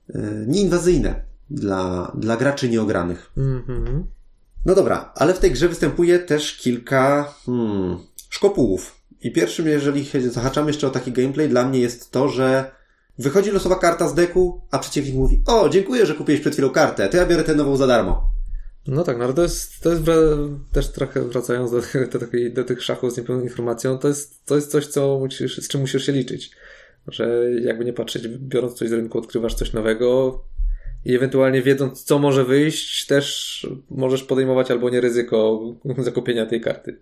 e, 0.10 0.22
nieinwazyjne 0.48 1.22
dla, 1.50 2.12
dla 2.18 2.38
graczy 2.38 2.70
nieogranych. 2.70 3.32
Mhm. 3.38 4.08
No 4.66 4.76
dobra, 4.76 5.12
ale 5.16 5.34
w 5.34 5.40
tej 5.40 5.52
grze 5.52 5.70
występuje 5.70 6.20
też 6.20 6.58
kilka 6.58 7.34
hmm, 7.46 7.98
szkopułów. 8.30 8.99
I 9.22 9.32
pierwszym, 9.32 9.68
jeżeli 9.68 10.06
zahaczamy 10.30 10.70
jeszcze 10.70 10.88
o 10.88 10.90
taki 10.90 11.12
gameplay, 11.12 11.50
dla 11.50 11.68
mnie 11.68 11.80
jest 11.80 12.12
to, 12.12 12.30
że 12.30 12.72
wychodzi 13.18 13.52
losowa 13.52 13.76
karta 13.76 14.08
z 14.08 14.14
deku, 14.14 14.62
a 14.72 14.80
przeciwnik 14.80 15.16
mówi, 15.16 15.42
o, 15.46 15.70
dziękuję, 15.70 16.06
że 16.06 16.14
kupiłeś 16.14 16.42
przed 16.42 16.54
chwilą 16.54 16.70
kartę, 16.70 17.10
to 17.10 17.18
ja 17.18 17.26
biorę 17.26 17.44
tę 17.44 17.56
nową 17.56 17.78
za 17.78 17.88
darmo. 17.88 18.30
No 18.88 19.04
tak, 19.04 19.18
no 19.18 19.24
ale 19.26 19.34
to 19.34 19.42
jest, 19.42 19.80
to 19.82 19.90
jest 19.90 20.04
też 20.72 20.92
trochę 20.92 21.22
wracając 21.22 21.72
do, 21.72 21.82
do, 22.20 22.28
do 22.54 22.64
tych 22.64 22.84
szachów 22.84 23.14
z 23.14 23.18
niepełną 23.18 23.44
informacją, 23.44 23.98
to 23.98 24.08
jest, 24.08 24.46
to 24.46 24.56
jest 24.56 24.72
coś, 24.72 24.88
co 24.88 25.20
musisz, 25.20 25.58
z 25.58 25.68
czym 25.68 25.82
musisz 25.82 26.06
się 26.06 26.12
liczyć. 26.12 26.52
Że 27.08 27.52
jakby 27.62 27.86
nie 27.86 27.94
patrzeć, 27.94 28.28
biorąc 28.28 28.74
coś 28.74 28.90
z 28.90 28.92
rynku, 28.92 29.18
odkrywasz 29.18 29.54
coś 29.54 29.74
nowego 29.74 30.40
i 31.06 31.16
ewentualnie 31.16 31.62
wiedząc, 31.62 32.04
co 32.04 32.20
może 32.20 32.46
wyjść, 32.46 33.06
też 33.06 33.68
możesz 33.90 34.24
podejmować 34.24 34.72
albo 34.72 34.90
nie 34.90 35.02
ryzyko 35.02 35.62
zakupienia 35.98 36.46
tej 36.46 36.62
karty. 36.62 37.00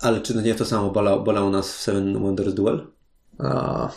Ale 0.00 0.20
czy 0.20 0.34
to 0.34 0.40
nie 0.40 0.54
to 0.54 0.64
samo 0.64 0.90
bola, 0.90 1.18
bolało 1.18 1.50
nas 1.50 1.72
w 1.72 1.80
Seven 1.80 2.22
Wonders 2.22 2.54
Duel? 2.54 2.86
A, 3.38 3.90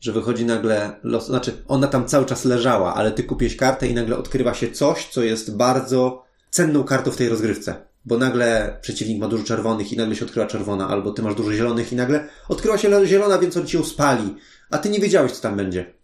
Że 0.00 0.12
wychodzi 0.12 0.44
nagle 0.44 1.00
los, 1.02 1.26
znaczy 1.26 1.52
ona 1.68 1.86
tam 1.86 2.06
cały 2.06 2.26
czas 2.26 2.44
leżała, 2.44 2.94
ale 2.94 3.12
ty 3.12 3.24
kupiłeś 3.24 3.56
kartę 3.56 3.86
i 3.86 3.94
nagle 3.94 4.16
odkrywa 4.16 4.54
się 4.54 4.70
coś, 4.70 5.08
co 5.08 5.22
jest 5.22 5.56
bardzo 5.56 6.24
cenną 6.50 6.84
kartą 6.84 7.10
w 7.10 7.16
tej 7.16 7.28
rozgrywce. 7.28 7.74
Bo 8.04 8.18
nagle 8.18 8.78
przeciwnik 8.80 9.20
ma 9.20 9.28
dużo 9.28 9.44
czerwonych 9.44 9.92
i 9.92 9.96
nagle 9.96 10.16
się 10.16 10.24
odkryła 10.24 10.46
czerwona, 10.46 10.88
albo 10.88 11.10
ty 11.10 11.22
masz 11.22 11.34
dużo 11.34 11.52
zielonych 11.52 11.92
i 11.92 11.96
nagle 11.96 12.28
odkryła 12.48 12.78
się 12.78 13.06
zielona, 13.06 13.38
więc 13.38 13.56
on 13.56 13.66
ci 13.66 13.76
ją 13.76 13.84
spali. 13.84 14.36
A 14.70 14.78
ty 14.78 14.88
nie 14.88 15.00
wiedziałeś, 15.00 15.32
co 15.32 15.42
tam 15.42 15.56
będzie. 15.56 15.94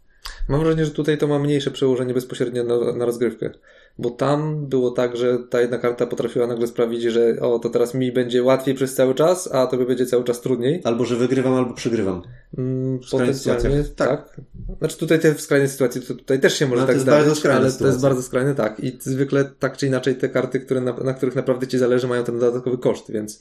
Mam 0.49 0.61
wrażenie, 0.61 0.85
że 0.85 0.91
tutaj 0.91 1.19
to 1.19 1.27
ma 1.27 1.39
mniejsze 1.39 1.71
przełożenie 1.71 2.15
bezpośrednio 2.15 2.65
na, 2.65 2.93
na 2.93 3.05
rozgrywkę. 3.05 3.51
Bo 3.99 4.11
tam 4.11 4.67
było 4.67 4.91
tak, 4.91 5.17
że 5.17 5.39
ta 5.51 5.61
jedna 5.61 5.79
karta 5.79 6.07
potrafiła 6.07 6.47
nagle 6.47 6.67
sprawić, 6.67 7.03
że 7.03 7.37
o, 7.41 7.59
to 7.59 7.71
teraz 7.71 7.95
mi 7.95 8.13
będzie 8.13 8.43
łatwiej 8.43 8.75
przez 8.75 8.95
cały 8.95 9.15
czas, 9.15 9.53
a 9.53 9.67
tobie 9.67 9.87
będzie 9.87 10.07
cały 10.07 10.25
czas 10.25 10.41
trudniej. 10.41 10.81
Albo, 10.85 11.05
że 11.05 11.17
wygrywam, 11.17 11.55
albo 11.55 11.75
przegrywam. 11.75 12.23
Mm, 12.59 12.99
Potencjalnie, 13.11 13.83
sytuacjach. 13.85 13.95
tak. 13.95 14.41
Znaczy 14.79 14.99
tutaj 14.99 15.21
te 15.21 15.35
w 15.35 15.41
skrajnej 15.41 15.69
sytuacji, 15.69 16.01
to 16.01 16.15
tutaj 16.15 16.41
też 16.41 16.59
się 16.59 16.67
może 16.67 16.81
No, 16.81 16.87
tak 16.87 16.99
zdarzyć, 16.99 17.47
ale 17.47 17.73
to 17.73 17.87
jest 17.87 18.01
bardzo 18.01 18.23
skrajne, 18.23 18.55
tak. 18.55 18.81
I 18.81 18.99
zwykle 19.01 19.45
tak 19.59 19.77
czy 19.77 19.87
inaczej 19.87 20.17
te 20.17 20.29
karty, 20.29 20.61
które 20.61 20.81
na, 20.81 20.93
na 20.93 21.15
których 21.15 21.35
naprawdę 21.37 21.67
ci 21.67 21.79
zależy, 21.79 22.09
mają 22.09 22.25
ten 22.25 22.39
dodatkowy 22.39 22.79
koszt, 22.79 23.11
więc 23.13 23.39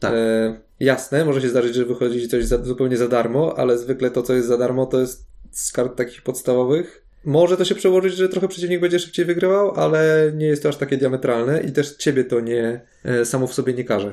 Tak. 0.00 0.12
e, 0.14 0.60
jasne, 0.80 1.24
może 1.24 1.40
się 1.42 1.48
zdarzyć, 1.48 1.74
że 1.74 1.84
wychodzi 1.84 2.28
coś 2.28 2.44
za, 2.44 2.64
zupełnie 2.64 2.96
za 2.96 3.08
darmo, 3.08 3.54
ale 3.58 3.78
zwykle 3.78 4.10
to, 4.10 4.22
co 4.22 4.34
jest 4.34 4.48
za 4.48 4.58
darmo, 4.58 4.86
to 4.86 5.00
jest 5.00 5.26
z 5.50 5.72
kart 5.72 5.96
takich 5.96 6.22
podstawowych. 6.22 7.03
Może 7.24 7.56
to 7.56 7.64
się 7.64 7.74
przełożyć, 7.74 8.14
że 8.14 8.28
trochę 8.28 8.48
przeciwnik 8.48 8.80
będzie 8.80 8.98
szybciej 8.98 9.24
wygrywał, 9.24 9.70
ale 9.70 10.32
nie 10.34 10.46
jest 10.46 10.62
to 10.62 10.68
aż 10.68 10.76
takie 10.76 10.96
diametralne 10.96 11.60
i 11.60 11.72
też 11.72 11.96
ciebie 11.96 12.24
to 12.24 12.40
nie 12.40 12.80
e, 13.04 13.24
samo 13.24 13.46
w 13.46 13.54
sobie 13.54 13.74
nie 13.74 13.84
każe. 13.84 14.12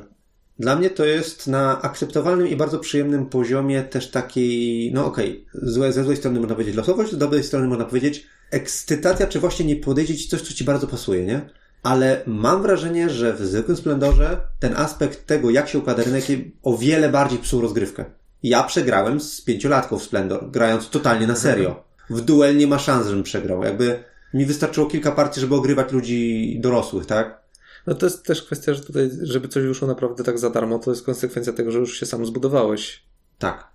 Dla 0.60 0.76
mnie 0.76 0.90
to 0.90 1.06
jest 1.06 1.48
na 1.48 1.82
akceptowalnym 1.82 2.48
i 2.48 2.56
bardzo 2.56 2.80
przyjemnym 2.80 3.26
poziomie 3.26 3.84
też 3.84 4.12
takiej, 4.12 4.92
no 4.94 5.06
okej, 5.06 5.46
złe, 5.54 5.94
ze 5.94 6.04
złej 6.04 6.18
strony 6.18 6.40
można 6.40 6.56
powiedzieć 6.56 6.76
losowość, 6.76 7.12
z 7.12 7.18
dobrej 7.18 7.44
strony 7.44 7.68
można 7.68 7.86
powiedzieć 7.86 8.28
ekscytacja, 8.52 9.28
czy 9.28 9.40
właśnie 9.40 9.66
nie 9.66 9.76
podejdzie 9.76 10.18
ci 10.18 10.30
coś, 10.30 10.42
co 10.42 10.54
ci 10.54 10.64
bardzo 10.64 10.88
pasuje, 10.88 11.26
nie? 11.26 11.42
Ale 11.84 12.22
mam 12.26 12.62
wrażenie, 12.62 13.10
że 13.10 13.34
w 13.34 13.42
zwykłym 13.42 13.78
Splendorze 13.78 14.42
ten 14.60 14.76
aspekt 14.76 15.26
tego, 15.26 15.50
jak 15.50 15.70
się 15.70 15.80
układa 15.80 16.04
rynek, 16.04 16.24
o 16.64 16.78
wiele 16.78 17.10
bardziej 17.10 17.40
psuł 17.40 17.62
rozgrywkę. 17.62 18.06
Ja 18.44 18.64
przegrałem 18.64 19.20
z 19.20 19.42
pięciolatką 19.42 20.00
w 20.00 20.04
Splendor, 20.04 20.52
grając 20.52 20.90
totalnie 20.90 21.28
na 21.28 21.36
serio. 21.36 21.91
W 22.12 22.22
duel 22.22 22.58
nie 22.58 22.68
ma 22.68 22.80
szans, 22.80 23.08
żebym 23.08 23.24
przegrał. 23.24 23.64
Jakby 23.64 24.04
mi 24.34 24.46
wystarczyło 24.46 24.88
kilka 24.88 25.12
partii, 25.12 25.42
żeby 25.42 25.56
ogrywać 25.56 25.92
ludzi 25.92 26.58
dorosłych, 26.62 27.06
tak? 27.06 27.42
No 27.88 27.96
to 27.96 28.06
jest 28.06 28.26
też 28.26 28.44
kwestia, 28.44 28.74
że 28.74 28.82
tutaj, 28.82 29.10
żeby 29.22 29.48
coś 29.48 29.64
wyszło 29.64 29.88
naprawdę 29.88 30.24
tak 30.24 30.40
za 30.40 30.50
darmo, 30.50 30.80
to 30.80 30.92
jest 30.92 31.06
konsekwencja 31.06 31.54
tego, 31.54 31.72
że 31.72 31.80
już 31.80 32.00
się 32.00 32.06
sam 32.06 32.26
zbudowałeś. 32.26 33.04
Tak. 33.40 33.68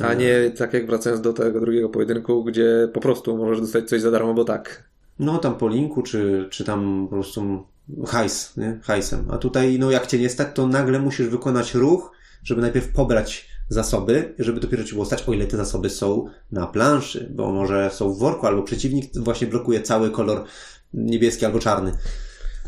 A 0.00 0.14
nie 0.14 0.50
tak 0.50 0.72
jak 0.72 0.86
wracając 0.86 1.22
do 1.22 1.32
tego 1.32 1.60
drugiego 1.60 1.88
pojedynku, 1.88 2.44
gdzie 2.44 2.88
po 2.92 3.00
prostu 3.00 3.36
możesz 3.36 3.60
dostać 3.60 3.88
coś 3.88 4.00
za 4.00 4.10
darmo, 4.10 4.34
bo 4.34 4.44
tak. 4.44 4.84
No 5.18 5.38
tam 5.38 5.54
po 5.54 5.68
linku, 5.68 6.02
czy, 6.02 6.48
czy 6.50 6.64
tam 6.64 7.06
po 7.10 7.16
prostu 7.16 7.66
hajs, 8.06 8.56
nie? 8.56 8.80
Hajsem. 8.82 9.30
A 9.30 9.38
tutaj, 9.38 9.78
no 9.78 9.90
jak 9.90 10.06
cię 10.06 10.18
nie 10.18 10.28
stać, 10.28 10.48
to 10.54 10.66
nagle 10.66 10.98
musisz 10.98 11.28
wykonać 11.28 11.74
ruch, 11.74 12.12
żeby 12.44 12.60
najpierw 12.60 12.92
pobrać 12.92 13.48
zasoby, 13.68 14.34
żeby 14.38 14.60
dopiero 14.60 14.84
ci 14.84 14.92
było 14.92 15.04
stać, 15.04 15.28
o 15.28 15.32
ile 15.32 15.46
te 15.46 15.56
zasoby 15.56 15.90
są 15.90 16.24
na 16.52 16.66
planszy, 16.66 17.30
bo 17.34 17.52
może 17.52 17.90
są 17.90 18.12
w 18.12 18.18
worku, 18.18 18.46
albo 18.46 18.62
przeciwnik 18.62 19.10
właśnie 19.16 19.46
blokuje 19.46 19.82
cały 19.82 20.10
kolor 20.10 20.44
niebieski 20.94 21.44
albo 21.44 21.58
czarny. 21.58 21.92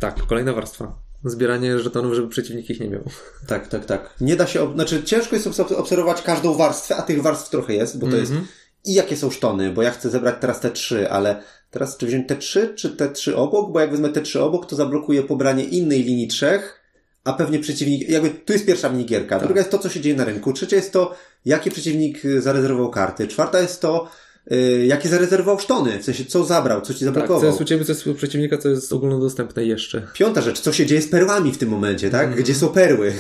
Tak, 0.01 0.27
kolejna 0.27 0.53
warstwa. 0.53 0.99
Zbieranie 1.25 1.79
żetonów, 1.79 2.15
żeby 2.15 2.29
przeciwnik 2.29 2.71
ich 2.71 2.81
nie 2.81 2.89
miał. 2.89 3.03
Tak, 3.47 3.69
tak, 3.69 3.85
tak. 3.85 4.15
Nie 4.21 4.37
da 4.37 4.47
się, 4.47 4.75
znaczy 4.75 5.03
ciężko 5.03 5.37
jest 5.37 5.49
obs- 5.49 5.75
obserwować 5.75 6.23
każdą 6.23 6.55
warstwę, 6.55 6.97
a 6.97 7.03
tych 7.03 7.23
warstw 7.23 7.51
trochę 7.51 7.75
jest, 7.75 7.99
bo 7.99 8.07
to 8.07 8.17
jest 8.17 8.33
i 8.85 8.95
jakie 8.95 9.17
są 9.17 9.31
sztony, 9.31 9.73
bo 9.73 9.83
ja 9.83 9.91
chcę 9.91 10.11
zebrać 10.11 10.35
teraz 10.41 10.61
te 10.61 10.71
trzy, 10.71 11.11
ale 11.11 11.43
teraz 11.71 11.97
czy 11.97 12.07
wziąć 12.07 12.29
te 12.29 12.37
trzy, 12.37 12.75
czy 12.77 12.91
te 12.91 13.09
trzy 13.11 13.37
obok, 13.37 13.73
bo 13.73 13.81
jak 13.81 13.91
wezmę 13.91 14.09
te 14.09 14.21
trzy 14.21 14.43
obok, 14.43 14.67
to 14.67 14.77
zablokuje 14.77 15.23
pobranie 15.23 15.65
innej 15.65 16.03
linii 16.03 16.29
trzech, 16.29 16.81
a 17.25 17.33
pewnie 17.33 17.59
przeciwnik, 17.59 18.09
jakby 18.09 18.31
tu 18.31 18.53
jest 18.53 18.67
pierwsza 18.67 18.89
minigierka, 18.89 19.39
druga 19.39 19.61
jest 19.61 19.71
to, 19.71 19.79
co 19.79 19.89
się 19.89 20.01
dzieje 20.01 20.17
na 20.17 20.25
rynku, 20.25 20.53
trzecia 20.53 20.77
jest 20.77 20.93
to, 20.93 21.15
jaki 21.45 21.71
przeciwnik 21.71 22.25
y, 22.25 22.43
zarezerwował 22.43 22.91
karty, 22.91 23.29
czwarta 23.29 23.61
jest 23.61 23.81
to, 23.81 24.09
y, 24.53 24.85
jakie 24.87 25.09
zarezerwował 25.09 25.61
sztony, 25.61 25.99
w 25.99 26.05
sensie 26.05 26.25
co 26.25 26.45
zabrał, 26.45 26.81
co 26.81 26.95
ci 26.95 27.01
Tak, 27.01 27.05
zablokował. 27.15 27.41
co 27.41 27.47
jest 27.47 27.61
u 27.61 27.65
ciebie, 27.65 27.85
co 27.85 27.93
jest 27.93 28.07
u 28.07 28.15
przeciwnika, 28.15 28.59
co 28.59 28.69
jest 28.69 28.93
ogólnodostępne 28.93 29.65
jeszcze. 29.65 30.07
Piąta 30.15 30.41
rzecz, 30.41 30.61
co 30.61 30.73
się 30.73 30.87
dzieje 30.87 31.03
z 31.03 31.09
perłami 31.09 31.53
w 31.53 31.59
tym 31.59 31.69
momencie, 31.69 32.11
tak? 32.11 32.35
Gdzie 32.37 32.55
są 32.55 32.69
perły? 32.69 33.13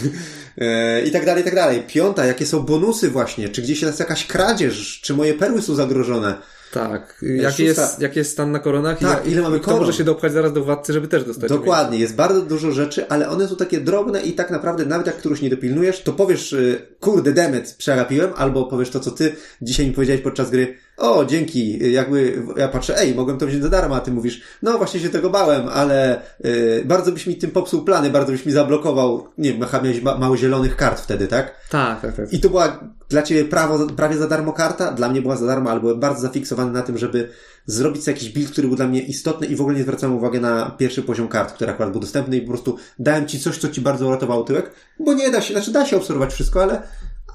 E, 0.58 1.02
I 1.04 1.10
tak 1.10 1.26
dalej, 1.26 1.42
i 1.42 1.44
tak 1.44 1.54
dalej. 1.54 1.82
Piąta, 1.88 2.24
jakie 2.26 2.46
są 2.46 2.60
bonusy 2.60 3.10
właśnie? 3.10 3.48
Czy 3.48 3.62
gdzieś 3.62 3.82
jest 3.82 4.00
jakaś 4.00 4.26
kradzież? 4.26 5.00
Czy 5.02 5.14
moje 5.14 5.34
perły 5.34 5.62
są 5.62 5.74
zagrożone? 5.74 6.34
Tak. 6.74 7.24
Jaki 7.36 7.66
szósta- 7.68 7.82
jest, 7.82 8.00
jaki 8.00 8.18
jest 8.18 8.32
stan 8.32 8.52
na 8.52 8.58
koronach? 8.58 9.02
i 9.02 9.04
Tak, 9.04 9.18
jak- 9.24 9.32
ile 9.32 9.42
mamy 9.42 9.56
i 9.56 9.60
koron? 9.60 9.80
może 9.80 9.92
się 9.92 10.04
dopchać 10.04 10.32
zaraz 10.32 10.52
do 10.52 10.64
władcy, 10.64 10.92
żeby 10.92 11.08
też 11.08 11.24
dostać 11.24 11.48
Dokładnie, 11.48 11.98
jest 11.98 12.14
bardzo 12.14 12.42
dużo 12.42 12.72
rzeczy, 12.72 13.08
ale 13.08 13.28
one 13.28 13.48
są 13.48 13.56
takie 13.56 13.80
drobne 13.80 14.22
i 14.22 14.32
tak 14.32 14.50
naprawdę 14.50 14.86
nawet 14.86 15.06
jak 15.06 15.16
któryś 15.16 15.42
nie 15.42 15.50
dopilnujesz, 15.50 16.02
to 16.02 16.12
powiesz, 16.12 16.52
y, 16.52 16.82
kurde, 17.00 17.32
demet, 17.32 17.74
przegapiłem, 17.78 18.30
albo 18.36 18.64
powiesz 18.64 18.90
to, 18.90 19.00
co 19.00 19.10
ty 19.10 19.32
dzisiaj 19.62 19.86
mi 19.86 19.92
powiedziałeś 19.92 20.22
podczas 20.22 20.50
gry, 20.50 20.74
o, 20.96 21.24
dzięki, 21.24 21.92
jakby, 21.92 22.42
ja 22.56 22.68
patrzę, 22.68 22.98
ej, 22.98 23.14
mogłem 23.14 23.38
to 23.38 23.46
wziąć 23.46 23.62
za 23.62 23.68
darmo, 23.68 23.96
a 23.96 24.00
ty 24.00 24.10
mówisz, 24.10 24.42
no 24.62 24.78
właśnie 24.78 25.00
się 25.00 25.08
tego 25.08 25.30
bałem, 25.30 25.68
ale 25.68 26.22
y, 26.44 26.82
bardzo 26.84 27.12
byś 27.12 27.26
mi 27.26 27.36
tym 27.36 27.50
popsuł 27.50 27.84
plany, 27.84 28.10
bardzo 28.10 28.32
byś 28.32 28.46
mi 28.46 28.52
zablokował, 28.52 29.28
nie 29.38 29.52
wiem, 29.52 29.68
miałeś 29.82 30.02
ma- 30.02 30.18
mało 30.18 30.36
zielonych 30.36 30.76
kart 30.76 31.00
wtedy, 31.00 31.26
tak? 31.28 31.54
Tak, 31.70 32.00
tak, 32.00 32.16
tak. 32.16 32.32
I 32.32 32.40
to 32.40 32.48
była 32.48 32.80
dla 33.08 33.22
ciebie 33.22 33.44
prawo, 33.44 33.86
prawie 33.86 34.16
za 34.16 34.28
darmo 34.28 34.52
karta, 34.52 34.92
dla 34.92 35.08
mnie 35.08 35.22
była 35.22 35.36
za 35.36 35.46
darmo, 35.46 35.70
ale 35.70 35.80
byłem 35.80 36.00
bardzo 36.00 36.20
zafiksowany 36.20 36.72
na 36.72 36.82
tym, 36.82 36.98
żeby 36.98 37.28
zrobić 37.66 38.06
jakiś 38.06 38.28
build, 38.28 38.50
który 38.50 38.68
był 38.68 38.76
dla 38.76 38.86
mnie 38.86 39.02
istotny 39.02 39.46
i 39.46 39.56
w 39.56 39.60
ogóle 39.60 39.76
nie 39.76 39.82
zwracałem 39.82 40.16
uwagi 40.16 40.40
na 40.40 40.70
pierwszy 40.78 41.02
poziom 41.02 41.28
kart, 41.28 41.52
który 41.54 41.70
akurat 41.70 41.92
był 41.92 42.00
dostępny 42.00 42.36
i 42.36 42.40
po 42.40 42.48
prostu 42.48 42.76
dałem 42.98 43.26
ci 43.26 43.40
coś, 43.40 43.58
co 43.58 43.68
ci 43.68 43.80
bardzo 43.80 44.06
uratowało 44.06 44.44
tyłek, 44.44 44.70
bo 45.00 45.12
nie 45.14 45.30
da 45.30 45.40
się, 45.40 45.54
znaczy 45.54 45.72
da 45.72 45.86
się 45.86 45.96
obserwować 45.96 46.32
wszystko, 46.32 46.62
ale, 46.62 46.82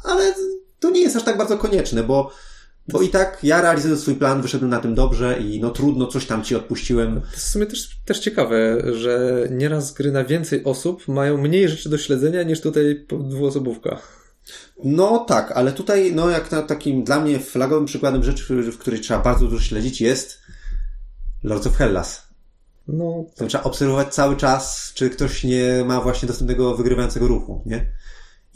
ale 0.03 0.33
to 0.79 0.89
nie 0.89 1.01
jest 1.01 1.15
aż 1.15 1.23
tak 1.23 1.37
bardzo 1.37 1.57
konieczne, 1.57 2.03
bo, 2.03 2.31
bo 2.91 3.01
i 3.01 3.09
tak 3.09 3.39
ja 3.43 3.61
realizując 3.61 4.01
swój 4.01 4.15
plan 4.15 4.41
wyszedłem 4.41 4.69
na 4.69 4.79
tym 4.79 4.95
dobrze 4.95 5.39
i 5.39 5.59
no 5.59 5.69
trudno, 5.69 6.07
coś 6.07 6.25
tam 6.25 6.43
ci 6.43 6.55
odpuściłem. 6.55 7.21
To 7.21 7.27
jest 7.31 7.45
w 7.45 7.49
sumie 7.49 7.65
też, 7.65 7.99
też 8.05 8.19
ciekawe, 8.19 8.81
że 8.93 9.47
nieraz 9.51 9.93
gry 9.93 10.11
na 10.11 10.23
więcej 10.23 10.63
osób 10.63 11.07
mają 11.07 11.37
mniej 11.37 11.69
rzeczy 11.69 11.89
do 11.89 11.97
śledzenia 11.97 12.43
niż 12.43 12.61
tutaj 12.61 13.05
dwuosobówka. 13.29 14.01
No 14.83 15.25
tak, 15.27 15.51
ale 15.51 15.71
tutaj, 15.71 16.11
no 16.15 16.29
jak 16.29 16.51
na 16.51 16.61
takim 16.61 17.03
dla 17.03 17.19
mnie 17.19 17.39
flagowym 17.39 17.85
przykładem 17.85 18.23
rzeczy, 18.23 18.63
w 18.71 18.77
której 18.77 18.99
trzeba 18.99 19.19
bardzo 19.19 19.45
dużo 19.45 19.63
śledzić 19.63 20.01
jest 20.01 20.39
Lords 21.43 21.67
of 21.67 21.75
Hellas. 21.75 22.29
No, 22.87 23.25
To 23.35 23.47
trzeba 23.47 23.63
obserwować 23.63 24.13
cały 24.13 24.35
czas, 24.35 24.91
czy 24.95 25.09
ktoś 25.09 25.43
nie 25.43 25.83
ma 25.85 26.01
właśnie 26.01 26.27
dostępnego 26.27 26.77
wygrywającego 26.77 27.27
ruchu, 27.27 27.63
nie? 27.65 27.91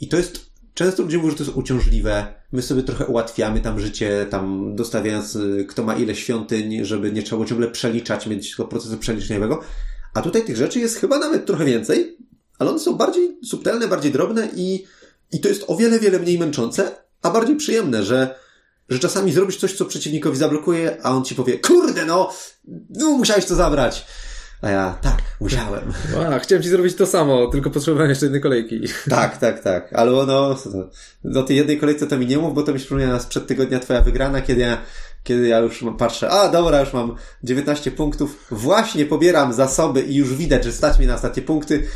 I 0.00 0.08
to 0.08 0.16
jest, 0.16 0.46
często 0.74 1.02
ludzie 1.02 1.16
mówią, 1.16 1.30
że 1.30 1.36
to 1.36 1.44
jest 1.44 1.56
uciążliwe. 1.56 2.26
My 2.52 2.62
sobie 2.62 2.82
trochę 2.82 3.06
ułatwiamy 3.06 3.60
tam 3.60 3.80
życie, 3.80 4.26
tam 4.30 4.76
dostawiając, 4.76 5.36
y, 5.36 5.66
kto 5.68 5.84
ma 5.84 5.96
ile 5.96 6.14
świątyń, 6.14 6.84
żeby 6.84 7.12
nie 7.12 7.22
trzeba 7.22 7.36
było 7.36 7.48
ciągle 7.48 7.70
przeliczać, 7.70 8.26
mieć 8.26 8.56
tego 8.56 8.68
procesu 8.68 8.98
przeliczeniowego. 8.98 9.60
A 10.14 10.22
tutaj 10.22 10.44
tych 10.44 10.56
rzeczy 10.56 10.80
jest 10.80 10.96
chyba 10.96 11.18
nawet 11.18 11.46
trochę 11.46 11.64
więcej, 11.64 12.16
ale 12.58 12.70
one 12.70 12.78
są 12.78 12.94
bardziej 12.94 13.38
subtelne, 13.44 13.88
bardziej 13.88 14.12
drobne 14.12 14.48
i, 14.56 14.84
i 15.32 15.40
to 15.40 15.48
jest 15.48 15.64
o 15.66 15.76
wiele, 15.76 16.00
wiele 16.00 16.18
mniej 16.18 16.38
męczące, 16.38 16.96
a 17.22 17.30
bardziej 17.30 17.56
przyjemne, 17.56 18.02
że, 18.02 18.34
że 18.88 18.98
czasami 18.98 19.32
zrobisz 19.32 19.56
coś, 19.56 19.76
co 19.76 19.84
przeciwnikowi 19.84 20.36
zablokuje, 20.36 20.96
a 21.02 21.10
on 21.10 21.24
ci 21.24 21.34
powie, 21.34 21.58
kurde 21.58 22.06
no, 22.06 22.32
no 22.90 23.10
musiałeś 23.10 23.44
to 23.44 23.54
zabrać. 23.54 24.06
A 24.64 24.70
ja, 24.70 24.98
tak, 25.02 25.22
musiałem. 25.40 25.92
a, 26.32 26.38
chciałem 26.38 26.62
ci 26.62 26.68
zrobić 26.68 26.94
to 26.94 27.06
samo, 27.06 27.46
tylko 27.46 27.70
potrzebowałem 27.70 28.10
jeszcze 28.10 28.26
jednej 28.26 28.40
kolejki. 28.40 28.80
Tak, 29.10 29.36
tak, 29.38 29.60
tak. 29.60 29.92
Ale 29.92 30.10
no, 30.10 30.56
do 31.24 31.42
tej 31.42 31.56
jednej 31.56 31.78
kolejce 31.78 32.06
to 32.06 32.18
mi 32.18 32.26
nie 32.26 32.38
mów, 32.38 32.54
bo 32.54 32.62
to 32.62 32.72
mi 32.72 32.78
przypomina 32.78 33.20
sprzed 33.20 33.46
tygodnia 33.46 33.78
twoja 33.78 34.00
wygrana, 34.00 34.40
kiedy 34.40 34.60
ja, 34.60 34.78
kiedy 35.24 35.48
ja 35.48 35.58
już 35.58 35.84
patrzę, 35.98 36.30
a 36.30 36.48
dobra, 36.48 36.80
już 36.80 36.92
mam 36.92 37.16
19 37.42 37.90
punktów, 37.90 38.46
właśnie 38.50 39.06
pobieram 39.06 39.52
zasoby 39.52 40.02
i 40.02 40.14
już 40.14 40.34
widać, 40.34 40.64
że 40.64 40.72
stać 40.72 40.98
mi 40.98 41.06
na 41.06 41.14
ostatnie 41.14 41.42
punkty. 41.42 41.86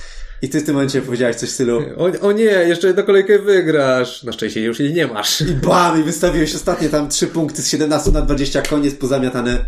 I 0.43 0.49
ty 0.49 0.61
w 0.61 0.65
tym 0.65 0.75
momencie 0.75 1.03
powiedziałeś 1.03 1.37
coś 1.37 1.49
w 1.49 1.53
stylu, 1.53 1.83
O, 1.97 2.29
o 2.29 2.33
nie, 2.33 2.45
jeszcze 2.45 2.87
jedną 2.87 3.03
kolejkę 3.03 3.39
wygrasz. 3.39 4.23
Na 4.23 4.33
szczęście 4.33 4.61
już 4.61 4.81
jej 4.81 4.95
nie 4.95 5.07
masz. 5.07 5.41
i 5.41 5.45
bam, 5.45 6.01
i 6.01 6.03
wystawiłeś 6.03 6.55
ostatnie 6.55 6.89
tam 6.89 7.09
3 7.09 7.27
punkty 7.27 7.63
z 7.63 7.69
17 7.69 8.11
na 8.11 8.23
20, 8.23 8.63
koniec 8.63 8.95
pozamiatane, 8.95 9.65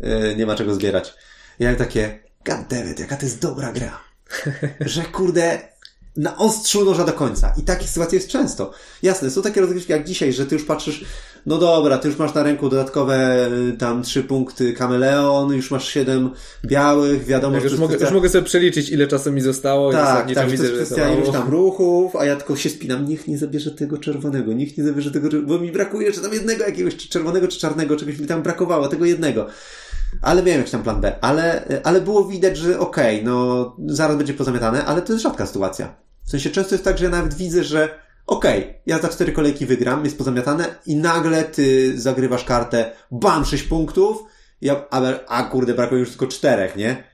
yy, 0.00 0.36
nie 0.36 0.46
ma 0.46 0.54
czego 0.54 0.74
zbierać. 0.74 1.14
Ja 1.58 1.74
takie, 1.74 2.23
god 2.46 2.68
damn 2.68 2.90
it, 2.90 3.00
jaka 3.00 3.16
to 3.16 3.26
jest 3.26 3.40
dobra 3.40 3.72
gra. 3.72 4.00
Że 4.80 5.02
kurde, 5.02 5.58
na 6.16 6.36
ostrzu 6.38 6.84
noża 6.84 7.04
do 7.04 7.12
końca. 7.12 7.52
I 7.58 7.62
takich 7.62 7.88
sytuacji 7.88 8.16
jest 8.16 8.28
często. 8.28 8.72
Jasne, 9.02 9.30
są 9.30 9.42
takie 9.42 9.60
rozgrywki 9.60 9.92
jak 9.92 10.04
dzisiaj, 10.04 10.32
że 10.32 10.46
ty 10.46 10.54
już 10.54 10.64
patrzysz, 10.64 11.04
no 11.46 11.58
dobra, 11.58 11.98
ty 11.98 12.08
już 12.08 12.18
masz 12.18 12.34
na 12.34 12.42
ręku 12.42 12.68
dodatkowe 12.68 13.48
y, 13.68 13.76
tam 13.78 14.02
trzy 14.02 14.22
punkty 14.24 14.72
kameleon, 14.72 15.52
już 15.52 15.70
masz 15.70 15.88
siedem 15.88 16.30
białych, 16.64 17.24
wiadomo, 17.24 17.54
Jak 17.54 17.64
że 17.64 17.70
już, 17.70 17.78
mogę, 17.78 17.96
już 17.96 18.10
mogę 18.10 18.28
sobie 18.28 18.44
przeliczyć, 18.44 18.90
ile 18.90 19.06
czasu 19.06 19.32
mi 19.32 19.40
zostało 19.40 19.90
i 19.90 19.94
tak, 19.94 20.06
zasadniczo 20.06 20.40
tak, 20.40 20.50
widzę, 20.50 20.64
jest 20.64 20.76
że 20.76 20.84
kwestia 20.84 21.08
iluś 21.08 21.26
mało. 21.26 21.38
tam 21.38 21.50
ruchów, 21.50 22.16
a 22.16 22.24
ja 22.24 22.36
tylko 22.36 22.56
się 22.56 22.70
spinam, 22.70 23.08
niech 23.08 23.28
nie 23.28 23.38
zabierze 23.38 23.70
tego 23.70 23.98
czerwonego, 23.98 24.52
niech 24.52 24.78
nie 24.78 24.84
zabierze 24.84 25.10
tego, 25.10 25.28
bo 25.46 25.58
mi 25.58 25.72
brakuje 25.72 26.12
czy 26.12 26.20
tam 26.20 26.32
jednego 26.32 26.64
jakiegoś, 26.64 26.96
czy 26.96 27.08
czerwonego, 27.08 27.48
czy 27.48 27.58
czarnego, 27.58 27.96
czegoś 27.96 28.18
mi 28.18 28.26
tam 28.26 28.42
brakowało, 28.42 28.88
tego 28.88 29.04
jednego. 29.04 29.46
Ale 30.22 30.42
miałem 30.42 30.58
jakiś 30.60 30.72
tam 30.72 30.82
plan 30.82 31.00
B, 31.00 31.16
ale, 31.20 31.64
ale 31.84 32.00
było 32.00 32.24
widać, 32.24 32.56
że 32.56 32.78
okej, 32.78 33.24
no 33.24 33.76
zaraz 33.86 34.16
będzie 34.16 34.34
pozamiatane, 34.34 34.84
ale 34.84 35.02
to 35.02 35.12
jest 35.12 35.22
rzadka 35.22 35.46
sytuacja. 35.46 35.94
W 36.24 36.30
sensie 36.30 36.50
często 36.50 36.74
jest 36.74 36.84
tak, 36.84 36.98
że 36.98 37.04
ja 37.04 37.10
nawet 37.10 37.34
widzę, 37.34 37.64
że 37.64 37.88
okej, 38.26 38.74
ja 38.86 38.98
za 38.98 39.08
cztery 39.08 39.32
kolejki 39.32 39.66
wygram, 39.66 40.04
jest 40.04 40.18
pozamiatane 40.18 40.64
i 40.86 40.96
nagle 40.96 41.44
ty 41.44 42.00
zagrywasz 42.00 42.44
kartę, 42.44 42.92
bam, 43.10 43.44
sześć 43.44 43.62
punktów, 43.62 44.24
ja, 44.60 44.84
a, 44.90 45.02
a 45.28 45.42
kurde, 45.42 45.74
brakuje 45.74 46.00
już 46.00 46.10
tylko 46.10 46.26
czterech, 46.26 46.76
nie? 46.76 47.04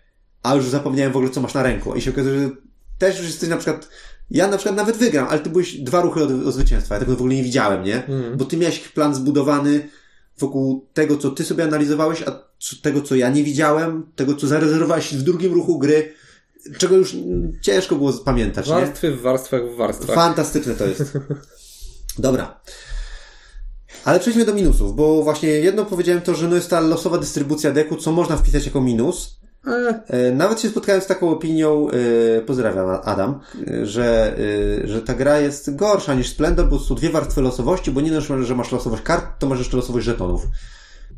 A 0.43 0.55
już 0.55 0.69
zapomniałem 0.69 1.13
w 1.13 1.17
ogóle, 1.17 1.33
co 1.33 1.41
masz 1.41 1.55
na 1.55 1.63
ręku. 1.63 1.95
I 1.95 2.01
się 2.01 2.11
okazuje, 2.11 2.41
że 2.41 2.51
też 2.99 3.19
już 3.19 3.27
jesteś 3.27 3.49
na 3.49 3.57
przykład, 3.57 3.89
ja 4.31 4.47
na 4.47 4.57
przykład 4.57 4.77
nawet 4.77 4.97
wygram, 4.97 5.27
ale 5.31 5.39
ty 5.39 5.51
byłeś 5.51 5.75
dwa 5.75 6.01
ruchy 6.01 6.23
od, 6.25 6.31
od 6.31 6.55
zwycięstwa. 6.55 6.95
Ja 6.95 7.01
tego 7.01 7.13
w 7.13 7.15
ogóle 7.15 7.35
nie 7.35 7.43
widziałem, 7.43 7.85
nie? 7.85 7.97
Mhm. 7.97 8.37
Bo 8.37 8.45
ty 8.45 8.57
miałeś 8.57 8.79
plan 8.79 9.15
zbudowany 9.15 9.89
wokół 10.41 10.87
tego, 10.95 11.17
co 11.17 11.31
ty 11.31 11.45
sobie 11.45 11.65
analizowałeś, 11.65 12.23
a 12.23 12.51
tego, 12.83 13.03
co 13.03 13.15
ja 13.15 13.31
nie 13.31 13.45
widziałem, 13.45 14.07
tego, 14.17 14.35
co 14.35 14.47
zarezerwowałeś 14.47 15.15
w 15.15 15.23
drugim 15.23 15.53
ruchu 15.55 15.79
gry, 15.79 16.13
czego 16.79 16.97
już 16.97 17.17
ciężko 17.63 17.97
było 17.97 18.13
pamiętać, 18.13 18.69
nie? 18.69 18.75
Warstwy 18.75 19.11
w 19.11 19.21
warstwach 19.21 19.63
w 19.73 19.77
warstwach. 19.77 20.17
Fantastyczne 20.17 20.75
to 20.75 20.87
jest. 20.87 21.03
Dobra. 22.19 22.61
Ale 24.05 24.21
przejdźmy 24.21 24.45
do 24.45 24.55
minusów, 24.55 24.97
bo 24.97 25.23
właśnie 25.23 25.49
jedno 25.49 25.85
powiedziałem 25.85 26.23
to, 26.23 26.35
że 26.35 26.49
no 26.49 26.55
jest 26.55 26.71
ta 26.71 26.81
losowa 26.81 27.19
dystrybucja 27.19 27.73
deku, 27.73 27.97
co 27.97 28.13
można 28.13 28.37
wpisać 28.37 28.67
jako 28.67 28.81
minus. 28.81 29.40
E, 29.67 30.33
Nawet 30.33 30.61
się 30.61 30.69
spotkałem 30.69 31.01
z 31.01 31.07
taką 31.07 31.31
opinią, 31.31 31.89
e, 31.91 32.41
pozdrawiam 32.41 32.99
Adam, 33.05 33.41
e, 33.69 33.87
że, 33.87 34.37
że 34.85 35.03
ta 35.03 35.15
gra 35.15 35.41
jest 35.41 35.77
gorsza 35.77 36.15
niż 36.15 36.29
Splendor, 36.29 36.69
bo 36.69 36.79
są 36.79 36.95
dwie 36.95 37.11
warstwy 37.11 37.43
losowości, 37.43 37.91
bo 37.91 38.01
nie 38.01 38.11
dość, 38.11 38.27
że 38.41 38.55
masz 38.55 38.73
losowość 38.73 39.03
kart, 39.03 39.25
to 39.39 39.47
masz 39.47 39.59
jeszcze 39.59 39.77
losowość 39.77 40.07
żetonów. 40.07 40.47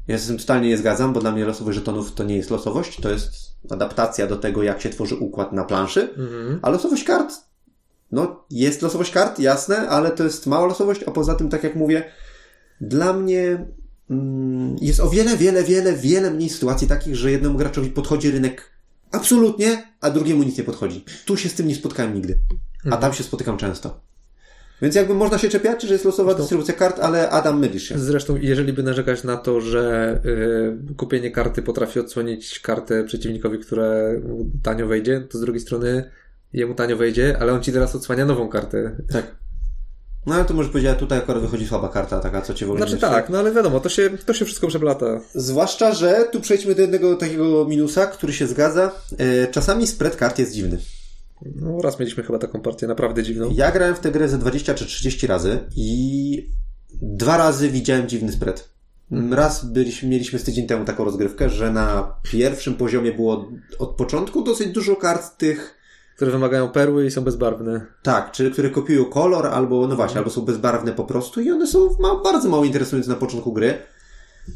Ja 0.08 0.18
się 0.18 0.24
z 0.24 0.26
tym 0.26 0.38
totalnie 0.38 0.68
nie 0.68 0.76
zgadzam, 0.76 1.12
bo 1.12 1.20
dla 1.20 1.32
mnie 1.32 1.44
losowość 1.44 1.78
żetonów 1.78 2.14
to 2.14 2.24
nie 2.24 2.36
jest 2.36 2.50
losowość, 2.50 3.00
to 3.00 3.10
jest 3.10 3.32
adaptacja 3.70 4.26
do 4.26 4.36
tego, 4.36 4.62
jak 4.62 4.80
się 4.80 4.90
tworzy 4.90 5.16
układ 5.16 5.52
na 5.52 5.64
planszy. 5.64 6.14
mhm. 6.16 6.58
A 6.62 6.70
losowość 6.70 7.04
kart, 7.04 7.34
no 8.12 8.44
jest 8.50 8.82
losowość 8.82 9.10
kart, 9.10 9.38
jasne, 9.38 9.88
ale 9.88 10.10
to 10.10 10.24
jest 10.24 10.46
mała 10.46 10.66
losowość, 10.66 11.02
a 11.02 11.10
poza 11.10 11.34
tym, 11.34 11.48
tak 11.48 11.64
jak 11.64 11.74
mówię, 11.74 12.04
dla 12.80 13.12
mnie 13.12 13.66
jest 14.80 15.00
o 15.00 15.10
wiele, 15.10 15.36
wiele, 15.36 15.64
wiele, 15.64 15.96
wiele 15.96 16.30
mniej 16.30 16.50
sytuacji 16.50 16.88
takich, 16.88 17.16
że 17.16 17.30
jednemu 17.30 17.58
graczowi 17.58 17.90
podchodzi 17.90 18.30
rynek 18.30 18.70
absolutnie, 19.12 19.82
a 20.00 20.10
drugiemu 20.10 20.42
nic 20.42 20.58
nie 20.58 20.64
podchodzi. 20.64 21.04
Tu 21.24 21.36
się 21.36 21.48
z 21.48 21.54
tym 21.54 21.68
nie 21.68 21.74
spotkałem 21.74 22.14
nigdy, 22.14 22.38
a 22.90 22.96
tam 22.96 23.12
się 23.12 23.24
spotykam 23.24 23.56
często. 23.56 24.00
Więc 24.82 24.94
jakby 24.94 25.14
można 25.14 25.38
się 25.38 25.48
czepiać, 25.48 25.82
że 25.82 25.92
jest 25.92 26.04
losowa 26.04 26.34
dystrybucja 26.34 26.74
kart, 26.74 27.00
ale 27.00 27.30
Adam 27.30 27.58
mylisz 27.60 27.82
się. 27.82 27.98
Zresztą, 27.98 28.36
jeżeli 28.36 28.72
by 28.72 28.82
narzekać 28.82 29.24
na 29.24 29.36
to, 29.36 29.60
że 29.60 30.20
y, 30.90 30.94
kupienie 30.94 31.30
karty 31.30 31.62
potrafi 31.62 32.00
odsłonić 32.00 32.60
kartę 32.60 33.04
przeciwnikowi, 33.04 33.58
która 33.58 33.84
mu 34.28 34.50
tanio 34.62 34.86
wejdzie, 34.86 35.20
to 35.20 35.38
z 35.38 35.40
drugiej 35.40 35.60
strony 35.60 36.10
jemu 36.52 36.74
tanio 36.74 36.96
wejdzie, 36.96 37.36
ale 37.40 37.52
on 37.52 37.62
ci 37.62 37.72
teraz 37.72 37.94
odsłania 37.94 38.26
nową 38.26 38.48
kartę. 38.48 38.96
Tak. 39.12 39.34
No 40.26 40.34
ale 40.34 40.44
to 40.44 40.54
może 40.54 40.68
powiedzieć, 40.68 40.98
tutaj 40.98 41.18
akurat 41.18 41.42
wychodzi 41.42 41.66
słaba 41.66 41.88
karta, 41.88 42.20
taka, 42.20 42.42
co 42.42 42.54
cię 42.54 42.66
w 42.66 42.70
ogóle 42.70 42.88
Znaczy 42.88 43.00
tak, 43.00 43.28
no 43.28 43.38
ale 43.38 43.52
wiadomo, 43.52 43.80
to 43.80 43.88
się, 43.88 44.10
to 44.26 44.34
się 44.34 44.44
wszystko 44.44 44.66
przeplata. 44.66 45.20
Zwłaszcza, 45.34 45.94
że 45.94 46.24
tu 46.32 46.40
przejdźmy 46.40 46.74
do 46.74 46.82
jednego 46.82 47.16
takiego 47.16 47.64
minusa, 47.64 48.06
który 48.06 48.32
się 48.32 48.46
zgadza. 48.46 48.92
E, 49.18 49.46
Czasami 49.46 49.86
spread 49.86 50.16
kart 50.16 50.38
jest 50.38 50.52
dziwny. 50.52 50.78
No 51.56 51.82
raz 51.82 51.98
mieliśmy 51.98 52.22
chyba 52.22 52.38
taką 52.38 52.60
partię 52.60 52.86
naprawdę 52.86 53.22
dziwną. 53.22 53.50
Ja 53.54 53.72
grałem 53.72 53.94
w 53.94 54.00
tę 54.00 54.10
grę 54.10 54.28
ze 54.28 54.38
20 54.38 54.74
czy 54.74 54.86
30 54.86 55.26
razy 55.26 55.60
i 55.76 56.50
dwa 57.02 57.36
razy 57.36 57.68
widziałem 57.68 58.08
dziwny 58.08 58.32
spread. 58.32 58.72
Raz 59.30 59.64
byliśmy, 59.64 60.08
mieliśmy 60.08 60.38
z 60.38 60.44
tydzień 60.44 60.66
temu 60.66 60.84
taką 60.84 61.04
rozgrywkę, 61.04 61.50
że 61.50 61.72
na 61.72 62.16
pierwszym 62.22 62.74
poziomie 62.74 63.12
było 63.12 63.48
od 63.78 63.90
początku 63.90 64.42
dosyć 64.42 64.68
dużo 64.68 64.96
kart 64.96 65.38
tych, 65.38 65.74
Które 66.16 66.30
wymagają 66.30 66.68
perły 66.68 67.06
i 67.06 67.10
są 67.10 67.20
bezbarwne. 67.24 67.86
tak, 68.02 68.32
czy 68.32 68.50
które 68.50 68.70
kopiują 68.70 69.04
kolor, 69.04 69.46
albo, 69.46 69.86
no 69.88 69.96
właśnie, 69.96 70.18
albo 70.18 70.30
są 70.30 70.42
bezbarwne 70.42 70.92
po 70.92 71.04
prostu 71.04 71.40
i 71.40 71.50
one 71.50 71.66
są 71.66 71.96
ma, 72.00 72.22
bardzo 72.24 72.48
mało 72.48 72.64
interesujące 72.64 73.10
na 73.10 73.16
początku 73.16 73.52
gry. 73.52 73.78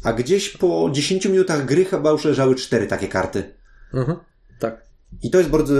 A 0.03 0.13
gdzieś 0.13 0.57
po 0.57 0.89
10 0.91 1.25
minutach 1.25 1.65
gry 1.65 1.85
chyba 1.85 2.11
już 2.11 2.25
leżały 2.25 2.55
cztery 2.55 2.87
takie 2.87 3.07
karty. 3.07 3.53
Mhm. 3.93 4.17
Tak. 4.59 4.87
I 5.23 5.31
to 5.31 5.37
jest 5.37 5.49
bardzo, 5.49 5.73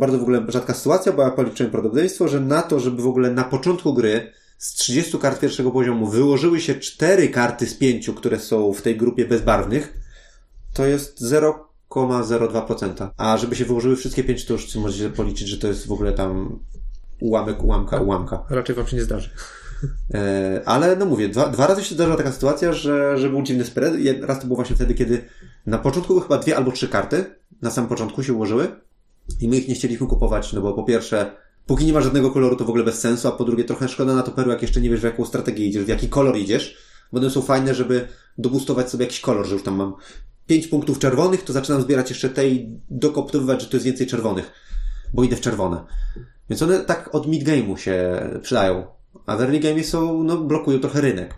bardzo 0.00 0.18
w 0.18 0.22
ogóle 0.22 0.44
rzadka 0.48 0.74
sytuacja, 0.74 1.12
bo 1.12 1.22
ja 1.22 1.30
policzyłem 1.30 1.72
prawdopodobieństwo, 1.72 2.28
że 2.28 2.40
na 2.40 2.62
to, 2.62 2.80
żeby 2.80 3.02
w 3.02 3.06
ogóle 3.06 3.30
na 3.30 3.44
początku 3.44 3.94
gry 3.94 4.32
z 4.58 4.72
30 4.72 5.18
kart 5.18 5.40
pierwszego 5.40 5.70
poziomu 5.70 6.06
wyłożyły 6.06 6.60
się 6.60 6.74
4 6.74 7.28
karty 7.28 7.66
z 7.66 7.74
5, 7.74 8.10
które 8.16 8.38
są 8.38 8.72
w 8.72 8.82
tej 8.82 8.96
grupie 8.96 9.24
bezbarwnych, 9.24 9.94
to 10.74 10.86
jest 10.86 11.20
0,02%. 11.90 13.08
A 13.16 13.38
żeby 13.38 13.56
się 13.56 13.64
wyłożyły 13.64 13.96
wszystkie 13.96 14.24
5, 14.24 14.44
to 14.44 14.52
już 14.52 14.74
możecie 14.74 15.10
policzyć, 15.10 15.48
że 15.48 15.58
to 15.58 15.68
jest 15.68 15.86
w 15.86 15.92
ogóle 15.92 16.12
tam 16.12 16.58
ułamek, 17.20 17.64
ułamka, 17.64 18.00
ułamka. 18.00 18.44
Raczej 18.50 18.76
wam 18.76 18.86
się 18.86 18.96
nie 18.96 19.02
zdarzy. 19.02 19.30
E, 20.14 20.62
ale 20.66 20.96
no 20.96 21.06
mówię, 21.06 21.28
dwa, 21.28 21.48
dwa 21.48 21.66
razy 21.66 21.84
się 21.84 21.94
zdarzyła 21.94 22.16
taka 22.16 22.32
sytuacja, 22.32 22.72
że, 22.72 23.18
że 23.18 23.30
był 23.30 23.42
dziwny 23.42 23.64
spread. 23.64 23.94
Raz 24.20 24.40
to 24.40 24.46
było 24.46 24.56
właśnie 24.56 24.76
wtedy, 24.76 24.94
kiedy 24.94 25.24
na 25.66 25.78
początku 25.78 26.12
były 26.12 26.22
chyba 26.22 26.38
dwie 26.38 26.56
albo 26.56 26.72
trzy 26.72 26.88
karty, 26.88 27.24
na 27.62 27.70
samym 27.70 27.88
początku 27.88 28.22
się 28.22 28.32
ułożyły 28.32 28.68
i 29.40 29.48
my 29.48 29.56
ich 29.56 29.68
nie 29.68 29.74
chcieliśmy 29.74 30.06
kupować, 30.06 30.52
no 30.52 30.60
bo 30.60 30.72
po 30.72 30.84
pierwsze, 30.84 31.30
póki 31.66 31.86
nie 31.86 31.92
ma 31.92 32.00
żadnego 32.00 32.30
koloru, 32.30 32.56
to 32.56 32.64
w 32.64 32.68
ogóle 32.68 32.84
bez 32.84 33.00
sensu, 33.00 33.28
a 33.28 33.32
po 33.32 33.44
drugie, 33.44 33.64
trochę 33.64 33.88
szkoda 33.88 34.14
na 34.14 34.22
to 34.22 34.30
perły, 34.30 34.52
jak 34.52 34.62
jeszcze 34.62 34.80
nie 34.80 34.90
wiesz, 34.90 35.00
w 35.00 35.04
jaką 35.04 35.24
strategię 35.24 35.66
idziesz, 35.66 35.84
w 35.84 35.88
jaki 35.88 36.08
kolor 36.08 36.36
idziesz, 36.36 36.76
bo 37.12 37.18
one 37.18 37.30
są 37.30 37.42
fajne, 37.42 37.74
żeby 37.74 38.08
dobustować 38.38 38.90
sobie 38.90 39.04
jakiś 39.04 39.20
kolor, 39.20 39.46
że 39.46 39.54
już 39.54 39.64
tam 39.64 39.74
mam 39.74 39.94
pięć 40.48 40.66
punktów 40.66 40.98
czerwonych, 40.98 41.44
to 41.44 41.52
zaczynam 41.52 41.82
zbierać 41.82 42.10
jeszcze 42.10 42.30
te 42.30 42.48
i 42.48 42.80
dokoptowywać, 42.90 43.62
że 43.62 43.68
to 43.68 43.76
jest 43.76 43.86
więcej 43.86 44.06
czerwonych, 44.06 44.52
bo 45.14 45.24
idę 45.24 45.36
w 45.36 45.40
czerwone. 45.40 45.84
Więc 46.50 46.62
one 46.62 46.80
tak 46.80 47.14
od 47.14 47.26
mid-game'u 47.26 47.76
się 47.76 48.20
przydają. 48.42 48.86
A 49.26 49.36
w 49.36 49.40
early 49.40 49.60
game 49.60 49.84
są, 49.84 50.22
no, 50.22 50.36
blokują 50.36 50.80
trochę 50.80 51.00
rynek. 51.00 51.34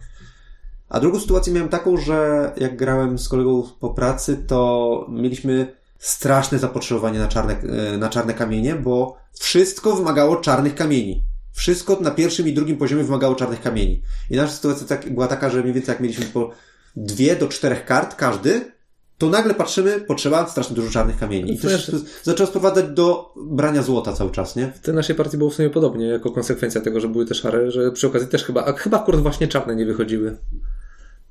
A 0.89 1.01
drugą 1.01 1.21
sytuację 1.21 1.53
miałem 1.53 1.69
taką, 1.69 1.97
że 1.97 2.53
jak 2.57 2.77
grałem 2.77 3.19
z 3.19 3.29
kolegą 3.29 3.63
po 3.81 3.91
pracy, 3.91 4.45
to 4.47 5.07
mieliśmy 5.09 5.77
straszne 5.99 6.59
zapotrzebowanie 6.59 7.19
na 7.19 7.29
czarne, 7.29 7.57
e, 7.93 7.99
na 7.99 8.09
czarne 8.09 8.35
kamienie, 8.35 8.75
bo 8.75 9.17
wszystko 9.41 9.97
wymagało 9.97 10.37
czarnych 10.37 10.75
kamieni. 10.75 11.25
Wszystko 11.53 11.99
na 12.01 12.11
pierwszym 12.11 12.49
i 12.49 12.53
drugim 12.53 12.77
poziomie 12.77 13.05
wymagało 13.05 13.35
czarnych 13.35 13.61
kamieni. 13.61 14.03
I 14.31 14.37
nasza 14.37 14.53
sytuacja 14.53 14.87
tak, 14.87 15.15
była 15.15 15.27
taka, 15.27 15.51
że 15.51 15.61
mniej 15.61 15.75
więcej 15.75 15.93
jak 15.93 16.01
mieliśmy 16.01 16.25
po 16.25 16.51
dwie 16.97 17.37
do 17.37 17.49
czterech 17.49 17.85
kart 17.85 18.15
każdy, 18.15 18.73
to 19.21 19.29
nagle 19.29 19.55
patrzymy, 19.55 20.01
potrzeba 20.01 20.49
strasznie 20.49 20.77
dużo 20.77 20.91
czarnych 20.91 21.19
kamieni. 21.19 21.53
I 21.55 21.59
to 21.59 21.69
się 21.79 21.93
zaczęło 22.23 22.47
sprowadzać 22.47 22.87
do 22.89 23.35
brania 23.37 23.83
złota 23.83 24.13
cały 24.13 24.31
czas, 24.31 24.57
nie? 24.57 24.73
W 24.75 24.81
tej 24.81 24.95
naszej 24.95 25.17
partii 25.17 25.39
było 25.39 25.51
w 25.51 25.55
sumie 25.55 25.71
podobnie, 25.71 26.07
jako 26.07 26.31
konsekwencja 26.31 26.81
tego, 26.81 27.01
że 27.01 27.09
były 27.09 27.27
te 27.27 27.35
szare, 27.35 27.71
że 27.71 27.93
przy 27.93 28.07
okazji 28.07 28.29
też 28.29 28.45
chyba, 28.45 28.65
a 28.65 28.73
chyba 28.73 29.01
akurat 29.03 29.21
właśnie 29.21 29.49
czarne 29.49 29.77
nie 29.77 29.87
wychodziły. 29.87 30.37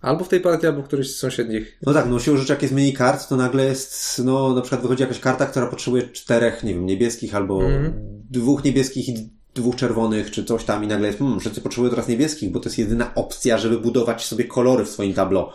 Albo 0.02 0.24
w 0.24 0.30
tej 0.30 0.42
partii, 0.42 0.68
albo 0.68 0.82
w 0.82 0.86
którejś 0.86 1.16
z 1.16 1.20
sąsiednich. 1.20 1.78
No 1.82 1.94
tak, 1.94 2.10
no 2.10 2.20
siłą 2.20 2.38
rzeczy 2.38 2.54
jak 2.54 2.62
jest 2.62 2.74
mniej 2.74 2.94
kart, 2.94 3.30
to 3.30 3.36
nagle 3.36 3.66
jest, 3.66 4.22
no 4.26 4.54
na 4.56 4.62
przykład 4.62 4.82
wychodzi 4.82 5.02
jakaś 5.02 5.20
karta, 5.20 5.46
która 5.46 5.68
potrzebuje 5.68 6.04
czterech, 6.10 6.64
nie 6.64 6.74
wiem, 6.74 6.86
niebieskich 6.86 7.36
albo 7.36 7.64
Mhm. 7.64 7.94
dwóch 8.30 8.64
niebieskich 8.64 9.10
i 9.10 9.30
dwóch 9.56 9.76
czerwonych, 9.76 10.32
czy 10.32 10.46
coś 10.46 10.64
tam 10.64 10.84
i 10.84 10.88
nagle 10.88 11.08
jest, 11.08 11.20
hmm, 11.20 11.40
wszyscy 11.40 11.62
potrzebują 11.62 11.92
teraz 11.92 12.08
niebieskich, 12.08 12.52
bo 12.52 12.60
to 12.60 12.70
jest 12.70 12.78
jedyna 12.80 13.16
opcja, 13.16 13.58
żeby 13.58 13.80
budować 13.80 14.26
sobie 14.26 14.44
kolory 14.46 14.86
w 14.86 14.90
swoim 14.90 15.14
tableau. 15.14 15.50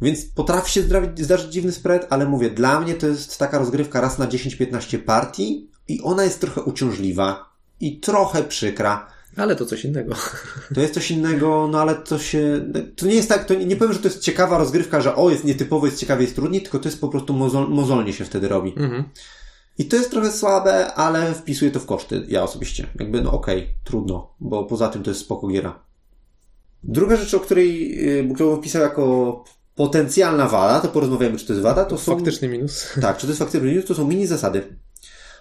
Więc 0.00 0.24
potrafi 0.24 0.72
się 0.72 0.82
zdarzyć, 0.82 1.20
zdarzyć 1.20 1.52
dziwny 1.52 1.72
spread, 1.72 2.06
ale 2.10 2.26
mówię, 2.26 2.50
dla 2.50 2.80
mnie 2.80 2.94
to 2.94 3.06
jest 3.06 3.38
taka 3.38 3.58
rozgrywka 3.58 4.00
raz 4.00 4.18
na 4.18 4.26
10-15 4.26 4.98
partii 4.98 5.70
i 5.88 6.02
ona 6.02 6.24
jest 6.24 6.40
trochę 6.40 6.62
uciążliwa 6.62 7.52
i 7.80 8.00
trochę 8.00 8.44
przykra. 8.44 9.08
Ale 9.36 9.56
to 9.56 9.66
coś 9.66 9.84
innego. 9.84 10.14
To 10.74 10.80
jest 10.80 10.94
coś 10.94 11.10
innego, 11.10 11.68
no 11.72 11.80
ale 11.80 11.94
to 11.94 12.18
się. 12.18 12.72
To 12.96 13.06
nie 13.06 13.14
jest 13.14 13.28
tak, 13.28 13.44
to 13.44 13.54
nie, 13.54 13.66
nie 13.66 13.76
powiem, 13.76 13.92
że 13.92 13.98
to 13.98 14.08
jest 14.08 14.20
ciekawa 14.20 14.58
rozgrywka, 14.58 15.00
że 15.00 15.16
o, 15.16 15.30
jest 15.30 15.44
nietypowo, 15.44 15.86
jest 15.86 15.98
ciekawie, 15.98 16.22
jest 16.22 16.34
trudniej, 16.34 16.62
tylko 16.62 16.78
to 16.78 16.88
jest 16.88 17.00
po 17.00 17.08
prostu 17.08 17.32
mozol, 17.32 17.68
mozolnie 17.68 18.12
się 18.12 18.24
wtedy 18.24 18.48
robi. 18.48 18.74
Mhm. 18.76 19.04
I 19.78 19.84
to 19.84 19.96
jest 19.96 20.10
trochę 20.10 20.32
słabe, 20.32 20.94
ale 20.94 21.34
wpisuję 21.34 21.70
to 21.70 21.80
w 21.80 21.86
koszty, 21.86 22.24
ja 22.28 22.42
osobiście. 22.42 22.86
Jakby, 23.00 23.22
no 23.22 23.32
okej, 23.32 23.74
trudno, 23.84 24.34
bo 24.40 24.64
poza 24.64 24.88
tym 24.88 25.02
to 25.02 25.10
jest 25.10 25.20
spoko 25.20 25.48
giera. 25.48 25.82
Druga 26.82 27.16
rzecz, 27.16 27.34
o 27.34 27.40
której, 27.40 27.96
yy, 28.06 28.34
którą 28.34 28.56
wpisał 28.56 28.82
jako 28.82 29.44
potencjalna 29.78 30.48
wada, 30.48 30.80
to 30.80 30.88
porozmawiamy, 30.88 31.38
czy 31.38 31.46
to 31.46 31.52
jest 31.52 31.62
wada, 31.62 31.84
to 31.84 31.98
są... 31.98 32.14
Faktyczny 32.14 32.48
minus. 32.48 32.88
Tak, 33.00 33.16
czy 33.16 33.22
to 33.26 33.30
jest 33.30 33.38
faktyczny 33.38 33.68
minus, 33.68 33.84
to 33.84 33.94
są 33.94 34.08
mini 34.08 34.26
zasady. 34.26 34.62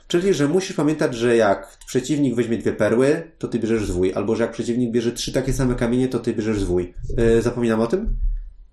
Czyli, 0.08 0.34
że 0.34 0.48
musisz 0.48 0.76
pamiętać, 0.76 1.16
że 1.16 1.36
jak 1.36 1.78
przeciwnik 1.88 2.36
weźmie 2.36 2.58
dwie 2.58 2.74
perły, 2.74 3.32
to 3.38 3.48
ty 3.48 3.60
bierzesz 3.60 3.86
zwój. 3.86 4.14
Albo, 4.14 4.36
że 4.36 4.44
jak 4.44 4.52
przeciwnik 4.52 4.92
bierze 4.92 5.12
trzy 5.12 5.34
takie 5.34 5.54
same 5.54 5.76
kamienie, 5.76 6.08
to 6.08 6.20
ty 6.20 6.34
bierzesz 6.34 6.60
zwój. 6.60 6.94
Yy, 7.18 7.42
zapominam 7.42 7.82
o 7.82 7.88
tym? 7.88 8.16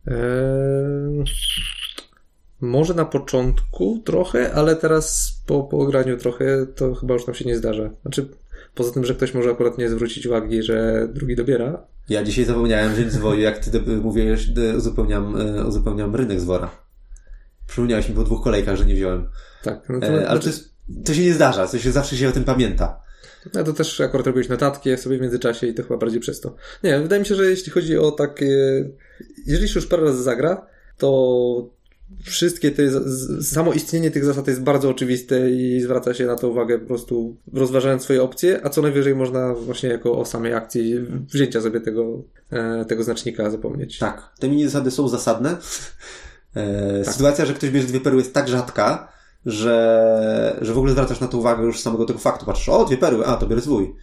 Eee, 0.06 1.24
może 2.60 2.94
na 2.94 3.04
początku 3.04 4.02
trochę, 4.04 4.54
ale 4.54 4.76
teraz 4.76 5.32
po, 5.46 5.62
po 5.62 5.86
graniu 5.86 6.16
trochę 6.16 6.66
to 6.66 6.94
chyba 6.94 7.14
już 7.14 7.26
nam 7.26 7.34
się 7.34 7.44
nie 7.44 7.56
zdarza. 7.56 7.90
Znaczy, 8.02 8.28
poza 8.74 8.92
tym, 8.92 9.04
że 9.04 9.14
ktoś 9.14 9.34
może 9.34 9.50
akurat 9.50 9.78
nie 9.78 9.88
zwrócić 9.88 10.26
uwagi, 10.26 10.62
że 10.62 11.08
drugi 11.12 11.36
dobiera. 11.36 11.86
Ja 12.09 12.24
dzisiaj 12.24 12.44
zapomniałem 12.44 12.94
wziąć 12.94 13.12
zwoju, 13.12 13.40
jak 13.40 13.59
ty 13.59 13.70
do- 13.70 13.92
mówiłeś, 14.02 14.46
do- 14.46 14.76
uzupełniam, 14.76 15.38
yy, 15.57 15.66
uzupełniam 15.66 16.16
rynek 16.16 16.40
z 16.40 16.44
wora. 16.44 16.70
Przypomniałeś 17.66 18.09
mi 18.09 18.14
po 18.14 18.24
dwóch 18.24 18.44
kolejkach, 18.44 18.76
że 18.76 18.84
nie 18.86 18.94
wziąłem. 18.94 19.30
Tak, 19.62 19.88
no 19.88 20.00
to, 20.00 20.07
E, 20.07 20.28
ale 20.28 20.40
to, 20.40 20.46
jest, 20.46 20.74
to 21.05 21.14
się 21.14 21.22
nie 21.22 21.34
zdarza, 21.34 21.68
to 21.68 21.78
się 21.78 21.92
zawsze 21.92 22.16
się 22.16 22.28
o 22.28 22.32
tym 22.32 22.44
pamięta. 22.44 23.00
no 23.55 23.64
to 23.64 23.72
też 23.72 24.00
akurat 24.00 24.26
robiłeś 24.26 24.48
notatki 24.48 24.96
sobie 24.96 25.18
w 25.18 25.20
międzyczasie 25.20 25.66
i 25.66 25.74
to 25.74 25.82
chyba 25.82 25.96
bardziej 25.96 26.20
przez 26.20 26.40
to. 26.40 26.55
Nie, 26.84 27.00
wydaje 27.00 27.20
mi 27.20 27.26
się, 27.26 27.34
że 27.34 27.44
jeśli 27.44 27.72
chodzi 27.72 27.98
o 27.98 28.11
takie... 28.11 28.48
Jeżeli 29.46 29.68
się 29.68 29.80
już 29.80 29.86
parę 29.88 30.05
razy 30.05 30.22
zagra, 30.22 30.66
to 30.98 31.70
wszystkie 32.22 32.70
te, 32.70 32.82
samo 33.42 33.72
istnienie 33.72 34.10
tych 34.10 34.24
zasad 34.24 34.48
jest 34.48 34.62
bardzo 34.62 34.90
oczywiste 34.90 35.50
i 35.50 35.80
zwraca 35.80 36.14
się 36.14 36.26
na 36.26 36.36
to 36.36 36.48
uwagę 36.48 36.78
po 36.78 36.86
prostu 36.86 37.36
rozważając 37.52 38.02
swoje 38.02 38.22
opcje, 38.22 38.60
a 38.64 38.70
co 38.70 38.82
najwyżej 38.82 39.14
można 39.14 39.54
właśnie 39.54 39.88
jako 39.88 40.18
o 40.18 40.24
samej 40.24 40.54
akcji 40.54 40.94
wzięcia 41.32 41.60
sobie 41.60 41.80
tego, 41.80 42.22
e, 42.50 42.84
tego 42.84 43.04
znacznika 43.04 43.50
zapomnieć. 43.50 43.98
Tak, 43.98 44.30
te 44.38 44.48
mini 44.48 44.64
zasady 44.64 44.90
są 44.90 45.08
zasadne. 45.08 45.56
E, 46.56 47.04
Sytuacja, 47.04 47.46
że 47.46 47.54
ktoś 47.54 47.70
bierze 47.70 47.86
dwie 47.86 48.00
perły 48.00 48.18
jest 48.18 48.34
tak 48.34 48.48
rzadka, 48.48 49.08
że, 49.46 50.58
że 50.62 50.74
w 50.74 50.78
ogóle 50.78 50.92
zwracasz 50.92 51.20
na 51.20 51.28
to 51.28 51.38
uwagę 51.38 51.64
już 51.64 51.80
z 51.80 51.82
samego 51.82 52.04
tego 52.04 52.18
faktu. 52.18 52.46
Patrzysz, 52.46 52.68
o, 52.68 52.84
dwie 52.84 52.96
perły, 52.96 53.26
a, 53.26 53.36
to 53.36 53.46
biorę 53.46 53.60
zwój. 53.60 53.94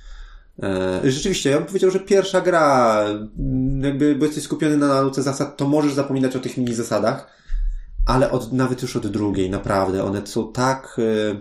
E, 0.64 1.02
rzeczywiście, 1.04 1.50
ja 1.50 1.58
bym 1.58 1.66
powiedział, 1.66 1.92
że 1.92 2.00
pierwsza 2.00 2.42
gra, 2.42 3.06
jakby, 3.82 4.16
bo 4.16 4.26
jesteś 4.26 4.44
skupiony 4.44 4.78
na 4.78 4.88
nauce 4.88 5.24
zasad, 5.24 5.58
to 5.58 5.68
możesz 5.68 5.94
zapominać 5.94 6.36
o 6.36 6.40
tych 6.40 6.58
mini 6.58 6.74
zasadach, 6.74 7.41
ale 8.06 8.32
od, 8.32 8.54
nawet 8.54 8.82
już 8.82 8.96
od 8.96 9.08
drugiej, 9.08 9.50
naprawdę, 9.50 10.04
one 10.04 10.28
są 10.28 10.52
tak, 10.54 10.98
e, 11.00 11.36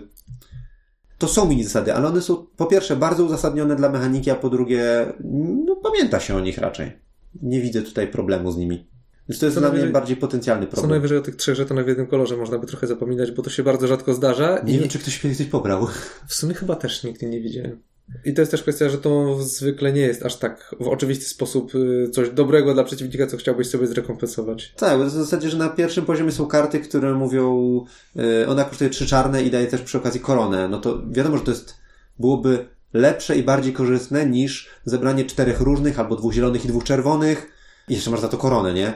to 1.17 1.27
są 1.27 1.49
mini 1.49 1.63
zasady, 1.63 1.93
ale 1.93 2.07
one 2.07 2.21
są 2.21 2.45
po 2.57 2.65
pierwsze 2.65 2.95
bardzo 2.95 3.23
uzasadnione 3.23 3.75
dla 3.75 3.89
mechaniki, 3.89 4.29
a 4.31 4.35
po 4.35 4.49
drugie, 4.49 5.13
no, 5.65 5.75
pamięta 5.75 6.19
się 6.19 6.35
o 6.35 6.39
nich 6.39 6.57
raczej. 6.57 6.91
Nie 7.41 7.61
widzę 7.61 7.81
tutaj 7.81 8.07
problemu 8.07 8.51
z 8.51 8.57
nimi. 8.57 8.87
Więc 9.29 9.39
to 9.39 9.45
jest 9.45 9.55
Co 9.55 9.61
dla 9.61 9.71
mnie 9.71 9.87
bardziej 9.87 10.17
potencjalny 10.17 10.65
Co 10.65 10.71
problem. 10.71 10.89
najwyżej 10.91 11.17
o 11.17 11.21
tych 11.21 11.35
trzech 11.35 11.55
żetonach 11.55 11.85
w 11.85 11.87
jednym 11.87 12.07
kolorze 12.07 12.37
można 12.37 12.57
by 12.57 12.67
trochę 12.67 12.87
zapominać, 12.87 13.31
bo 13.31 13.41
to 13.43 13.49
się 13.49 13.63
bardzo 13.63 13.87
rzadko 13.87 14.13
zdarza 14.13 14.61
Nie 14.65 14.73
i 14.73 14.79
wiem, 14.79 14.89
czy 14.89 14.99
ktoś 14.99 15.19
kiedyś 15.19 15.43
pobrał. 15.47 15.87
w 16.27 16.33
sumie 16.33 16.53
chyba 16.53 16.75
też 16.75 17.03
nigdy 17.03 17.25
nie 17.25 17.41
widziałem. 17.41 17.81
I 18.25 18.33
to 18.33 18.41
jest 18.41 18.51
też 18.51 18.61
kwestia, 18.61 18.89
że 18.89 18.97
to 18.97 19.43
zwykle 19.43 19.93
nie 19.93 20.01
jest 20.01 20.25
aż 20.25 20.35
tak 20.35 20.75
w 20.79 20.87
oczywisty 20.87 21.25
sposób 21.25 21.75
y, 21.75 22.09
coś 22.09 22.29
dobrego 22.29 22.73
dla 22.73 22.83
przeciwnika, 22.83 23.27
co 23.27 23.37
chciałbyś 23.37 23.69
sobie 23.69 23.87
zrekompensować. 23.87 24.73
Tak, 24.77 24.97
bo 24.97 25.03
to 25.03 25.09
w 25.09 25.13
zasadzie, 25.13 25.49
że 25.49 25.57
na 25.57 25.69
pierwszym 25.69 26.05
poziomie 26.05 26.31
są 26.31 26.45
karty, 26.45 26.79
które 26.79 27.13
mówią, 27.13 27.75
yy, 28.15 28.47
ona 28.47 28.63
kosztuje 28.63 28.89
trzy 28.89 29.07
czarne 29.07 29.43
i 29.43 29.51
daje 29.51 29.67
też 29.67 29.81
przy 29.81 29.97
okazji 29.97 30.19
koronę. 30.19 30.67
No 30.67 30.79
to 30.79 31.01
wiadomo, 31.11 31.37
że 31.37 31.43
to 31.43 31.51
jest, 31.51 31.75
byłoby 32.19 32.65
lepsze 32.93 33.35
i 33.37 33.43
bardziej 33.43 33.73
korzystne 33.73 34.25
niż 34.25 34.69
zebranie 34.85 35.25
czterech 35.25 35.61
różnych, 35.61 35.99
albo 35.99 36.15
dwóch 36.15 36.33
zielonych 36.33 36.65
i 36.65 36.67
dwóch 36.67 36.83
czerwonych. 36.83 37.51
I 37.89 37.93
jeszcze 37.93 38.11
masz 38.11 38.19
za 38.19 38.27
to 38.27 38.37
koronę, 38.37 38.73
nie? 38.73 38.93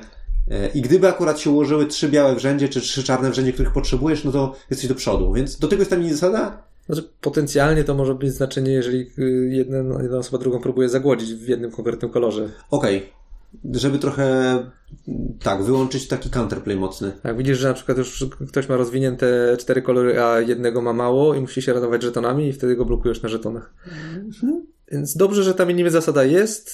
Yy, 0.48 0.68
I 0.74 0.82
gdyby 0.82 1.10
akurat 1.10 1.40
się 1.40 1.50
ułożyły 1.50 1.86
trzy 1.86 2.10
białe 2.10 2.36
w 2.36 2.40
rzędzie, 2.40 2.70
czy 2.70 2.82
trzy 2.82 3.04
czarne 3.04 3.32
w 3.32 3.34
rzędzie, 3.34 3.54
których 3.54 3.74
potrzebujesz, 3.74 4.24
no 4.24 4.32
to 4.32 4.56
jesteś 4.70 4.90
do 4.90 4.96
przodu. 4.96 5.34
Więc 5.34 5.60
do 5.60 5.68
tego 5.68 5.82
jest 5.82 5.92
ta 5.92 5.98
mini 5.98 6.14
zasada. 6.14 6.64
Znaczy, 6.86 7.10
potencjalnie 7.22 7.84
to 7.84 7.94
może 7.94 8.16
mieć 8.16 8.34
znaczenie, 8.34 8.72
jeżeli 8.72 9.12
y, 9.20 9.50
jedna, 9.52 9.78
jedna 10.04 10.18
osoba 10.18 10.38
drugą 10.38 10.60
próbuje 10.60 10.90
zagłodzić 10.90 11.34
w 11.34 11.48
jednym 11.48 11.72
konkretnym 11.72 12.12
kolorze. 12.12 12.50
Okej. 12.72 13.10
Żeby 13.74 14.00
trochę 14.00 14.58
tak, 15.44 15.64
wyłączyć 15.64 16.08
taki 16.08 16.30
counterplay 16.30 16.78
mocny. 16.78 17.12
Jak 17.24 17.38
widzisz, 17.38 17.58
że 17.58 17.68
na 17.68 17.74
przykład 17.74 17.98
już 17.98 18.26
ktoś 18.48 18.70
ma 18.70 18.78
rozwinięte 18.78 19.58
cztery 19.60 19.82
kolory, 19.82 20.22
a 20.22 20.40
jednego 20.42 20.82
ma 20.82 20.94
mało 20.94 21.36
i 21.36 21.42
musi 21.42 21.62
się 21.62 21.74
ratować 21.74 22.04
żetonami 22.04 22.48
i 22.48 22.54
wtedy 22.54 22.76
go 22.76 22.86
blokujesz 22.86 23.22
na 23.22 23.30
żetonach. 23.30 23.74
Więc 24.92 25.18
dobrze, 25.18 25.44
że 25.44 25.54
ta 25.54 25.66
mini 25.66 25.90
zasada 25.90 26.24
jest. 26.24 26.72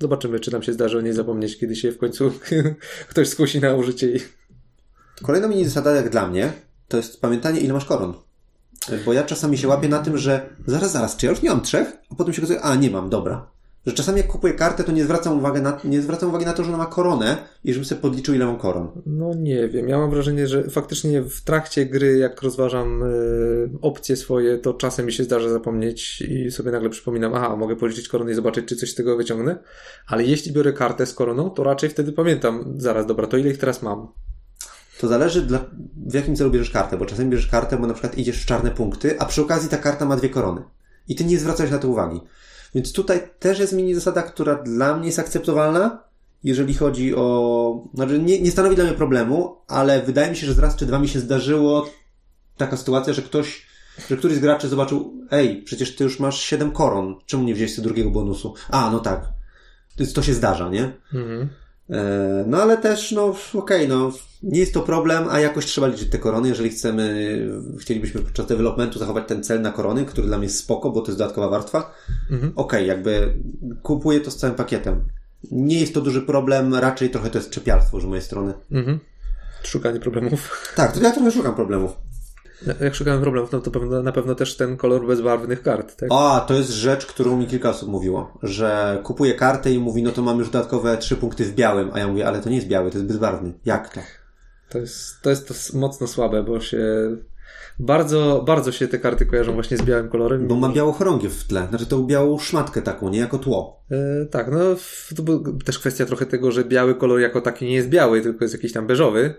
Zobaczymy, 0.00 0.40
czy 0.40 0.52
nam 0.52 0.62
się 0.62 0.72
zdarzy 0.72 0.98
o 0.98 1.00
niej 1.00 1.12
zapomnieć, 1.12 1.58
kiedy 1.58 1.76
się 1.76 1.92
w 1.92 1.98
końcu 1.98 2.32
ktoś 3.10 3.28
skusi 3.28 3.60
na 3.60 3.74
użycie 3.74 4.10
jej. 4.10 4.20
Kolejna 5.22 5.48
mini 5.48 5.64
zasada, 5.64 5.90
jak 5.90 6.10
dla 6.10 6.26
mnie, 6.26 6.52
to 6.88 6.96
jest 6.96 7.20
pamiętanie, 7.20 7.60
ile 7.60 7.72
masz 7.72 7.84
koron. 7.84 8.14
Bo 9.04 9.12
ja 9.12 9.22
czasami 9.22 9.58
się 9.58 9.68
łapię 9.68 9.88
na 9.88 9.98
tym, 9.98 10.18
że 10.18 10.46
zaraz, 10.66 10.92
zaraz, 10.92 11.16
czy 11.16 11.26
ja 11.26 11.32
już 11.32 11.42
nie 11.42 11.50
mam 11.50 11.60
trzech? 11.60 11.92
A 12.10 12.14
potem 12.14 12.34
się 12.34 12.42
okazuje, 12.42 12.60
a 12.60 12.74
nie 12.74 12.90
mam, 12.90 13.10
dobra. 13.10 13.54
Że 13.86 13.92
czasami 13.92 14.18
jak 14.18 14.26
kupuję 14.26 14.54
kartę, 14.54 14.84
to 14.84 14.92
nie 14.92 15.04
zwracam 15.04 15.38
uwagi 15.38 15.60
na, 15.60 15.80
nie 15.84 16.02
zwracam 16.02 16.28
uwagi 16.28 16.44
na 16.44 16.52
to, 16.52 16.64
że 16.64 16.68
ona 16.68 16.78
ma 16.78 16.86
koronę 16.86 17.36
i 17.64 17.72
żebym 17.72 17.84
sobie 17.84 18.00
podliczył, 18.00 18.34
ile 18.34 18.46
mam 18.46 18.58
koron. 18.58 18.88
No 19.06 19.34
nie 19.34 19.68
wiem, 19.68 19.88
ja 19.88 19.98
mam 19.98 20.10
wrażenie, 20.10 20.46
że 20.48 20.70
faktycznie 20.70 21.22
w 21.22 21.40
trakcie 21.40 21.86
gry, 21.86 22.18
jak 22.18 22.42
rozważam 22.42 23.02
y, 23.02 23.70
opcje 23.82 24.16
swoje, 24.16 24.58
to 24.58 24.74
czasem 24.74 25.06
mi 25.06 25.12
się 25.12 25.24
zdarza 25.24 25.48
zapomnieć 25.48 26.20
i 26.20 26.50
sobie 26.50 26.70
nagle 26.70 26.90
przypominam, 26.90 27.34
aha, 27.34 27.56
mogę 27.56 27.76
policzyć 27.76 28.08
koronę 28.08 28.32
i 28.32 28.34
zobaczyć, 28.34 28.66
czy 28.66 28.76
coś 28.76 28.90
z 28.90 28.94
tego 28.94 29.16
wyciągnę. 29.16 29.58
Ale 30.06 30.24
jeśli 30.24 30.52
biorę 30.52 30.72
kartę 30.72 31.06
z 31.06 31.14
koroną, 31.14 31.50
to 31.50 31.64
raczej 31.64 31.90
wtedy 31.90 32.12
pamiętam, 32.12 32.74
zaraz, 32.76 33.06
dobra, 33.06 33.26
to 33.26 33.36
ile 33.36 33.50
ich 33.50 33.58
teraz 33.58 33.82
mam? 33.82 34.08
To 35.00 35.08
zależy 35.08 35.42
dla, 35.42 35.58
w 36.06 36.14
jakim 36.14 36.36
celu 36.36 36.50
bierzesz 36.50 36.70
kartę, 36.70 36.96
bo 36.96 37.06
czasami 37.06 37.30
bierzesz 37.30 37.46
kartę, 37.46 37.78
bo 37.78 37.86
na 37.86 37.94
przykład 37.94 38.18
idziesz 38.18 38.42
w 38.42 38.46
czarne 38.46 38.70
punkty, 38.70 39.20
a 39.20 39.24
przy 39.24 39.42
okazji 39.42 39.68
ta 39.68 39.76
karta 39.76 40.04
ma 40.04 40.16
dwie 40.16 40.28
korony. 40.28 40.62
I 41.08 41.14
ty 41.14 41.24
nie 41.24 41.38
zwracałeś 41.38 41.72
na 41.72 41.78
to 41.78 41.88
uwagi. 41.88 42.20
Więc 42.74 42.92
tutaj 42.92 43.30
też 43.38 43.58
jest 43.58 43.72
mini 43.72 43.94
zasada, 43.94 44.22
która 44.22 44.54
dla 44.54 44.96
mnie 44.96 45.06
jest 45.06 45.18
akceptowalna, 45.18 46.02
jeżeli 46.44 46.74
chodzi 46.74 47.14
o. 47.14 47.88
Znaczy, 47.94 48.18
nie, 48.18 48.40
nie 48.40 48.50
stanowi 48.50 48.76
dla 48.76 48.84
mnie 48.84 48.94
problemu, 48.94 49.56
ale 49.68 50.02
wydaje 50.02 50.30
mi 50.30 50.36
się, 50.36 50.46
że 50.46 50.60
raz 50.60 50.76
czy 50.76 50.86
dwa 50.86 50.98
mi 50.98 51.08
się 51.08 51.20
zdarzyło 51.20 51.86
taka 52.56 52.76
sytuacja, 52.76 53.12
że 53.12 53.22
ktoś, 53.22 53.66
że 54.10 54.16
któryś 54.16 54.36
z 54.36 54.40
graczy 54.40 54.68
zobaczył, 54.68 55.14
ej, 55.30 55.62
przecież 55.62 55.96
ty 55.96 56.04
już 56.04 56.20
masz 56.20 56.40
7 56.42 56.70
koron, 56.70 57.16
czemu 57.26 57.44
nie 57.44 57.54
wziąłeś 57.54 57.80
drugiego 57.80 58.10
bonusu? 58.10 58.54
A, 58.70 58.90
no 58.90 58.98
tak. 58.98 59.28
To, 59.96 60.04
to 60.14 60.22
się 60.22 60.34
zdarza, 60.34 60.68
nie? 60.68 60.92
Mhm. 61.14 61.48
E, 61.90 62.44
No 62.46 62.62
ale 62.62 62.76
też, 62.76 63.12
no 63.12 63.34
okej, 63.54 63.88
no 63.88 64.12
nie 64.42 64.60
jest 64.60 64.74
to 64.74 64.80
problem, 64.80 65.24
a 65.30 65.40
jakoś 65.40 65.66
trzeba 65.66 65.86
liczyć 65.86 66.10
te 66.10 66.18
korony, 66.18 66.48
jeżeli 66.48 66.70
chcemy, 66.70 67.38
chcielibyśmy 67.80 68.20
podczas 68.20 68.46
developmentu 68.46 68.98
zachować 68.98 69.24
ten 69.28 69.44
cel 69.44 69.62
na 69.62 69.72
korony, 69.72 70.04
który 70.04 70.26
dla 70.26 70.38
mnie 70.38 70.46
jest 70.46 70.58
spoko, 70.58 70.90
bo 70.90 71.00
to 71.00 71.06
jest 71.06 71.18
dodatkowa 71.18 71.48
warstwa. 71.48 71.94
Mhm. 72.30 72.52
Okej, 72.56 72.86
jakby 72.86 73.34
kupuję 73.82 74.20
to 74.20 74.30
z 74.30 74.36
całym 74.36 74.56
pakietem. 74.56 75.04
Nie 75.50 75.80
jest 75.80 75.94
to 75.94 76.00
duży 76.00 76.22
problem, 76.22 76.74
raczej 76.74 77.10
trochę 77.10 77.30
to 77.30 77.38
jest 77.38 77.50
czepialstwo 77.50 78.00
z 78.00 78.04
mojej 78.04 78.22
strony. 78.24 78.54
Mhm. 78.72 78.98
Szukanie 79.62 80.00
problemów. 80.00 80.72
Tak, 80.76 80.92
to 80.92 81.00
ja 81.00 81.10
trochę 81.12 81.30
szukam 81.30 81.54
problemów. 81.54 81.96
Jak 82.80 82.94
szukałem 82.94 83.20
problemów, 83.20 83.52
no 83.52 83.60
to 83.60 83.70
pewno, 83.70 84.02
na 84.02 84.12
pewno 84.12 84.34
też 84.34 84.56
ten 84.56 84.76
kolor 84.76 85.06
bezbarwnych 85.06 85.62
kart, 85.62 85.96
tak? 85.96 86.08
A, 86.12 86.44
to 86.48 86.54
jest 86.54 86.70
rzecz, 86.70 87.06
którą 87.06 87.36
mi 87.36 87.46
kilka 87.46 87.70
osób 87.70 87.88
mówiło, 87.88 88.38
że 88.42 89.00
kupuje 89.02 89.34
kartę 89.34 89.72
i 89.72 89.78
mówi, 89.78 90.02
no 90.02 90.12
to 90.12 90.22
mam 90.22 90.38
już 90.38 90.50
dodatkowe 90.50 90.98
trzy 90.98 91.16
punkty 91.16 91.44
w 91.44 91.54
białym, 91.54 91.90
a 91.92 91.98
ja 91.98 92.08
mówię, 92.08 92.26
ale 92.26 92.40
to 92.40 92.48
nie 92.48 92.56
jest 92.56 92.68
biały, 92.68 92.90
to 92.90 92.98
jest 92.98 93.08
bezbarwny. 93.08 93.52
Jak 93.64 93.94
to? 93.94 94.00
To 94.68 94.78
jest, 94.78 95.22
to 95.22 95.30
jest 95.30 95.48
to 95.48 95.78
mocno 95.78 96.06
słabe, 96.06 96.42
bo 96.42 96.60
się 96.60 96.78
bardzo, 97.78 98.42
bardzo 98.46 98.72
się 98.72 98.88
te 98.88 98.98
karty 98.98 99.26
kojarzą 99.26 99.52
właśnie 99.52 99.76
z 99.76 99.82
białym 99.82 100.08
kolorem. 100.08 100.48
Bo 100.48 100.56
ma 100.56 100.68
białą 100.68 100.92
chorągiew 100.92 101.34
w 101.34 101.46
tle, 101.46 101.66
znaczy 101.68 101.86
tą 101.86 102.06
białą 102.06 102.38
szmatkę 102.38 102.82
taką, 102.82 103.08
nie 103.08 103.18
jako 103.18 103.38
tło. 103.38 103.84
E, 103.90 104.26
tak, 104.26 104.50
no 104.50 104.58
to 105.16 105.22
też 105.64 105.78
kwestia 105.78 106.06
trochę 106.06 106.26
tego, 106.26 106.52
że 106.52 106.64
biały 106.64 106.94
kolor 106.94 107.20
jako 107.20 107.40
taki 107.40 107.64
nie 107.64 107.74
jest 107.74 107.88
biały, 107.88 108.20
tylko 108.20 108.44
jest 108.44 108.54
jakiś 108.54 108.72
tam 108.72 108.86
beżowy. 108.86 109.34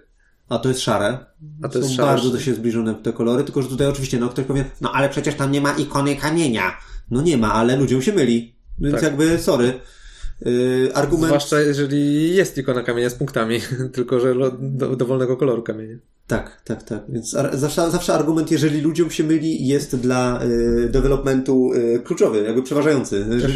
A 0.49 0.59
to 0.59 0.69
jest 0.69 0.81
szare. 0.81 1.17
A 1.63 1.67
to 1.67 1.73
Są 1.73 1.79
jest 1.79 1.95
szare. 1.95 2.07
bardzo 2.07 2.29
do 2.29 2.39
siebie 2.39 2.57
zbliżone 2.57 2.95
te 2.95 3.13
kolory, 3.13 3.43
tylko 3.43 3.61
że 3.61 3.67
tutaj 3.69 3.87
oczywiście, 3.87 4.19
no 4.19 4.29
ktoś 4.29 4.45
powie, 4.45 4.65
no 4.81 4.91
ale 4.91 5.09
przecież 5.09 5.35
tam 5.35 5.51
nie 5.51 5.61
ma 5.61 5.71
ikony 5.71 6.15
kamienia. 6.15 6.77
No 7.11 7.21
nie 7.21 7.37
ma, 7.37 7.53
ale 7.53 7.75
ludziom 7.75 8.01
się 8.01 8.13
myli. 8.13 8.55
Więc 8.79 8.93
Tak. 8.95 9.03
jakby, 9.03 9.39
sorry. 9.39 9.73
Yy, 10.41 10.91
argument... 10.93 11.27
Zwłaszcza 11.27 11.59
jeżeli 11.61 12.35
jest 12.35 12.57
ikona 12.57 12.83
kamienia 12.83 13.09
z 13.09 13.15
punktami, 13.15 13.59
tylko 13.95 14.19
że 14.19 14.35
do, 14.59 14.95
dowolnego 14.95 15.37
koloru 15.37 15.63
kamienia. 15.63 15.97
Tak, 16.28 16.61
tak, 16.63 16.84
tak. 16.84 16.99
Więc 17.09 17.32
zawsze, 17.53 17.91
zawsze 17.91 18.13
argument, 18.13 18.51
jeżeli 18.51 18.82
ludziom 18.82 19.11
się 19.11 19.23
myli, 19.23 19.67
jest 19.67 19.95
dla 19.95 20.43
y, 20.43 20.89
developmentu 20.89 21.73
y, 21.73 21.99
kluczowy, 22.03 22.43
jakby 22.43 22.63
przeważający. 22.63 23.39
Że 23.39 23.47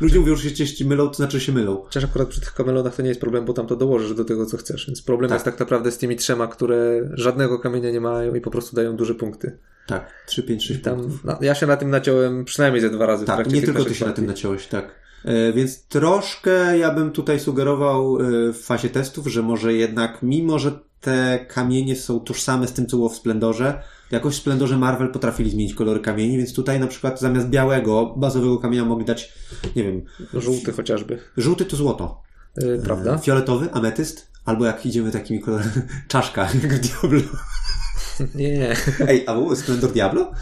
Ludzie 0.00 0.20
mówią, 0.20 0.36
że 0.36 0.50
się 0.50 0.66
ci 0.66 0.84
mylą, 0.84 1.08
to 1.08 1.14
znaczy 1.14 1.40
się 1.40 1.52
mylą. 1.52 1.82
Chociaż 1.84 2.04
akurat 2.04 2.28
przy 2.28 2.40
tych 2.40 2.54
kamelonach 2.54 2.94
to 2.96 3.02
nie 3.02 3.08
jest 3.08 3.20
problem, 3.20 3.44
bo 3.44 3.52
tam 3.52 3.66
to 3.66 3.76
dołożysz 3.76 4.14
do 4.14 4.24
tego, 4.24 4.46
co 4.46 4.56
chcesz. 4.56 4.86
Więc 4.86 5.02
problem 5.02 5.28
Tak. 5.28 5.36
jest 5.36 5.44
tak 5.44 5.60
naprawdę 5.60 5.90
z 5.92 5.98
tymi 5.98 6.16
trzema, 6.16 6.46
które 6.46 7.10
żadnego 7.12 7.58
kamienia 7.58 7.90
nie 7.90 8.00
mają 8.00 8.34
i 8.34 8.40
po 8.40 8.50
prostu 8.50 8.76
dają 8.76 8.96
duże 8.96 9.14
punkty. 9.14 9.58
Tak, 9.86 10.10
3, 10.26 10.42
5, 10.42 10.64
6 10.66 10.82
Tam, 10.82 11.00
punktów. 11.00 11.24
no, 11.24 11.38
ja 11.40 11.54
się 11.54 11.66
na 11.66 11.76
tym 11.76 11.90
naciąłem 11.90 12.44
przynajmniej 12.44 12.80
ze 12.80 12.90
dwa 12.90 13.06
razy 13.06 13.24
w 13.24 13.26
Tak, 13.26 13.36
trakcie 13.36 13.54
nie 13.56 13.62
tylko 13.62 13.84
ty 13.84 13.94
się 13.94 14.04
na 14.04 14.06
partii. 14.06 14.22
tym 14.22 14.26
naciąłeś, 14.30 14.66
tak. 14.66 14.94
E, 15.24 15.52
Więc 15.52 15.82
troszkę 15.86 16.78
ja 16.78 16.94
bym 16.94 17.10
tutaj 17.10 17.40
sugerował 17.40 18.18
e, 18.20 18.52
w 18.52 18.58
fazie 18.62 18.88
testów, 18.90 19.26
że 19.26 19.42
może 19.42 19.74
jednak, 19.74 20.18
mimo 20.22 20.58
że 20.58 20.78
te 21.00 21.46
kamienie 21.48 21.96
są 21.96 22.20
tożsame 22.20 22.66
z 22.68 22.72
tym, 22.72 22.86
co 22.86 22.96
było 22.96 23.08
w 23.08 23.16
Splendorze, 23.16 23.82
jakoś 24.10 24.34
w 24.34 24.38
Splendorze 24.38 24.76
Marvel 24.78 25.08
potrafili 25.12 25.50
zmienić 25.50 25.74
kolory 25.74 26.00
kamieni, 26.00 26.36
więc 26.38 26.52
tutaj 26.52 26.80
na 26.80 26.86
przykład 26.86 27.20
zamiast 27.20 27.48
białego, 27.48 28.14
bazowego 28.16 28.58
kamienia 28.58 28.84
mogli 28.84 29.04
dać, 29.04 29.32
nie 29.76 29.82
wiem, 29.84 30.04
Żółty 30.34 30.72
chociażby. 30.72 31.18
żółty 31.36 31.64
to 31.64 31.76
złoto, 31.76 32.22
Yy, 32.56 32.80
prawda? 32.84 33.18
fioletowy, 33.18 33.72
ametyst, 33.72 34.30
albo 34.44 34.64
jak 34.64 34.86
idziemy 34.86 35.10
takimi 35.10 35.40
kolorami, 35.40 35.70
czaszka, 36.08 36.42
jak 36.62 36.74
w 36.74 36.80
Diablo. 36.80 37.20
Nie. 38.34 38.76
Ej, 39.08 39.24
a 39.26 39.34
byłby 39.34 39.56
Splendor 39.56 39.92
Diablo? 39.92 40.32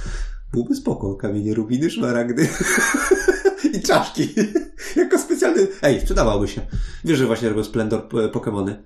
Byłby 0.53 0.75
spoko. 0.75 1.15
Kamienie 1.15 1.55
rubiny, 1.55 1.91
szmaragdy 1.91 2.49
i 3.73 3.81
czaszki. 3.83 4.35
jako 4.97 5.19
specjalny... 5.19 5.67
Ej, 5.83 6.01
sprzedawałby 6.01 6.49
się. 6.49 6.61
Wiesz, 7.05 7.19
że 7.19 7.27
właśnie 7.27 7.49
robią 7.49 7.65
Splendor 7.65 8.01
e, 8.01 8.05
Pokémony, 8.29 8.71
e, 8.71 8.83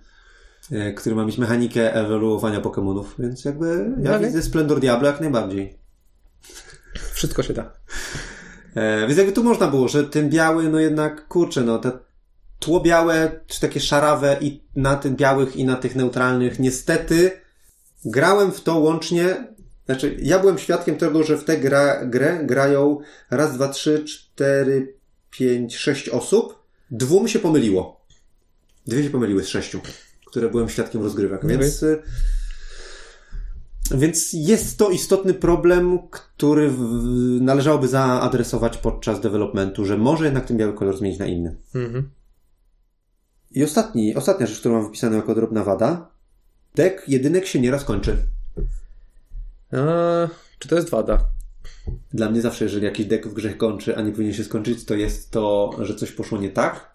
który 0.96 1.16
ma 1.16 1.24
mieć 1.24 1.38
mechanikę 1.38 1.94
ewoluowania 1.94 2.60
Pokémonów, 2.60 3.04
więc 3.18 3.44
jakby 3.44 3.90
ja 4.02 4.18
widzę 4.18 4.42
Splendor 4.42 4.80
Diablo 4.80 5.08
jak 5.08 5.20
najbardziej. 5.20 5.78
Wszystko 7.14 7.42
się 7.42 7.54
da. 7.54 7.72
E, 8.74 9.06
więc 9.06 9.18
jakby 9.18 9.32
tu 9.32 9.44
można 9.44 9.66
było, 9.66 9.88
że 9.88 10.04
ten 10.04 10.30
biały, 10.30 10.68
no 10.68 10.78
jednak, 10.78 11.28
kurczę, 11.28 11.60
no 11.60 11.78
te 11.78 11.92
tło 12.58 12.80
białe, 12.80 13.40
czy 13.46 13.60
takie 13.60 13.80
szarawe 13.80 14.36
i 14.40 14.60
na 14.76 14.96
tych 14.96 15.12
białych 15.16 15.56
i 15.56 15.64
na 15.64 15.76
tych 15.76 15.96
neutralnych, 15.96 16.58
niestety 16.58 17.30
grałem 18.04 18.52
w 18.52 18.60
to 18.60 18.78
łącznie, 18.78 19.48
znaczy 19.86 20.16
ja 20.22 20.38
byłem 20.38 20.58
świadkiem 20.58 20.96
tego, 20.96 21.22
że 21.24 21.38
w 21.38 21.44
tę 21.44 21.58
gra, 21.58 22.06
grę 22.06 22.40
grają 22.44 22.98
raz, 23.30 23.54
dwa, 23.54 23.68
trzy, 23.68 24.04
cztery, 24.04 24.94
pięć, 25.30 25.76
sześć 25.76 26.08
osób. 26.08 26.60
Dwóm 26.90 27.28
się 27.28 27.38
pomyliło. 27.38 28.00
Dwie 28.86 29.02
się 29.02 29.10
pomyliły 29.10 29.42
z 29.42 29.48
sześciu, 29.48 29.80
które 30.30 30.48
byłem 30.48 30.68
świadkiem 30.68 31.02
rozgrywek, 31.02 31.44
Okej. 31.44 31.58
więc... 31.58 31.82
y, 31.82 32.02
Więc 33.94 34.32
jest 34.32 34.78
to 34.78 34.90
istotny 34.90 35.34
problem, 35.34 35.98
który 36.10 36.72
należałoby 37.40 37.88
zaadresować 37.88 38.76
podczas 38.76 39.20
developmentu, 39.20 39.84
że 39.84 39.98
może 39.98 40.24
jednak 40.24 40.46
ten 40.46 40.56
biały 40.56 40.72
kolor 40.72 40.96
zmienić 40.98 41.18
na 41.18 41.26
inny. 41.26 41.56
Mhm. 41.74 42.10
I 43.50 43.64
ostatni, 43.64 44.14
ostatnia 44.14 44.46
rzecz, 44.46 44.60
którą 44.60 44.74
mam 44.74 44.84
wypisaną 44.84 45.16
jako 45.16 45.34
drobna 45.34 45.64
wada. 45.64 46.10
Deck 46.74 47.08
jedynek 47.08 47.46
się 47.46 47.60
nieraz 47.60 47.84
kończy. 47.84 48.16
A, 49.72 49.76
czy 50.58 50.68
to 50.68 50.76
jest 50.76 50.90
wada? 50.90 51.24
Dla 52.14 52.30
mnie 52.30 52.40
zawsze, 52.40 52.64
jeżeli 52.64 52.84
jakiś 52.84 53.06
deck 53.06 53.26
w 53.26 53.34
grze 53.34 53.54
kończy, 53.54 53.96
a 53.96 54.02
nie 54.02 54.12
powinien 54.12 54.34
się 54.34 54.44
skończyć, 54.44 54.84
to 54.84 54.94
jest 54.94 55.30
to, 55.30 55.70
że 55.78 55.94
coś 55.94 56.12
poszło 56.12 56.38
nie 56.38 56.50
tak. 56.50 56.89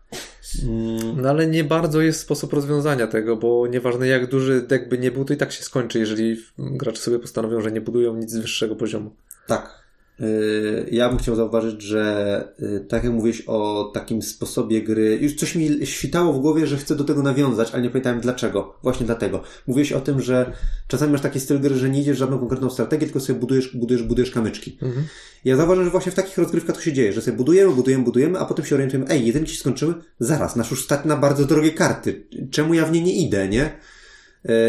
Mm, 0.63 1.21
No 1.21 1.29
ale 1.29 1.47
nie 1.47 1.63
bardzo 1.63 2.01
jest 2.01 2.19
sposób 2.19 2.53
rozwiązania 2.53 3.07
tego, 3.07 3.35
bo 3.35 3.67
nieważne 3.67 4.07
jak 4.07 4.29
duży 4.29 4.61
deck 4.61 4.87
by 4.87 4.97
nie 4.97 5.11
był, 5.11 5.25
to 5.25 5.33
i 5.33 5.37
tak 5.37 5.51
się 5.51 5.63
skończy, 5.63 5.99
jeżeli 5.99 6.37
gracze 6.57 7.01
sobie 7.01 7.19
postanowią, 7.19 7.61
że 7.61 7.71
nie 7.71 7.81
budują 7.81 8.15
nic 8.15 8.35
wyższego 8.35 8.75
poziomu. 8.75 9.15
tak. 9.47 9.84
Yy, 10.19 10.85
Ja 10.91 11.09
bym 11.09 11.17
chciał 11.17 11.35
zauważyć, 11.35 11.81
że 11.81 12.53
yy, 12.59 12.85
tak 12.89 13.03
jak 13.03 13.13
mówiłeś 13.13 13.43
o 13.47 13.91
takim 13.93 14.21
sposobie 14.21 14.81
gry, 14.81 15.17
już 15.21 15.35
coś 15.35 15.55
mi 15.55 15.87
świtało 15.87 16.33
w 16.33 16.39
głowie, 16.39 16.67
że 16.67 16.77
chcę 16.77 16.95
do 16.95 17.03
tego 17.03 17.23
nawiązać, 17.23 17.71
ale 17.73 17.83
nie 17.83 17.89
pamiętałem 17.89 18.21
dlaczego. 18.21 18.77
Właśnie 18.83 19.05
dlatego. 19.05 19.43
Mówiłeś 19.67 19.91
o 19.91 19.99
tym, 19.99 20.21
że 20.21 20.51
czasami 20.87 21.11
masz 21.11 21.21
taki 21.21 21.39
styl 21.39 21.59
gry, 21.59 21.75
że 21.75 21.89
nie 21.89 22.01
idziesz 22.01 22.15
w 22.15 22.19
żadną 22.19 22.39
konkretną 22.39 22.69
strategię, 22.69 23.05
tylko 23.05 23.19
sobie 23.19 23.39
budujesz, 23.39 23.77
budujesz, 23.77 24.03
budujesz 24.03 24.31
kamyczki. 24.31 24.77
Mhm. 24.81 25.05
Ja 25.45 25.55
zauważam, 25.55 25.85
że 25.85 25.91
właśnie 25.91 26.11
w 26.11 26.15
takich 26.15 26.37
rozgrywkach 26.37 26.75
to 26.75 26.81
się 26.81 26.93
dzieje, 26.93 27.13
że 27.13 27.21
sobie 27.21 27.37
budujemy, 27.37 27.73
budujemy, 27.73 28.03
budujemy, 28.03 28.39
a 28.39 28.45
potem 28.45 28.65
się 28.65 28.75
orientujemy, 28.75 29.09
ej, 29.09 29.25
jedynki 29.25 29.51
się 29.51 29.59
skończyły, 29.59 29.93
zaraz, 30.19 30.55
nasz 30.55 30.71
już 30.71 30.83
stać 30.83 31.05
na 31.05 31.17
bardzo 31.17 31.45
drogie 31.45 31.71
karty. 31.71 32.27
Czemu 32.51 32.73
ja 32.73 32.85
w 32.85 32.91
nie 32.91 33.01
nie 33.01 33.13
idę, 33.13 33.49
nie? 33.49 33.71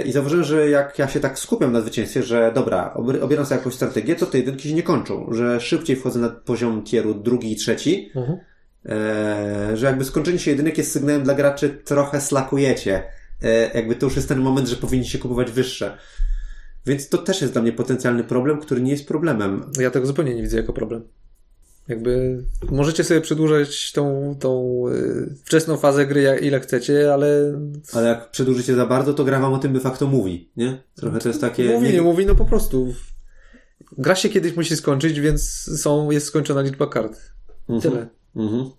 I 0.04 0.12
zauważyłem, 0.12 0.44
że 0.44 0.70
jak 0.70 0.98
ja 0.98 1.08
się 1.08 1.20
tak 1.20 1.38
skupiam 1.38 1.72
na 1.72 1.80
zwycięstwie, 1.80 2.22
że 2.22 2.52
dobra, 2.54 2.94
obieram 2.94 3.46
sobie 3.46 3.58
jakąś 3.58 3.74
strategię, 3.74 4.14
to 4.16 4.26
te 4.26 4.38
jedynki 4.38 4.68
się 4.68 4.74
nie 4.74 4.82
kończą, 4.82 5.28
że 5.32 5.60
szybciej 5.60 5.96
wchodzę 5.96 6.20
na 6.20 6.28
poziom 6.28 6.82
tieru 6.82 7.14
drugi 7.14 7.52
i 7.52 7.56
trzeci, 7.56 8.10
Mhm. 8.14 8.38
e, 8.86 9.76
że 9.76 9.86
jakby 9.86 10.04
skończenie 10.04 10.38
się 10.38 10.50
jedynek 10.50 10.78
jest 10.78 10.92
sygnałem 10.92 11.22
dla 11.22 11.34
graczy 11.34 11.68
trochę 11.84 12.20
slakujecie. 12.20 13.02
E, 13.42 13.70
jakby 13.74 13.94
to 13.96 14.06
już 14.06 14.16
jest 14.16 14.28
ten 14.28 14.40
moment, 14.40 14.68
że 14.68 14.76
powinniście 14.76 15.18
kupować 15.18 15.50
wyższe. 15.50 15.98
Więc 16.86 17.08
to 17.08 17.18
też 17.18 17.40
jest 17.40 17.52
dla 17.52 17.62
mnie 17.62 17.72
potencjalny 17.72 18.24
problem, 18.24 18.60
który 18.60 18.80
nie 18.82 18.90
jest 18.90 19.08
problemem. 19.08 19.70
Ja 19.80 19.90
tego 19.90 20.06
zupełnie 20.06 20.34
nie 20.34 20.42
widzę 20.42 20.56
jako 20.56 20.72
problem. 20.72 21.02
Jakby 21.88 22.42
możecie 22.70 23.04
sobie 23.04 23.20
przedłużać 23.20 23.92
tą, 23.92 24.36
tą 24.40 24.82
y, 24.88 25.34
wczesną 25.44 25.76
fazę 25.76 26.06
gry 26.06 26.22
jak, 26.22 26.42
ile 26.42 26.60
chcecie, 26.60 27.14
ale. 27.14 27.60
Ale 27.92 28.08
jak 28.08 28.30
przedłużycie 28.30 28.74
za 28.74 28.86
bardzo, 28.86 29.14
to 29.14 29.24
gra 29.24 29.40
wam 29.40 29.54
o 29.54 29.58
tym 29.58 29.72
de 29.72 29.80
facto 29.80 30.06
mówi, 30.06 30.50
nie? 30.56 30.82
Trochę 30.94 31.18
to 31.18 31.28
jest 31.28 31.40
takie. 31.40 31.72
Mówi, 31.72 31.92
nie 31.92 32.02
mówi, 32.02 32.26
no 32.26 32.34
po 32.34 32.44
prostu. 32.44 32.94
Gra 33.98 34.14
się 34.14 34.28
kiedyś 34.28 34.56
musi 34.56 34.76
skończyć, 34.76 35.20
więc 35.20 35.42
są, 35.80 36.10
jest 36.10 36.26
skończona 36.26 36.60
liczba 36.60 36.86
kart. 36.86 37.20
Mhm. 37.68 37.80
Tyle. 37.80 38.08
Mhm. 38.36 38.70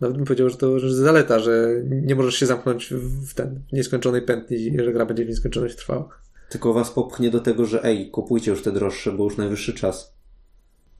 Nawet 0.00 0.16
bym 0.16 0.26
powiedział, 0.26 0.50
że 0.50 0.56
to 0.56 0.78
że 0.78 0.94
zaleta, 0.94 1.38
że 1.38 1.82
nie 1.84 2.14
możesz 2.14 2.34
się 2.34 2.46
zamknąć 2.46 2.94
w 2.94 3.34
ten 3.34 3.62
w 3.68 3.72
nieskończonej 3.72 4.22
pętli, 4.22 4.76
że 4.84 4.92
gra 4.92 5.06
będzie 5.06 5.24
w 5.24 5.28
nieskończoność 5.28 5.76
trwała. 5.76 6.08
Tylko 6.48 6.72
was 6.72 6.90
popchnie 6.90 7.30
do 7.30 7.40
tego, 7.40 7.66
że 7.66 7.84
ej, 7.84 8.10
kupujcie 8.10 8.50
już 8.50 8.62
te 8.62 8.72
droższe, 8.72 9.12
bo 9.12 9.24
już 9.24 9.36
najwyższy 9.36 9.74
czas. 9.74 10.14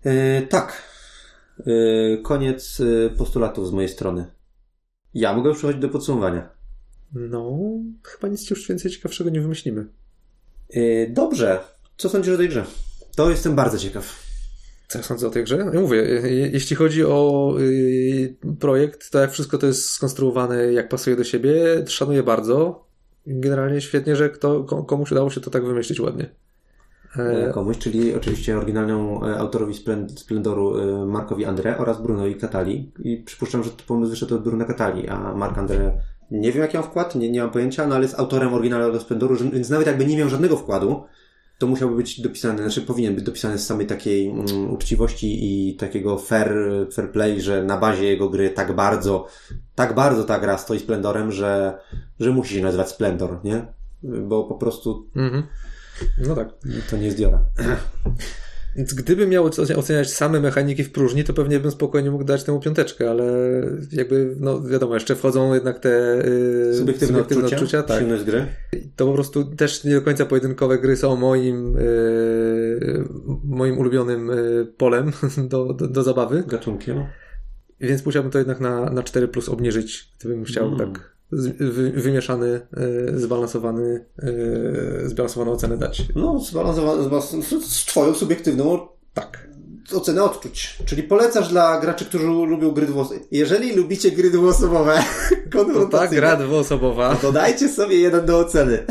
E, 0.05 0.43
tak. 0.43 0.83
E, 1.61 2.17
koniec 2.23 2.81
e, 2.81 3.11
postulatów 3.11 3.69
z 3.69 3.71
mojej 3.73 3.89
strony. 3.89 4.27
Ja 5.15 5.33
mogę 5.35 5.49
już 5.49 5.59
przechodzić 5.59 5.83
do 5.83 5.89
podsumowania. 5.89 6.49
No, 7.15 7.59
chyba 8.03 8.29
nic 8.29 8.51
już 8.51 8.69
więcej 8.69 8.91
ciekawszego 8.91 9.31
nie 9.31 9.41
wymyślimy. 9.41 9.87
E, 10.71 11.07
dobrze. 11.11 11.59
Co 11.97 12.09
sądzisz 12.09 12.35
o 12.35 12.37
tej 12.37 12.49
grze? 12.49 12.65
To 13.17 13.31
jestem 13.31 13.55
bardzo 13.57 13.79
ciekaw. 13.79 14.27
Co 14.89 14.99
ja 14.99 15.05
sądzę 15.05 15.27
o 15.27 15.31
tej 15.31 15.45
grze? 15.45 15.57
Ja 15.75 15.81
mówię, 15.81 15.97
je- 15.97 16.49
jeśli 16.53 16.77
chodzi 16.77 17.05
o 17.05 17.55
y, 17.61 18.37
projekt, 18.61 19.11
to 19.11 19.19
jak 19.21 19.33
wszystko 19.33 19.59
to 19.59 19.67
jest 19.67 19.85
skonstruowane, 19.91 20.73
jak 20.73 20.89
pasuje 20.89 21.17
do 21.17 21.25
siebie, 21.25 21.55
szanuję 21.87 22.23
bardzo. 22.23 22.87
Generalnie 23.27 23.81
świetnie, 23.81 24.17
że 24.17 24.31
kto, 24.31 24.65
ko- 24.65 24.83
komuś 24.85 25.13
udało 25.13 25.31
się 25.31 25.41
to 25.41 25.51
tak 25.51 25.67
wymyślić 25.67 26.01
ładnie. 26.01 26.31
E, 27.17 27.49
E, 27.49 27.53
komuś, 27.53 27.79
czyli 27.79 28.15
oczywiście 28.15 28.57
oryginalnemu 28.57 29.27
e, 29.27 29.39
autorowi 29.39 29.75
Splend- 29.75 30.19
Splendoru 30.19 30.75
Markowi 31.07 31.47
André 31.47 31.79
oraz 31.79 32.03
Brunowi 32.03 32.37
Catali. 32.37 32.93
I 32.99 33.17
przypuszczam, 33.17 33.63
że 33.63 33.71
pomysł 33.87 34.11
wyszedł 34.11 34.35
od 34.35 34.43
Bruno 34.43 34.65
Catali, 34.65 35.09
a 35.09 35.35
Mark 35.35 35.57
André 35.57 35.91
nie 36.31 36.53
wiem 36.53 36.63
jaki 36.63 36.77
ma 36.77 36.83
wkład, 36.83 37.15
nie, 37.15 37.31
nie 37.31 37.41
mam 37.41 37.51
pojęcia, 37.51 37.87
no 37.87 37.95
ale 37.95 38.05
jest 38.05 38.19
autorem 38.19 38.55
oryginalnego 38.55 39.01
Splendoru, 39.01 39.37
więc 39.53 39.71
nawet 39.71 39.87
jakby 39.87 40.07
nie 40.07 40.17
miał 40.17 40.29
żadnego 40.29 40.57
wkładu, 40.57 41.05
to 41.59 41.67
musiałby 41.67 41.97
być 41.97 42.21
dopisany, 42.21 42.63
znaczy 42.63 42.83
powinien 42.83 43.15
być 43.15 43.25
dopisany 43.25 43.59
z 43.59 43.67
samej 43.67 43.87
takiej 43.87 44.31
mm, 44.31 44.71
uczciwości 44.71 45.39
i 45.41 45.77
takiego 45.77 46.19
fair, 46.19 46.55
fair 46.93 47.13
play, 47.13 47.41
że 47.41 47.65
na 47.65 47.79
bazie 47.79 48.05
jego 48.05 48.29
gry 48.29 48.51
tak 48.51 48.77
bardzo, 48.77 49.27
tak 49.75 49.95
bardzo 49.95 50.25
ta 50.25 50.39
gra 50.39 50.59
stoi 50.59 50.79
Splendorem, 50.79 51.33
że, 51.33 51.79
że 52.21 52.31
musi 52.31 52.55
się 52.55 52.63
nazywać 52.63 52.89
Splendor, 52.89 53.41
nie? 53.45 53.67
Bo 54.03 54.45
po 54.45 54.55
prostu 54.55 55.09
mhm. 55.17 55.43
No 56.29 56.35
tak. 56.35 56.49
to 56.91 56.97
nie 56.97 57.05
jest 57.05 57.17
Diora. 57.21 57.45
Więc 58.77 58.95
gdybym 58.95 59.31
miał 59.31 59.47
oce- 59.49 59.77
oceniać 59.77 60.11
same 60.13 60.41
mechaniki 60.41 60.85
w 60.85 60.93
próżni, 60.93 61.25
to 61.25 61.35
pewnie 61.35 61.61
bym 61.61 61.71
spokojnie 61.71 62.11
mógł 62.11 62.25
dać 62.25 62.45
temu 62.45 62.61
piąteczkę, 62.61 63.11
ale 63.11 63.25
jakby, 63.93 64.37
no 64.41 64.63
wiadomo, 64.63 64.95
jeszcze 64.95 65.17
wchodzą 65.17 65.55
jednak 65.55 65.79
te 65.79 66.23
yy, 66.69 66.75
Subiektywne, 66.79 67.21
odczucia, 67.21 67.83
tak. 67.83 67.97
przyjemność 67.97 68.25
gry. 68.25 68.47
To 68.97 69.07
po 69.07 69.13
prostu 69.13 69.45
też 69.45 69.85
nie 69.85 69.95
do 69.95 70.03
końca 70.03 70.27
pojedynkowe 70.27 70.79
gry 70.79 70.97
są 70.97 71.17
moim 71.17 71.73
yy, 71.75 73.05
moim 73.45 73.79
ulubionym 73.79 74.27
yy, 74.29 74.73
polem 74.77 75.13
do, 75.49 75.73
do, 75.73 75.87
do 75.89 76.03
zabawy, 76.03 76.45
Gatunkiem. 76.47 77.05
więc 77.81 78.07
musiałbym 78.07 78.33
to 78.33 78.39
jednak 78.39 78.61
na, 78.61 78.91
na 78.91 79.03
4 79.03 79.29
plus 79.29 79.49
obniżyć, 79.49 80.13
gdybym 80.21 80.45
chciał 80.45 80.67
Mm. 80.67 80.79
tak 80.79 80.89
z, 80.99 81.16
wymieszany, 81.95 82.61
yy, 82.77 83.21
zbalansowany, 83.21 84.07
yy, 84.23 85.09
zbalansowaną 85.09 85.53
ocenę 85.53 85.77
dać. 85.79 86.03
No, 86.17 86.39
zbalansowane 86.41 87.21
z, 87.21 87.65
z 87.65 87.85
twoją 87.85 88.15
subiektywną 88.15 88.89
Tak. 89.15 89.49
ocenę 89.95 90.25
odczuć. 90.25 90.79
Czyli 90.85 91.03
polecasz 91.03 91.49
dla 91.49 91.81
graczy, 91.81 92.05
którzy 92.05 92.27
lubią 92.27 92.71
gry 92.71 92.87
dwuosobowe. 92.87 93.27
Jeżeli 93.31 93.77
lubicie 93.77 94.11
gry 94.11 94.31
dwuosobowe, 94.31 94.99
To 95.53 95.59
ta 95.59 95.65
konfrontacyjne, 95.65 96.17
gra 96.17 96.37
dwuosobowa. 96.37 97.15
to 97.17 97.33
dajcie 97.33 97.69
sobie 97.69 97.97
jeden 97.97 98.27
do 98.27 98.39
oceny. 98.39 98.87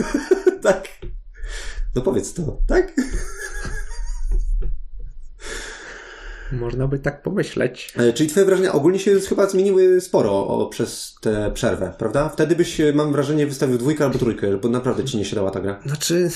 tak. 0.62 0.88
No 1.94 2.02
powiedz 2.02 2.34
to, 2.34 2.58
tak? 2.68 2.92
Można 6.60 6.88
by 6.88 6.98
tak 6.98 7.22
pomyśleć. 7.22 7.92
E, 7.96 8.12
Czyli 8.12 8.30
twoje 8.30 8.46
wrażenia 8.46 8.72
ogólnie 8.72 8.98
się 8.98 9.20
chyba 9.20 9.48
zmieniły 9.48 10.00
sporo 10.00 10.46
o, 10.46 10.66
przez 10.66 11.14
tę 11.20 11.50
przerwę, 11.54 11.94
prawda? 11.98 12.28
Wtedy 12.28 12.56
byś, 12.56 12.80
e, 12.80 12.92
mam 12.92 13.12
wrażenie, 13.12 13.46
wystawił 13.46 13.78
dwójkę 13.78 14.04
albo 14.04 14.18
trójkę, 14.18 14.56
bo 14.56 14.68
naprawdę 14.68 15.04
ci 15.04 15.16
nie 15.16 15.24
siadała 15.24 15.50
ta 15.50 15.60
gra. 15.60 15.80
Znaczy, 15.86 16.30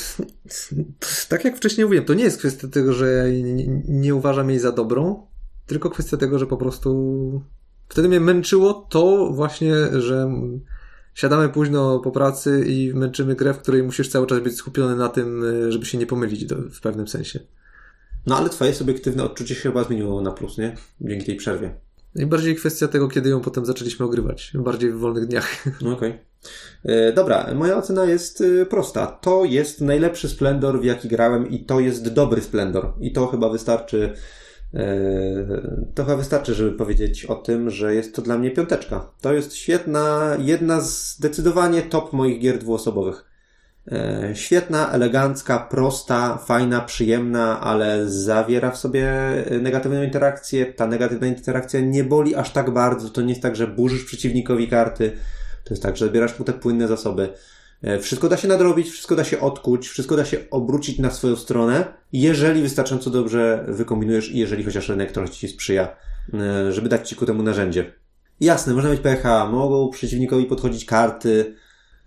tak 1.28 1.44
jak 1.44 1.56
wcześniej 1.56 1.84
mówiłem, 1.84 2.04
to 2.04 2.14
nie 2.14 2.24
jest 2.24 2.38
kwestia 2.38 2.68
tego, 2.68 2.92
że 2.92 3.08
ja 3.10 3.42
nie, 3.42 3.66
nie 3.88 4.14
uważam 4.14 4.50
jej 4.50 4.58
za 4.58 4.72
dobrą, 4.72 5.26
tylko 5.66 5.90
kwestia 5.90 6.16
tego, 6.16 6.38
że 6.38 6.46
po 6.46 6.56
prostu 6.56 7.42
wtedy 7.88 8.08
mnie 8.08 8.20
męczyło 8.20 8.86
to 8.90 9.30
właśnie, 9.32 9.74
że 9.92 10.30
siadamy 11.14 11.48
późno 11.48 11.98
po 12.00 12.10
pracy 12.10 12.64
i 12.68 12.94
męczymy 12.94 13.34
grę, 13.34 13.54
w 13.54 13.58
której 13.58 13.82
musisz 13.82 14.08
cały 14.08 14.26
czas 14.26 14.40
być 14.40 14.56
skupiony 14.56 14.96
na 14.96 15.08
tym, 15.08 15.44
żeby 15.68 15.86
się 15.86 15.98
nie 15.98 16.06
pomylić 16.06 16.44
do, 16.44 16.56
w 16.56 16.80
pewnym 16.80 17.08
sensie. 17.08 17.40
No 18.28 18.36
ale 18.36 18.48
twoje 18.50 18.74
subiektywne 18.74 19.24
odczucie 19.24 19.54
się 19.54 19.60
chyba 19.60 19.84
zmieniło 19.84 20.20
na 20.20 20.30
plus, 20.30 20.58
nie? 20.58 20.74
Dzięki 21.00 21.26
tej 21.26 21.36
przerwie. 21.36 21.74
I 22.16 22.26
bardziej 22.26 22.56
kwestia 22.56 22.88
tego, 22.88 23.08
kiedy 23.08 23.30
ją 23.30 23.40
potem 23.40 23.66
zaczęliśmy 23.66 24.06
ogrywać. 24.06 24.52
Bardziej 24.54 24.92
w 24.92 24.98
wolnych 24.98 25.26
dniach. 25.26 25.64
No 25.82 25.92
okej. 25.92 26.18
E, 26.84 27.12
Dobra, 27.12 27.54
moja 27.54 27.76
ocena 27.76 28.04
jest 28.04 28.40
e, 28.40 28.66
prosta. 28.66 29.06
To 29.06 29.44
jest 29.44 29.80
najlepszy 29.80 30.28
Splendor, 30.28 30.80
w 30.80 30.84
jaki 30.84 31.08
grałem 31.08 31.48
i 31.50 31.64
to 31.64 31.80
jest 31.80 32.08
dobry 32.08 32.40
Splendor. 32.40 32.92
I 33.00 33.12
to 33.12 33.26
chyba 33.26 33.48
wystarczy 33.48 34.12
e, 34.74 35.62
to 35.94 36.04
chyba 36.04 36.16
wystarczy, 36.16 36.54
żeby 36.54 36.72
powiedzieć 36.72 37.24
o 37.24 37.34
tym, 37.34 37.70
że 37.70 37.94
jest 37.94 38.14
to 38.14 38.22
dla 38.22 38.38
mnie 38.38 38.50
piąteczka. 38.50 39.10
To 39.20 39.32
jest 39.32 39.54
świetna, 39.54 40.36
jedna 40.38 40.80
z 40.80 41.16
zdecydowanie 41.16 41.82
top 41.82 42.12
moich 42.12 42.40
gier 42.40 42.58
dwuosobowych. 42.58 43.27
E, 43.92 44.30
Świetna, 44.34 44.92
elegancka, 44.92 45.58
prosta, 45.58 46.36
fajna, 46.36 46.80
przyjemna, 46.80 47.60
ale 47.60 48.08
zawiera 48.10 48.70
w 48.70 48.78
sobie 48.78 49.12
negatywną 49.60 50.02
interakcję. 50.02 50.66
Ta 50.66 50.86
negatywna 50.86 51.26
interakcja 51.26 51.80
nie 51.80 52.04
boli 52.04 52.34
aż 52.34 52.50
tak 52.50 52.70
bardzo. 52.70 53.10
To 53.10 53.22
nie 53.22 53.28
jest 53.28 53.42
tak, 53.42 53.56
że 53.56 53.66
burzysz 53.66 54.04
przeciwnikowi 54.04 54.68
karty. 54.68 55.12
To 55.64 55.74
jest 55.74 55.82
tak, 55.82 55.96
że 55.96 56.06
zabierasz 56.06 56.38
mu 56.38 56.44
te 56.44 56.52
płynne 56.52 56.88
zasoby. 56.88 57.28
E, 57.82 57.98
Wszystko 57.98 58.28
da 58.28 58.36
się 58.36 58.48
nadrobić, 58.48 58.90
wszystko 58.90 59.16
da 59.16 59.24
się 59.24 59.40
odkuć, 59.40 59.88
wszystko 59.88 60.16
da 60.16 60.24
się 60.24 60.38
obrócić 60.50 60.98
na 60.98 61.10
swoją 61.10 61.36
stronę, 61.36 61.84
jeżeli 62.12 62.62
wystarczająco 62.62 63.10
dobrze 63.10 63.64
wykombinujesz 63.68 64.30
i 64.30 64.38
jeżeli 64.38 64.64
chociaż 64.64 64.88
rynek 64.88 65.12
trochę 65.12 65.30
ci 65.30 65.48
sprzyja, 65.48 65.96
e, 66.34 66.72
żeby 66.72 66.88
dać 66.88 67.08
ci 67.08 67.16
ku 67.16 67.26
temu 67.26 67.42
narzędzie. 67.42 67.92
Jasne, 68.40 68.74
można 68.74 68.90
mieć 68.90 69.00
pecha, 69.00 69.46
mogą 69.46 69.90
przeciwnikowi 69.90 70.44
podchodzić 70.44 70.84
karty. 70.84 71.54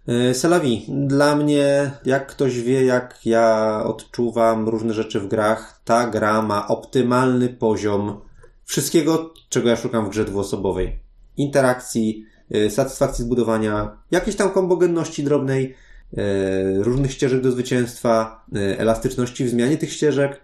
E, 0.07 0.33
Selawi, 0.33 0.85
dla 1.07 1.35
mnie, 1.35 1.91
jak 2.05 2.27
ktoś 2.27 2.61
wie, 2.61 2.85
jak 2.85 3.25
ja 3.25 3.81
odczuwam 3.85 4.69
różne 4.69 4.93
rzeczy 4.93 5.19
w 5.19 5.27
grach, 5.27 5.81
ta 5.85 6.07
gra 6.07 6.41
ma 6.41 6.67
optymalny 6.67 7.49
poziom 7.49 8.21
wszystkiego, 8.65 9.33
czego 9.49 9.69
ja 9.69 9.75
szukam 9.75 10.05
w 10.05 10.09
grze 10.09 10.25
dwuosobowej. 10.25 10.99
Interakcji, 11.37 12.25
e, 12.51 12.69
satysfakcji 12.69 13.25
zbudowania, 13.25 13.97
jakiejś 14.11 14.35
tam 14.35 14.51
kombogenności 14.51 15.23
drobnej, 15.23 15.75
e, 16.17 16.83
różnych 16.83 17.11
ścieżek 17.11 17.41
do 17.41 17.51
zwycięstwa, 17.51 18.45
elastyczności 18.77 19.45
w 19.45 19.49
zmianie 19.49 19.77
tych 19.77 19.93
ścieżek. 19.93 20.41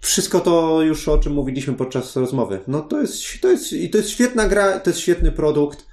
Wszystko 0.00 0.40
to 0.40 0.82
już 0.82 1.08
o 1.08 1.18
czym 1.18 1.32
mówiliśmy 1.32 1.74
podczas 1.74 2.16
rozmowy. 2.16 2.60
No 2.66 2.80
to 2.80 3.00
jest, 3.00 3.22
to 3.40 3.48
jest, 3.48 3.72
i 3.72 3.90
to 3.90 3.98
jest 3.98 4.10
świetna 4.10 4.48
gra, 4.48 4.80
to 4.80 4.90
jest 4.90 5.00
świetny 5.00 5.32
produkt. 5.32 5.89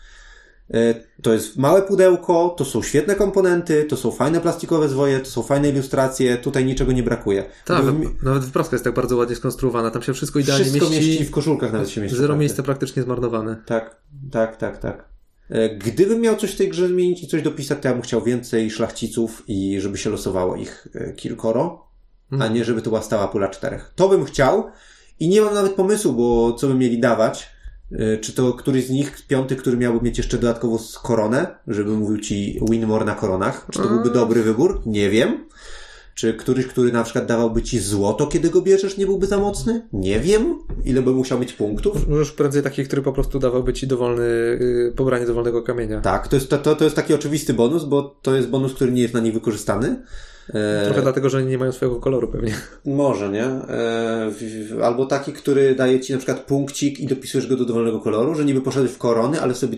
E, 0.73 0.93
To 1.21 1.33
jest 1.33 1.57
małe 1.57 1.81
pudełko, 1.81 2.55
to 2.57 2.65
są 2.65 2.81
świetne 2.81 3.15
komponenty, 3.15 3.85
to 3.89 3.97
są 3.97 4.11
fajne 4.11 4.41
plastikowe 4.41 4.89
zwoje, 4.89 5.19
to 5.19 5.25
są 5.29 5.43
fajne 5.43 5.69
ilustracje, 5.69 6.37
tutaj 6.37 6.65
niczego 6.65 6.91
nie 6.91 7.03
brakuje. 7.03 7.43
Tak, 7.65 7.85
Bo 7.85 7.91
w- 7.91 8.23
nawet 8.23 8.43
wypraska 8.45 8.75
jest 8.75 8.83
tak 8.83 8.93
bardzo 8.93 9.17
ładnie 9.17 9.35
skonstruowana. 9.35 9.91
Tam 9.91 10.01
się 10.01 10.13
wszystko 10.13 10.39
idealnie 10.39 10.65
Wszystko 10.65 10.89
mieści. 10.89 11.07
mieści 11.09 11.25
w 11.25 11.31
koszulkach 11.31 11.73
nawet 11.73 11.89
się 11.89 12.01
mieści. 12.01 12.17
Zero 12.17 12.27
karty. 12.27 12.39
miejsca 12.39 12.63
praktycznie 12.63 13.03
zmarnowane. 13.03 13.55
Tak, 13.65 14.01
tak, 14.31 14.57
tak, 14.57 14.77
tak. 14.77 15.09
E, 15.49 15.75
Gdybym 15.75 16.21
miał 16.21 16.35
coś 16.35 16.51
w 16.51 16.57
tej 16.57 16.69
grze 16.69 16.87
zmienić 16.87 17.23
i 17.23 17.27
coś 17.27 17.41
dopisać, 17.41 17.79
to 17.81 17.87
ja 17.87 17.93
bym 17.93 18.03
chciał 18.03 18.23
więcej 18.23 18.71
szlachciców 18.71 19.43
i 19.47 19.81
żeby 19.81 19.97
się 19.97 20.09
losowało 20.09 20.55
ich 20.55 20.87
e, 20.95 21.13
kilkoro, 21.13 21.87
a 22.31 22.35
Mhm. 22.35 22.53
nie 22.53 22.65
żeby 22.65 22.81
to 22.81 22.89
była 22.89 23.01
stała 23.01 23.27
pula 23.27 23.47
czterech. 23.47 23.91
To 23.95 24.09
bym 24.09 24.25
chciał 24.25 24.63
i 25.19 25.29
nie 25.29 25.41
mam 25.41 25.53
nawet 25.53 25.73
pomysłu, 25.73 26.13
bo 26.13 26.53
co 26.53 26.67
by 26.67 26.73
mieli 26.75 26.99
dawać. 26.99 27.56
E, 27.91 28.17
Czy 28.17 28.33
to 28.33 28.53
któryś 28.53 28.87
z 28.87 28.89
nich, 28.89 29.27
piąty, 29.27 29.55
który 29.55 29.77
miałby 29.77 30.05
mieć 30.05 30.17
jeszcze 30.17 30.37
dodatkowo 30.37 30.79
koronę, 31.03 31.55
żeby 31.67 31.91
mówił 31.91 32.17
ci 32.17 32.59
win 32.69 32.85
more 32.85 33.05
na 33.05 33.15
koronach? 33.15 33.67
Czy 33.71 33.79
to 33.79 33.87
byłby 33.87 34.09
A. 34.09 34.13
dobry 34.13 34.43
wybór? 34.43 34.81
Nie 34.85 35.09
wiem. 35.09 35.45
Czy 36.17 36.33
któryś, 36.33 36.67
który 36.67 36.91
na 36.91 37.03
przykład 37.03 37.25
dawałby 37.25 37.61
ci 37.61 37.79
złoto, 37.79 38.27
kiedy 38.27 38.49
go 38.49 38.61
bierzesz, 38.61 38.97
nie 38.97 39.05
byłby 39.05 39.27
za 39.27 39.37
mocny? 39.37 39.87
Nie 39.93 40.19
wiem. 40.19 40.59
Ile 40.85 41.01
by 41.01 41.11
musiał 41.11 41.39
mieć 41.39 41.53
punktów? 41.53 42.07
Możesz 42.07 42.31
prędzej 42.31 42.63
taki, 42.63 42.83
który 42.83 43.01
po 43.01 43.13
prostu 43.13 43.39
dawałby 43.39 43.73
ci 43.73 43.87
dowolny, 43.87 44.23
yy, 44.59 44.93
pobranie 44.95 45.25
dowolnego 45.25 45.61
kamienia. 45.61 46.01
Tak, 46.01 46.27
to 46.27 46.35
jest, 46.35 46.49
to, 46.49 46.75
to 46.75 46.83
jest 46.83 46.95
taki 46.95 47.13
oczywisty 47.13 47.53
bonus, 47.53 47.83
bo 47.83 48.19
to 48.21 48.35
jest 48.35 48.47
bonus, 48.47 48.73
który 48.73 48.91
nie 48.91 49.01
jest 49.01 49.13
na 49.13 49.19
nich 49.19 49.33
wykorzystany. 49.33 50.03
E... 50.49 50.85
Trochę 50.85 51.01
dlatego, 51.01 51.29
że 51.29 51.45
nie 51.45 51.57
mają 51.57 51.71
swojego 51.71 51.99
koloru 51.99 52.27
pewnie. 52.27 52.53
Może, 52.85 53.29
nie? 53.29 53.45
E... 53.45 54.31
Albo 54.83 55.05
taki, 55.05 55.33
który 55.33 55.75
daje 55.75 55.99
ci 55.99 56.13
na 56.13 56.17
przykład 56.17 56.39
punkcik 56.39 56.99
i 56.99 57.07
dopisujesz 57.07 57.47
go 57.47 57.55
do 57.55 57.65
dowolnego 57.65 57.99
koloru, 57.99 58.35
że 58.35 58.45
niby 58.45 58.61
poszedłeś 58.61 58.91
w 58.91 58.97
korony, 58.97 59.41
ale 59.41 59.55
sobie 59.55 59.77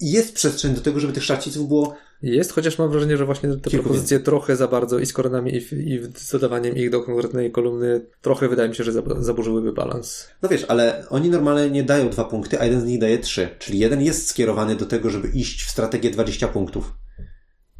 jest 0.00 0.34
przestrzeń 0.34 0.74
do 0.74 0.80
tego, 0.80 1.00
żeby 1.00 1.12
tych 1.12 1.24
szlachciców 1.24 1.68
było 1.68 1.96
jest, 2.22 2.52
chociaż 2.52 2.78
mam 2.78 2.90
wrażenie, 2.90 3.16
że 3.16 3.26
właśnie 3.26 3.48
te 3.48 3.70
Kilku 3.70 3.84
propozycje 3.84 4.18
wiem. 4.18 4.24
trochę 4.24 4.56
za 4.56 4.68
bardzo 4.68 4.98
i 4.98 5.06
z 5.06 5.12
koronami 5.12 5.54
i, 5.54 5.92
i 5.94 6.00
dodawaniem 6.32 6.76
ich 6.76 6.90
do 6.90 7.00
konkretnej 7.02 7.52
kolumny 7.52 8.06
trochę 8.20 8.48
wydaje 8.48 8.68
mi 8.68 8.74
się, 8.74 8.84
że 8.84 8.92
zaburzyłyby 9.18 9.72
balans. 9.72 10.28
No 10.42 10.48
wiesz, 10.48 10.64
ale 10.68 11.04
oni 11.08 11.30
normalnie 11.30 11.70
nie 11.70 11.82
dają 11.82 12.10
dwa 12.10 12.24
punkty, 12.24 12.60
a 12.60 12.64
jeden 12.64 12.80
z 12.80 12.84
nich 12.84 13.00
daje 13.00 13.18
trzy. 13.18 13.48
Czyli 13.58 13.78
jeden 13.78 14.02
jest 14.02 14.28
skierowany 14.28 14.76
do 14.76 14.86
tego, 14.86 15.10
żeby 15.10 15.28
iść 15.28 15.64
w 15.64 15.70
strategię 15.70 16.10
20 16.10 16.48
punktów. 16.48 16.92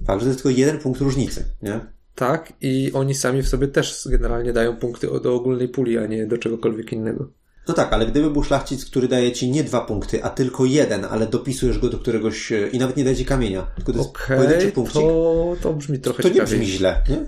Fakt, 0.06 0.20
że 0.20 0.26
to 0.26 0.30
jest 0.30 0.42
tylko 0.42 0.58
jeden 0.58 0.78
punkt 0.78 1.00
różnicy, 1.00 1.44
nie? 1.62 1.80
Tak, 2.14 2.52
i 2.60 2.90
oni 2.94 3.14
sami 3.14 3.42
w 3.42 3.48
sobie 3.48 3.68
też 3.68 4.08
generalnie 4.10 4.52
dają 4.52 4.76
punkty 4.76 5.06
do 5.22 5.34
ogólnej 5.34 5.68
puli, 5.68 5.98
a 5.98 6.06
nie 6.06 6.26
do 6.26 6.38
czegokolwiek 6.38 6.92
innego. 6.92 7.32
No 7.68 7.74
tak, 7.74 7.92
ale 7.92 8.06
gdyby 8.06 8.30
był 8.30 8.44
szlachcic, 8.44 8.84
który 8.84 9.08
daje 9.08 9.32
ci 9.32 9.50
nie 9.50 9.64
dwa 9.64 9.80
punkty, 9.80 10.24
a 10.24 10.30
tylko 10.30 10.64
jeden, 10.64 11.04
ale 11.04 11.26
dopisujesz 11.26 11.78
go 11.78 11.88
do 11.88 11.98
któregoś 11.98 12.52
e, 12.52 12.68
i 12.68 12.78
nawet 12.78 12.96
nie 12.96 13.04
daje 13.04 13.16
ci 13.16 13.24
kamienia, 13.24 13.66
tylko 13.76 13.92
to 13.92 13.98
jest 13.98 14.10
okay, 14.10 14.36
pojedynczy 14.36 14.72
punkcik. 14.72 15.02
To, 15.02 15.56
to 15.62 15.72
brzmi 15.72 15.98
trochę 15.98 16.22
To 16.22 16.28
nie 16.28 16.42
brzmi 16.42 16.66
źle, 16.66 17.02
nie? 17.08 17.26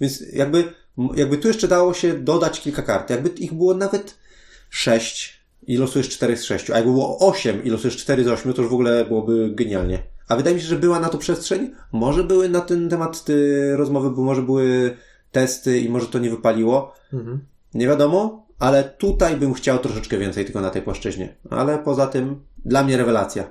Więc 0.00 0.22
jakby, 0.32 0.64
jakby 1.14 1.38
tu 1.38 1.48
jeszcze 1.48 1.68
dało 1.68 1.94
się 1.94 2.18
dodać 2.18 2.60
kilka 2.60 2.82
kart. 2.82 3.10
Jakby 3.10 3.28
ich 3.28 3.54
było 3.54 3.74
nawet 3.74 4.18
sześć 4.70 5.40
i 5.66 5.76
losujesz 5.76 6.08
cztery 6.08 6.36
z 6.36 6.44
sześciu, 6.44 6.72
a 6.72 6.76
jakby 6.76 6.92
było 6.92 7.18
osiem 7.18 7.64
i 7.64 7.70
losujesz 7.70 7.96
cztery 7.96 8.24
z 8.24 8.28
ośmiu, 8.28 8.52
to 8.52 8.62
już 8.62 8.70
w 8.70 8.74
ogóle 8.74 9.04
byłoby 9.04 9.50
genialnie. 9.54 10.02
A 10.28 10.36
wydaje 10.36 10.56
mi 10.56 10.62
się, 10.62 10.68
że 10.68 10.76
była 10.76 11.00
na 11.00 11.08
to 11.08 11.18
przestrzeń. 11.18 11.70
Może 11.92 12.24
były 12.24 12.48
na 12.48 12.60
ten 12.60 12.88
temat 12.88 13.24
ty, 13.24 13.76
rozmowy, 13.76 14.10
bo 14.10 14.22
może 14.22 14.42
były 14.42 14.96
testy 15.32 15.80
i 15.80 15.88
może 15.88 16.06
to 16.06 16.18
nie 16.18 16.30
wypaliło. 16.30 16.94
Mhm. 17.12 17.40
Nie 17.74 17.86
wiadomo, 17.86 18.45
ale 18.58 18.84
tutaj 18.84 19.36
bym 19.36 19.54
chciał 19.54 19.78
troszeczkę 19.78 20.18
więcej 20.18 20.44
tylko 20.44 20.60
na 20.60 20.70
tej 20.70 20.82
płaszczyźnie. 20.82 21.36
Ale 21.50 21.78
poza 21.78 22.06
tym, 22.06 22.42
dla 22.64 22.84
mnie 22.84 22.96
rewelacja. 22.96 23.50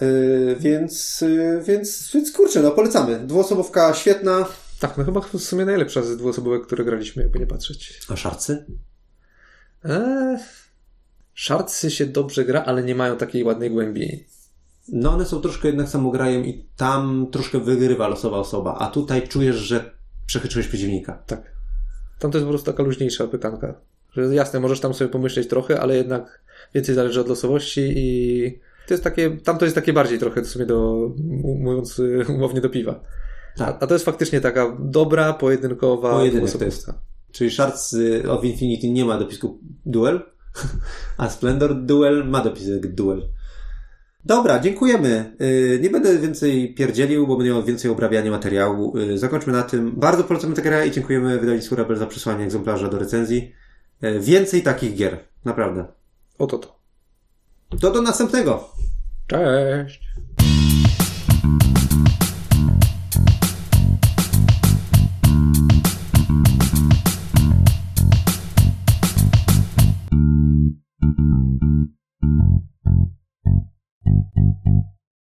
Yy, 0.00 0.56
więc, 0.60 1.20
yy, 1.20 1.62
więc, 1.66 2.10
więc 2.14 2.32
kurczę, 2.32 2.62
no 2.62 2.70
polecamy. 2.70 3.18
Dwuosobówka 3.18 3.94
świetna. 3.94 4.48
Tak, 4.80 4.98
no 4.98 5.04
chyba 5.04 5.20
w 5.20 5.38
sumie 5.38 5.64
najlepsza 5.64 6.02
z 6.02 6.16
dwuosobówek, 6.16 6.66
które 6.66 6.84
graliśmy, 6.84 7.22
jakby 7.22 7.38
nie 7.38 7.46
patrzeć. 7.46 8.00
A 8.08 8.16
szarcy? 8.16 8.66
Eee, 9.84 10.38
szarcy 11.34 11.90
się 11.90 12.06
dobrze 12.06 12.44
gra, 12.44 12.64
ale 12.64 12.82
nie 12.82 12.94
mają 12.94 13.16
takiej 13.16 13.44
ładnej 13.44 13.70
głębi. 13.70 14.26
No 14.88 15.12
one 15.12 15.26
są 15.26 15.40
troszkę 15.40 15.68
jednak 15.68 15.88
samograjem 15.88 16.46
i 16.46 16.68
tam 16.76 17.26
troszkę 17.32 17.60
wygrywa 17.60 18.08
losowa 18.08 18.36
osoba, 18.36 18.76
a 18.78 18.86
tutaj 18.86 19.28
czujesz, 19.28 19.56
że 19.56 19.94
przechyczyłeś 20.26 20.68
przeciwnika. 20.68 21.22
Tak. 21.26 21.52
Tam 22.18 22.30
to 22.30 22.38
jest 22.38 22.46
po 22.46 22.50
prostu 22.50 22.70
taka 22.70 22.82
luźniejsza 22.82 23.26
pytanka. 23.26 23.74
Że 24.12 24.34
jasne, 24.34 24.60
możesz 24.60 24.80
tam 24.80 24.94
sobie 24.94 25.10
pomyśleć 25.10 25.48
trochę, 25.48 25.80
ale 25.80 25.96
jednak 25.96 26.42
więcej 26.74 26.94
zależy 26.94 27.20
od 27.20 27.28
losowości 27.28 27.92
i 27.96 28.60
to 28.86 28.94
jest 28.94 29.04
takie, 29.04 29.30
tam 29.30 29.58
to 29.58 29.64
jest 29.64 29.74
takie 29.74 29.92
bardziej 29.92 30.18
trochę 30.18 30.42
w 30.42 30.46
sumie 30.46 30.66
do, 30.66 31.10
mówiąc 31.42 32.02
umownie 32.36 32.60
do 32.60 32.70
piwa. 32.70 33.00
Tak. 33.56 33.76
A, 33.80 33.86
to 33.86 33.94
jest 33.94 34.04
faktycznie 34.04 34.40
taka 34.40 34.76
dobra, 34.80 35.32
pojedynkowa 35.32 36.24
jest. 36.64 36.90
Czyli 37.32 37.50
Shards 37.50 37.96
of 38.28 38.44
Infinity 38.44 38.90
nie 38.90 39.04
ma 39.04 39.18
dopisku 39.18 39.60
duel, 39.86 40.20
a 41.16 41.28
Splendor 41.28 41.74
Duel 41.74 42.24
ma 42.28 42.44
dopisek 42.44 42.94
duel. 42.94 43.28
Dobra, 44.24 44.58
dziękujemy. 44.58 45.36
Y, 45.40 45.80
nie 45.82 45.90
będę 45.90 46.18
więcej 46.18 46.74
pierdzielił, 46.74 47.26
bo 47.26 47.36
będę 47.36 47.52
miał 47.52 47.64
więcej 47.64 47.90
obrabiania 47.90 48.30
materiału. 48.30 48.98
Y, 48.98 49.18
zakończmy 49.18 49.52
na 49.52 49.62
tym. 49.62 49.92
Bardzo 49.96 50.24
polecamy 50.24 50.54
tę 50.54 50.62
grę 50.62 50.86
i 50.86 50.90
dziękujemy 50.90 51.38
wydawnictwu 51.38 51.76
Rebel 51.76 51.96
za 51.96 52.06
przesłanie 52.06 52.44
egzemplarza 52.44 52.88
do 52.88 52.98
recenzji. 52.98 53.52
E, 54.02 54.20
więcej 54.20 54.62
takich 54.62 54.96
gier. 54.96 55.18
Naprawdę. 55.44 55.84
Oto 56.38 56.58
to. 56.58 56.78
To 57.80 57.90
do 57.90 58.02
następnego. 58.02 58.70
Cześć. 59.26 60.11